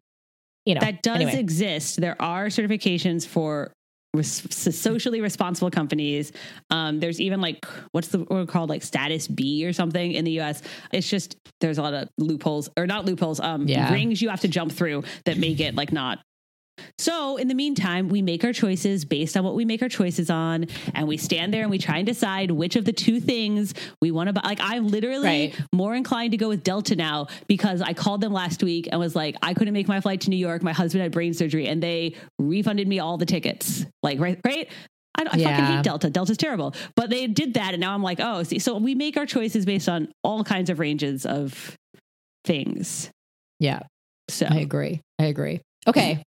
you 0.65 0.75
know 0.75 0.81
that 0.81 1.03
does 1.03 1.17
anyway. 1.21 1.39
exist. 1.39 2.01
There 2.01 2.21
are 2.21 2.47
certifications 2.47 3.25
for 3.27 3.73
socially 4.23 5.21
responsible 5.21 5.71
companies. 5.71 6.33
Um, 6.71 7.01
there's 7.01 7.21
even 7.21 7.41
like 7.41 7.65
what's 7.93 8.09
the 8.09 8.21
word 8.25 8.49
called 8.49 8.71
like 8.71 8.83
status 8.83 9.29
B 9.29 9.67
or 9.67 9.73
something 9.73 10.13
in 10.13 10.25
the 10.25 10.33
U.S. 10.33 10.63
It's 10.93 11.09
just 11.09 11.37
there's 11.61 11.79
a 11.79 11.83
lot 11.83 11.95
of 11.95 12.09
loopholes 12.19 12.69
or 12.77 12.87
not 12.87 13.05
loopholes. 13.05 13.41
Um, 13.41 13.69
Yeah. 13.69 13.93
rings 13.93 14.21
you 14.23 14.29
have 14.31 14.41
to 14.41 14.49
jump 14.49 14.73
through 14.73 15.05
that 15.25 15.37
make 15.39 15.61
it 15.61 15.75
like 15.75 15.93
not. 15.93 16.19
So 16.99 17.37
in 17.37 17.49
the 17.49 17.55
meantime, 17.55 18.09
we 18.09 18.23
make 18.23 18.45
our 18.45 18.53
choices 18.53 19.05
based 19.05 19.37
on 19.37 19.45
what 19.45 19.55
we 19.55 19.65
make 19.65 19.83
our 19.83 19.89
choices 19.89 20.31
on, 20.31 20.67
and 20.95 21.07
we 21.07 21.17
stand 21.17 21.53
there 21.53 21.63
and 21.63 21.71
we 21.71 21.79
try 21.79 21.99
and 21.99 22.07
decide 22.07 22.51
which 22.51 22.77
of 22.77 22.85
the 22.85 22.93
two 22.93 23.21
things 23.21 23.75
we 24.01 24.11
want 24.11 24.29
to 24.29 24.33
buy. 24.33 24.41
Like 24.45 24.61
I'm 24.61 24.89
literally 24.89 25.27
Right. 25.27 25.61
more 25.75 25.95
inclined 25.95 26.33
to 26.33 26.37
go 26.37 26.49
with 26.49 26.63
Delta 26.63 26.97
now 26.97 27.27
because 27.47 27.81
I 27.83 27.93
called 27.93 28.21
them 28.21 28.33
last 28.33 28.63
week 28.63 28.89
and 28.91 28.99
was 29.01 29.15
like, 29.17 29.37
I 29.43 29.55
couldn't 29.55 29.75
make 29.75 29.89
my 29.89 30.01
flight 30.01 30.23
to 30.23 30.31
New 30.31 30.37
York. 30.37 30.63
My 30.63 30.73
husband 30.73 31.03
had 31.03 31.13
brain 31.13 31.35
surgery, 31.35 31.67
and 31.69 31.83
they 31.83 32.15
refunded 32.39 32.89
me 32.89 32.99
all 32.99 33.17
the 33.19 33.27
tickets. 33.27 33.85
Like 34.03 34.19
right, 34.21 34.41
right. 34.45 34.69
I, 35.19 35.23
I 35.23 35.25
fucking 35.39 35.65
hate 35.65 35.83
Delta. 35.83 36.11
Delta's 36.11 36.37
terrible, 36.37 36.75
but 36.95 37.09
they 37.09 37.27
did 37.27 37.55
that, 37.55 37.73
and 37.73 37.81
now 37.81 37.95
I'm 37.95 38.03
like, 38.03 38.21
oh, 38.21 38.43
see. 38.43 38.59
So 38.59 38.77
we 38.77 38.95
make 38.95 39.17
our 39.17 39.25
choices 39.25 39.65
based 39.65 39.89
on 39.89 40.09
all 40.23 40.45
kinds 40.45 40.69
of 40.69 40.79
ranges 40.79 41.25
of 41.25 41.75
things. 42.45 43.11
Yeah, 43.59 43.81
So 44.29 44.47
I 44.51 44.57
agree. 44.59 45.01
I 45.19 45.25
agree. 45.25 45.61
Okay. 45.89 46.23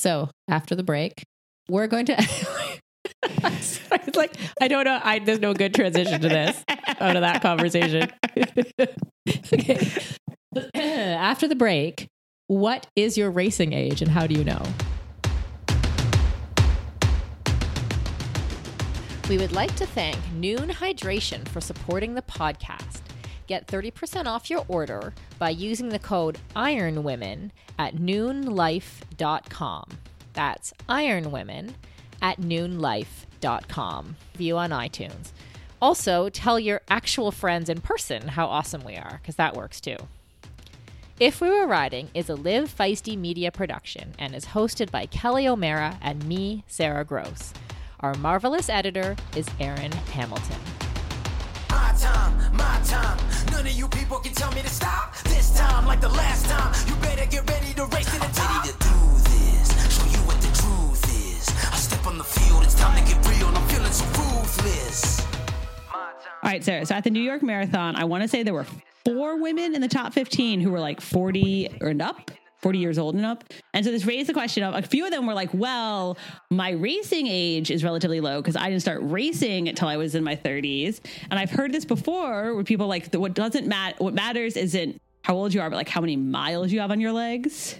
So 0.00 0.30
after 0.48 0.74
the 0.74 0.82
break, 0.82 1.24
we're 1.68 1.86
going 1.86 2.06
to. 2.06 2.16
it's 3.22 4.16
like 4.16 4.34
I 4.58 4.66
don't 4.66 4.84
know. 4.84 4.98
I 5.02 5.18
there's 5.18 5.40
no 5.40 5.52
good 5.52 5.74
transition 5.74 6.22
to 6.22 6.28
this 6.28 6.64
out 7.00 7.16
of 7.16 7.20
that 7.20 7.42
conversation. 7.42 8.10
okay. 9.52 10.02
After 10.74 11.46
the 11.46 11.54
break, 11.54 12.08
what 12.46 12.86
is 12.96 13.18
your 13.18 13.30
racing 13.30 13.74
age 13.74 14.00
and 14.00 14.10
how 14.10 14.26
do 14.26 14.34
you 14.34 14.42
know? 14.42 14.62
We 19.28 19.36
would 19.36 19.52
like 19.52 19.76
to 19.76 19.86
thank 19.86 20.16
Nuun 20.34 20.70
Hydration 20.70 21.46
for 21.46 21.60
supporting 21.60 22.14
the 22.14 22.22
podcast. 22.22 23.02
Get 23.50 23.66
30% 23.66 24.26
off 24.26 24.48
your 24.48 24.64
order 24.68 25.12
by 25.40 25.50
using 25.50 25.88
the 25.88 25.98
code 25.98 26.38
IRONWOMEN 26.54 27.50
at 27.80 27.96
nuunlife.com. 27.96 29.84
That's 30.34 30.72
IRONWOMEN 30.88 31.74
at 32.22 32.40
nuunlife.com. 32.40 34.16
View 34.36 34.56
on 34.56 34.70
iTunes. 34.70 35.32
Also, 35.82 36.28
tell 36.28 36.60
your 36.60 36.80
actual 36.88 37.32
friends 37.32 37.68
in 37.68 37.80
person 37.80 38.28
how 38.28 38.46
awesome 38.46 38.84
we 38.84 38.94
are, 38.94 39.18
because 39.20 39.34
that 39.34 39.56
works 39.56 39.80
too. 39.80 39.96
If 41.18 41.40
We 41.40 41.50
Were 41.50 41.66
Riding 41.66 42.08
is 42.14 42.30
a 42.30 42.36
Live 42.36 42.72
Feisty 42.72 43.18
media 43.18 43.50
production 43.50 44.14
and 44.16 44.32
is 44.32 44.44
hosted 44.44 44.92
by 44.92 45.06
Kelly 45.06 45.48
O'Mara 45.48 45.98
and 46.00 46.24
me, 46.24 46.62
Sarah 46.68 47.04
Gross. 47.04 47.52
Our 47.98 48.14
marvelous 48.14 48.68
editor 48.68 49.16
is 49.34 49.48
Aaron 49.58 49.90
Hamilton. 49.90 50.89
My 51.70 51.94
time, 51.98 52.32
my 52.52 52.80
time. 52.84 53.18
None 53.52 53.66
of 53.66 53.72
you 53.72 53.88
people 53.88 54.18
can 54.18 54.32
tell 54.32 54.52
me 54.52 54.62
to 54.62 54.68
stop. 54.68 55.16
This 55.24 55.54
time, 55.56 55.86
like 55.86 56.00
the 56.00 56.08
last 56.08 56.46
time, 56.46 56.74
you 56.88 56.94
better 57.02 57.26
get 57.26 57.48
ready 57.50 57.72
to 57.74 57.86
race 57.86 58.06
to 58.12 58.18
the 58.20 58.30
top. 58.34 58.64
Ready 58.64 58.72
to 58.72 58.78
do 58.78 58.96
this, 59.30 59.96
show 59.96 60.06
you 60.06 60.22
what 60.26 60.40
the 60.40 60.52
truth 60.60 61.04
is. 61.14 61.48
I 61.72 61.76
step 61.76 62.06
on 62.06 62.18
the 62.18 62.24
field, 62.24 62.64
it's 62.64 62.74
time 62.74 62.96
to 62.98 63.04
get 63.12 63.18
real. 63.28 63.48
I'm 63.48 63.68
feeling 63.68 63.92
so 63.92 64.04
ruthless. 64.06 65.20
All 66.42 66.48
right, 66.50 66.64
Sarah. 66.64 66.86
So 66.86 66.94
at 66.94 67.04
the 67.04 67.10
New 67.10 67.22
York 67.22 67.42
Marathon, 67.42 67.96
I 67.96 68.04
want 68.04 68.22
to 68.22 68.28
say 68.28 68.42
there 68.42 68.54
were 68.54 68.66
four 69.04 69.40
women 69.40 69.74
in 69.74 69.80
the 69.80 69.88
top 69.88 70.12
15 70.12 70.60
who 70.60 70.70
were 70.70 70.80
like 70.80 71.00
40 71.00 71.68
and 71.80 72.02
up, 72.02 72.30
40 72.62 72.78
years 72.78 72.98
old 72.98 73.14
and 73.14 73.24
up. 73.24 73.44
And 73.74 73.84
so 73.84 73.90
this 73.90 74.04
raised 74.04 74.28
the 74.28 74.32
question 74.32 74.62
of 74.62 74.74
a 74.74 74.86
few 74.86 75.04
of 75.04 75.10
them 75.10 75.26
were 75.26 75.34
like, 75.34 75.50
well, 75.52 76.18
my 76.50 76.70
racing 76.70 77.26
age 77.26 77.70
is 77.70 77.82
relatively 77.82 78.20
low 78.20 78.40
because 78.40 78.56
I 78.56 78.68
didn't 78.68 78.82
start 78.82 79.00
racing 79.02 79.68
until 79.68 79.88
I 79.88 79.96
was 79.96 80.14
in 80.14 80.24
my 80.24 80.36
30s. 80.36 81.00
And 81.30 81.38
I've 81.38 81.50
heard 81.50 81.72
this 81.72 81.84
before 81.84 82.54
where 82.54 82.64
people 82.64 82.86
like, 82.86 83.14
what 83.14 83.34
doesn't 83.34 83.66
matter, 83.66 83.96
what 83.98 84.14
matters 84.14 84.56
isn't 84.56 85.00
how 85.22 85.34
old 85.36 85.54
you 85.54 85.60
are, 85.60 85.70
but 85.70 85.76
like 85.76 85.88
how 85.88 86.00
many 86.00 86.16
miles 86.16 86.72
you 86.72 86.80
have 86.80 86.90
on 86.90 87.00
your 87.00 87.12
legs. 87.12 87.76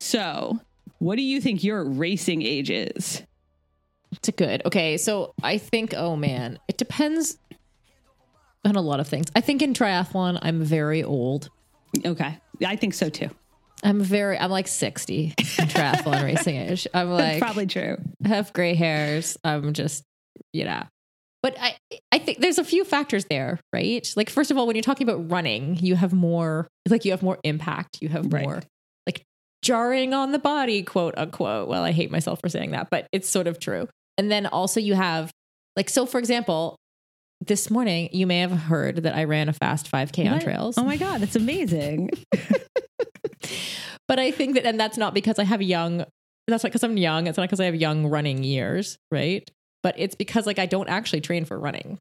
So 0.00 0.60
what 0.98 1.16
do 1.16 1.22
you 1.22 1.40
think 1.40 1.64
your 1.64 1.84
racing 1.84 2.42
age 2.42 2.70
is? 2.70 3.22
It's 4.12 4.28
a 4.28 4.32
good. 4.32 4.62
Okay, 4.64 4.96
so 4.96 5.34
I 5.42 5.58
think, 5.58 5.94
oh 5.96 6.16
man, 6.16 6.58
it 6.68 6.78
depends 6.78 7.38
on 8.64 8.76
a 8.76 8.80
lot 8.80 9.00
of 9.00 9.08
things. 9.08 9.26
I 9.34 9.40
think 9.40 9.62
in 9.62 9.74
triathlon, 9.74 10.38
I'm 10.42 10.62
very 10.62 11.02
old. 11.02 11.50
Okay. 12.04 12.38
I 12.64 12.76
think 12.76 12.94
so 12.94 13.08
too. 13.08 13.30
I'm 13.82 14.00
very, 14.00 14.38
I'm 14.38 14.50
like 14.50 14.68
60 14.68 15.34
in 15.38 15.44
triathlon 15.68 16.24
racing 16.24 16.56
age. 16.56 16.86
I'm 16.94 17.08
That's 17.10 17.20
like, 17.34 17.38
probably 17.42 17.66
true. 17.66 17.96
have 18.24 18.52
gray 18.52 18.74
hairs. 18.74 19.36
I'm 19.44 19.72
just, 19.72 20.02
you 20.52 20.64
know. 20.64 20.82
But 21.42 21.56
I, 21.60 21.76
I 22.10 22.18
think 22.18 22.38
there's 22.40 22.58
a 22.58 22.64
few 22.64 22.84
factors 22.84 23.26
there, 23.26 23.60
right? 23.72 24.06
Like, 24.16 24.30
first 24.30 24.50
of 24.50 24.56
all, 24.58 24.66
when 24.66 24.74
you're 24.74 24.82
talking 24.82 25.08
about 25.08 25.30
running, 25.30 25.76
you 25.76 25.94
have 25.94 26.12
more, 26.12 26.66
like, 26.88 27.04
you 27.04 27.12
have 27.12 27.22
more 27.22 27.38
impact. 27.44 27.98
You 28.00 28.08
have 28.08 28.32
Right. 28.32 28.42
more, 28.44 28.62
like, 29.06 29.22
jarring 29.62 30.12
on 30.12 30.32
the 30.32 30.38
body, 30.40 30.82
quote 30.82 31.14
unquote. 31.16 31.68
Well, 31.68 31.84
I 31.84 31.92
hate 31.92 32.10
myself 32.10 32.40
for 32.40 32.48
saying 32.48 32.72
that, 32.72 32.88
but 32.90 33.06
it's 33.12 33.28
sort 33.28 33.46
of 33.46 33.60
true. 33.60 33.88
And 34.18 34.32
then 34.32 34.46
also, 34.46 34.80
you 34.80 34.94
have, 34.94 35.30
like, 35.76 35.88
so 35.90 36.06
for 36.06 36.18
example, 36.18 36.76
this 37.46 37.70
morning, 37.70 38.08
you 38.12 38.26
may 38.26 38.40
have 38.40 38.50
heard 38.50 39.02
that 39.04 39.14
I 39.14 39.24
ran 39.24 39.48
a 39.48 39.52
fast 39.52 39.88
5K 39.92 40.28
on 40.32 40.40
trails. 40.40 40.78
Oh 40.78 40.84
my 40.84 40.96
God, 40.96 41.20
that's 41.20 41.36
amazing. 41.36 42.10
But 44.08 44.18
I 44.18 44.30
think 44.30 44.54
that, 44.54 44.64
and 44.64 44.78
that's 44.78 44.96
not 44.96 45.14
because 45.14 45.38
I 45.38 45.44
have 45.44 45.62
young, 45.62 46.04
that's 46.46 46.62
not 46.62 46.70
because 46.70 46.84
I'm 46.84 46.96
young. 46.96 47.26
It's 47.26 47.36
not 47.36 47.44
because 47.44 47.60
I 47.60 47.64
have 47.64 47.74
young 47.74 48.06
running 48.06 48.44
years, 48.44 48.98
right? 49.10 49.48
But 49.82 49.94
it's 49.98 50.14
because 50.14 50.46
like 50.46 50.58
I 50.58 50.66
don't 50.66 50.88
actually 50.88 51.20
train 51.20 51.44
for 51.44 51.58
running, 51.58 51.98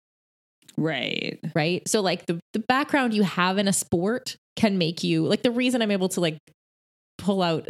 right. 0.77 1.39
right? 1.55 1.87
So 1.87 2.01
like 2.01 2.25
the, 2.25 2.39
the 2.53 2.59
background 2.59 3.13
you 3.13 3.23
have 3.23 3.57
in 3.57 3.67
a 3.67 3.73
sport 3.73 4.35
can 4.55 4.77
make 4.77 5.03
you 5.03 5.25
like 5.25 5.43
the 5.43 5.51
reason 5.51 5.81
I'm 5.81 5.91
able 5.91 6.09
to 6.09 6.21
like 6.21 6.37
pull 7.17 7.41
out 7.41 7.67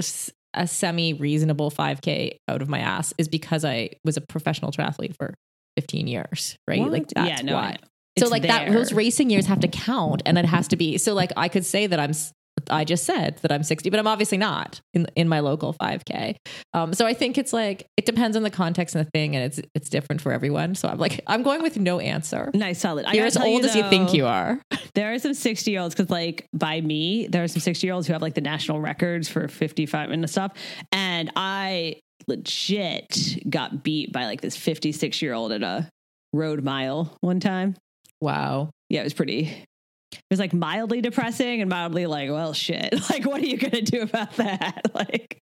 a 0.53 0.67
semi 0.67 1.13
reasonable 1.13 1.71
5K 1.71 2.37
out 2.47 2.61
of 2.61 2.69
my 2.69 2.79
ass 2.79 3.13
is 3.17 3.27
because 3.27 3.65
I 3.65 3.91
was 4.03 4.17
a 4.17 4.21
professional 4.21 4.71
triathlete 4.71 5.15
for 5.15 5.33
15 5.77 6.07
years, 6.07 6.57
right? 6.67 6.79
What? 6.79 6.91
Like 6.91 7.07
that's 7.09 7.29
yeah, 7.29 7.41
no, 7.41 7.55
why. 7.55 7.77
So 8.17 8.27
like 8.29 8.43
that, 8.43 8.71
those 8.71 8.93
racing 8.93 9.29
years 9.29 9.45
have 9.47 9.59
to 9.59 9.67
count, 9.67 10.21
and 10.25 10.37
it 10.37 10.45
has 10.45 10.69
to 10.69 10.77
be. 10.77 10.97
So 10.97 11.13
like 11.13 11.31
I 11.35 11.49
could 11.49 11.65
say 11.65 11.87
that 11.87 11.99
I'm. 11.99 12.13
I 12.69 12.83
just 12.83 13.05
said 13.05 13.37
that 13.41 13.51
I'm 13.51 13.63
60, 13.63 13.89
but 13.89 13.99
I'm 13.99 14.07
obviously 14.07 14.37
not 14.37 14.79
in 14.93 15.07
in 15.15 15.27
my 15.27 15.39
local 15.39 15.73
5K. 15.73 16.35
Um, 16.73 16.93
so 16.93 17.05
I 17.05 17.13
think 17.13 17.37
it's 17.37 17.53
like 17.53 17.87
it 17.97 18.05
depends 18.05 18.35
on 18.37 18.43
the 18.43 18.49
context 18.49 18.95
and 18.95 19.05
the 19.05 19.09
thing, 19.11 19.35
and 19.35 19.45
it's 19.45 19.59
it's 19.75 19.89
different 19.89 20.21
for 20.21 20.31
everyone. 20.31 20.75
So 20.75 20.87
I'm 20.87 20.97
like 20.97 21.21
I'm 21.27 21.43
going 21.43 21.61
with 21.61 21.77
no 21.77 21.99
answer. 21.99 22.51
Nice, 22.53 22.79
solid. 22.79 23.05
You're 23.13 23.25
as 23.25 23.37
old 23.37 23.65
as 23.65 23.75
you 23.75 23.83
think 23.89 24.13
you 24.13 24.25
are. 24.25 24.59
There 24.93 25.13
are 25.13 25.19
some 25.19 25.33
60 25.33 25.69
year 25.71 25.81
olds 25.81 25.93
because, 25.93 26.09
like, 26.09 26.47
by 26.53 26.79
me, 26.79 27.27
there 27.27 27.43
are 27.43 27.47
some 27.49 27.59
60 27.59 27.85
year 27.85 27.93
olds 27.93 28.07
who 28.07 28.13
have 28.13 28.21
like 28.21 28.33
the 28.33 28.41
national 28.41 28.79
records 28.79 29.27
for 29.27 29.47
55 29.47 30.09
and 30.09 30.29
stuff. 30.29 30.53
And 30.91 31.31
I 31.35 31.99
legit 32.27 33.43
got 33.49 33.83
beat 33.83 34.11
by 34.11 34.25
like 34.25 34.41
this 34.41 34.55
56 34.55 35.21
year 35.21 35.33
old 35.33 35.51
at 35.51 35.63
a 35.63 35.89
road 36.33 36.63
mile 36.63 37.15
one 37.21 37.39
time. 37.39 37.75
Wow. 38.21 38.71
Yeah, 38.89 39.01
it 39.01 39.03
was 39.03 39.13
pretty. 39.13 39.65
It 40.17 40.23
was 40.31 40.39
like 40.39 40.53
mildly 40.53 41.01
depressing 41.01 41.61
and 41.61 41.69
mildly 41.69 42.05
like, 42.05 42.29
well, 42.29 42.53
shit. 42.53 42.93
Like, 43.09 43.25
what 43.25 43.41
are 43.41 43.45
you 43.45 43.57
gonna 43.57 43.81
do 43.81 44.01
about 44.01 44.33
that? 44.37 44.81
Like, 44.93 45.39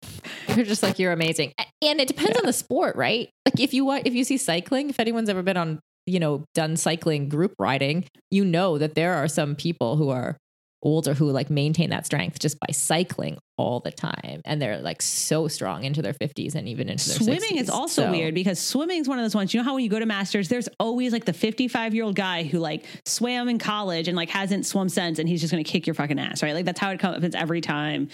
You're 0.56 0.64
just 0.64 0.82
like 0.82 0.98
you're 0.98 1.12
amazing, 1.12 1.52
and 1.82 2.00
it 2.00 2.08
depends 2.08 2.38
on 2.38 2.46
the 2.46 2.52
sport, 2.52 2.96
right? 2.96 3.28
Like 3.46 3.60
if 3.60 3.74
you 3.74 3.90
if 3.92 4.14
you 4.14 4.24
see 4.24 4.36
cycling, 4.36 4.90
if 4.90 4.98
anyone's 5.00 5.28
ever 5.28 5.42
been 5.42 5.56
on, 5.56 5.80
you 6.06 6.20
know, 6.20 6.44
done 6.54 6.76
cycling 6.76 7.28
group 7.28 7.54
riding, 7.58 8.04
you 8.30 8.44
know 8.44 8.78
that 8.78 8.94
there 8.94 9.14
are 9.14 9.28
some 9.28 9.54
people 9.56 9.96
who 9.96 10.08
are 10.10 10.36
older 10.82 11.12
who 11.14 11.30
like 11.30 11.50
maintain 11.50 11.90
that 11.90 12.06
strength 12.06 12.38
just 12.38 12.58
by 12.58 12.72
cycling 12.72 13.38
all 13.58 13.80
the 13.80 13.90
time, 13.90 14.40
and 14.44 14.60
they're 14.62 14.78
like 14.78 15.02
so 15.02 15.46
strong 15.48 15.84
into 15.84 16.00
their 16.00 16.14
50s 16.14 16.54
and 16.54 16.66
even 16.68 16.88
into 16.88 17.06
their 17.08 17.18
swimming 17.18 17.56
60s. 17.58 17.60
is 17.60 17.68
also 17.70 18.04
So- 18.04 18.10
weird 18.10 18.34
because 18.34 18.58
swimming 18.58 19.00
is 19.00 19.08
one 19.08 19.18
of 19.18 19.24
those 19.24 19.34
ones. 19.34 19.52
You 19.52 19.60
know 19.60 19.64
how 19.64 19.74
when 19.74 19.84
you 19.84 19.90
go 19.90 19.98
to 19.98 20.06
masters, 20.06 20.48
there's 20.48 20.68
always 20.78 21.12
like 21.12 21.26
the 21.26 21.32
55 21.34 21.94
year 21.94 22.04
old 22.04 22.16
guy 22.16 22.44
who 22.44 22.58
like 22.58 22.86
swam 23.04 23.48
in 23.48 23.58
college 23.58 24.08
and 24.08 24.16
like 24.16 24.30
hasn't 24.30 24.64
swum 24.66 24.88
since, 24.88 25.18
and 25.18 25.28
he's 25.28 25.40
just 25.40 25.52
going 25.52 25.62
to 25.62 25.70
kick 25.70 25.86
your 25.86 25.94
fucking 25.94 26.18
ass, 26.18 26.42
right? 26.42 26.54
Like 26.54 26.64
that's 26.64 26.80
how 26.80 26.90
it 26.90 26.98
comes 27.00 27.34
every 27.34 27.60
time. 27.60 28.08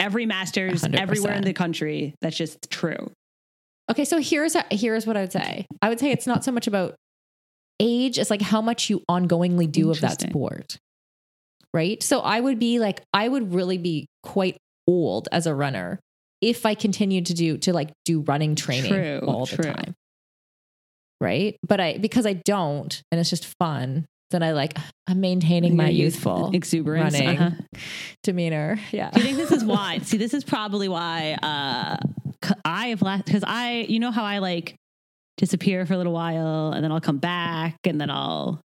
Every 0.00 0.26
masters, 0.26 0.82
100%. 0.82 0.98
everywhere 1.00 1.32
in 1.34 1.42
the 1.44 1.52
country. 1.54 2.14
That's 2.20 2.36
just 2.36 2.70
true. 2.70 3.10
Okay, 3.90 4.04
so 4.04 4.20
here's 4.20 4.56
here's 4.70 5.06
what 5.06 5.16
I 5.16 5.20
would 5.20 5.32
say. 5.32 5.66
I 5.80 5.88
would 5.88 6.00
say 6.00 6.10
it's 6.10 6.26
not 6.26 6.44
so 6.44 6.52
much 6.52 6.66
about 6.66 6.94
age 7.78 8.18
it's 8.18 8.30
like 8.30 8.40
how 8.42 8.62
much 8.62 8.88
you 8.88 9.02
ongoingly 9.10 9.70
do 9.70 9.90
of 9.90 10.00
that 10.00 10.20
sport. 10.20 10.78
Right? 11.76 12.02
So 12.02 12.20
I 12.20 12.40
would 12.40 12.58
be 12.58 12.78
like 12.78 13.02
I 13.12 13.28
would 13.28 13.52
really 13.52 13.76
be 13.76 14.06
quite 14.22 14.56
old 14.88 15.28
as 15.30 15.46
a 15.46 15.54
runner 15.54 16.00
if 16.40 16.64
I 16.64 16.74
continued 16.74 17.26
to 17.26 17.34
do 17.34 17.58
to 17.58 17.74
like 17.74 17.90
do 18.06 18.20
running 18.20 18.54
training 18.54 18.90
True, 18.90 19.20
all 19.26 19.44
the 19.44 19.58
time. 19.58 19.94
Right? 21.20 21.58
But 21.66 21.80
I 21.80 21.98
because 21.98 22.24
I 22.24 22.32
don't 22.32 23.02
and 23.12 23.20
it's 23.20 23.28
just 23.28 23.54
fun, 23.58 24.06
then 24.30 24.42
I 24.42 24.52
like 24.52 24.78
I'm 25.06 25.20
maintaining 25.20 25.76
my 25.76 25.90
Your 25.90 26.06
youth- 26.06 26.14
youthful 26.14 26.50
exuberance. 26.54 27.12
running 27.12 27.38
uh-huh. 27.38 27.80
demeanor. 28.22 28.80
Yeah. 28.90 29.10
Do 29.10 29.20
you 29.20 29.26
think 29.26 29.36
this 29.36 29.52
is 29.52 29.62
why? 29.62 29.98
See, 30.02 30.16
this 30.16 30.32
is 30.32 30.44
probably 30.44 30.88
why 30.88 31.36
uh, 31.42 31.98
c- 32.42 32.54
I 32.64 32.86
have 32.86 33.02
last 33.02 33.26
because 33.26 33.44
I, 33.46 33.84
you 33.86 34.00
know 34.00 34.12
how 34.12 34.24
I 34.24 34.38
like 34.38 34.76
disappear 35.36 35.84
for 35.84 35.92
a 35.92 35.98
little 35.98 36.14
while 36.14 36.72
and 36.72 36.82
then 36.82 36.90
I'll 36.90 37.02
come 37.02 37.18
back 37.18 37.76
and 37.84 38.00
then 38.00 38.08
I'll 38.08 38.62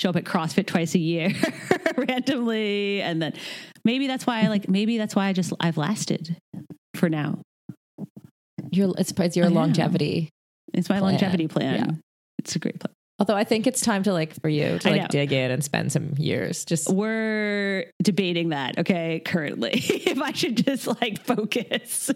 show 0.00 0.08
up 0.10 0.16
at 0.16 0.24
CrossFit 0.24 0.66
twice 0.66 0.94
a 0.94 0.98
year 0.98 1.30
randomly, 1.96 3.02
and 3.02 3.20
then 3.20 3.34
maybe 3.84 4.06
that's 4.06 4.26
why 4.26 4.42
I 4.42 4.48
like 4.48 4.68
maybe 4.68 4.98
that's 4.98 5.14
why 5.14 5.26
I 5.26 5.32
just 5.32 5.52
I've 5.60 5.76
lasted 5.76 6.36
for 6.94 7.08
now. 7.08 7.40
Your 8.72 8.94
it's, 8.98 9.12
it's 9.12 9.36
your 9.36 9.46
I 9.46 9.48
know. 9.48 9.54
longevity. 9.56 10.30
It's 10.72 10.88
my 10.88 10.98
Plan. 11.00 11.12
longevity 11.12 11.48
plan. 11.48 11.74
Yeah. 11.74 11.90
It's 12.38 12.56
a 12.56 12.58
great 12.58 12.78
plan. 12.78 12.94
Although 13.18 13.36
I 13.36 13.44
think 13.44 13.66
it's 13.66 13.82
time 13.82 14.02
to 14.04 14.12
like 14.14 14.40
for 14.40 14.48
you 14.48 14.78
to 14.78 14.90
like 14.90 15.08
dig 15.08 15.32
in 15.32 15.50
and 15.50 15.62
spend 15.62 15.92
some 15.92 16.14
years. 16.16 16.64
Just 16.64 16.88
We're 16.88 17.90
debating 18.02 18.50
that, 18.50 18.78
okay, 18.78 19.20
currently. 19.24 19.72
if 19.74 20.18
I 20.22 20.32
should 20.32 20.64
just 20.64 20.86
like 20.86 21.22
focus. 21.22 22.10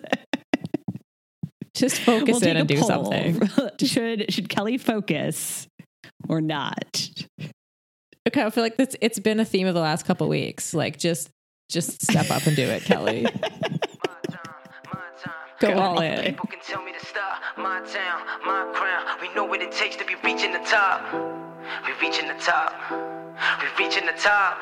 just 1.75 2.01
focus 2.01 2.41
We'll 2.41 2.51
in 2.51 2.57
and 2.57 2.69
do 2.69 2.79
poll. 2.79 2.87
something. 2.87 3.51
should 3.85 4.33
should 4.33 4.49
Kelly 4.49 4.79
focus 4.79 5.67
or 6.29 6.41
not? 6.41 7.24
Okay, 8.27 8.43
I 8.43 8.49
feel 8.49 8.65
like 8.65 8.77
this 8.79 8.97
it's 9.03 9.19
been 9.19 9.39
a 9.39 9.45
theme 9.45 9.67
of 9.67 9.75
the 9.75 9.81
last 9.81 10.07
couple 10.07 10.27
weeks. 10.29 10.73
Like 10.73 10.99
just 10.99 11.29
just 11.69 12.03
step 12.03 12.31
up 12.31 12.47
and 12.47 12.57
do 12.57 12.63
it, 12.63 12.83
Kelly. 12.85 13.27
Go 15.61 15.79
all 15.79 16.01
in. 16.01 16.25
People 16.25 16.47
can 16.47 16.61
tell 16.61 16.83
me 16.83 16.93
to 16.99 17.07
stop. 17.07 17.43
My 17.57 17.81
town, 17.81 18.23
my 18.45 18.71
crown. 18.75 19.19
We 19.21 19.33
know 19.35 19.45
what 19.45 19.61
it 19.61 19.73
takes 19.73 19.97
to 19.97 20.05
be 20.05 20.15
reaching 20.25 20.53
the 20.53 20.59
top. 20.61 21.03
We 21.87 21.93
reaching 22.01 22.27
the 22.27 22.35
top. 22.35 22.75
We 23.61 23.85
reaching 23.85 24.07
the 24.07 24.13
top. 24.13 24.59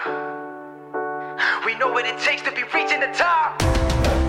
We 1.64 1.74
know 1.76 1.90
what 1.90 2.04
it 2.04 2.18
takes 2.18 2.42
to 2.42 2.52
be 2.52 2.64
reaching 2.74 3.00
the 3.00 3.12
top. 3.14 4.21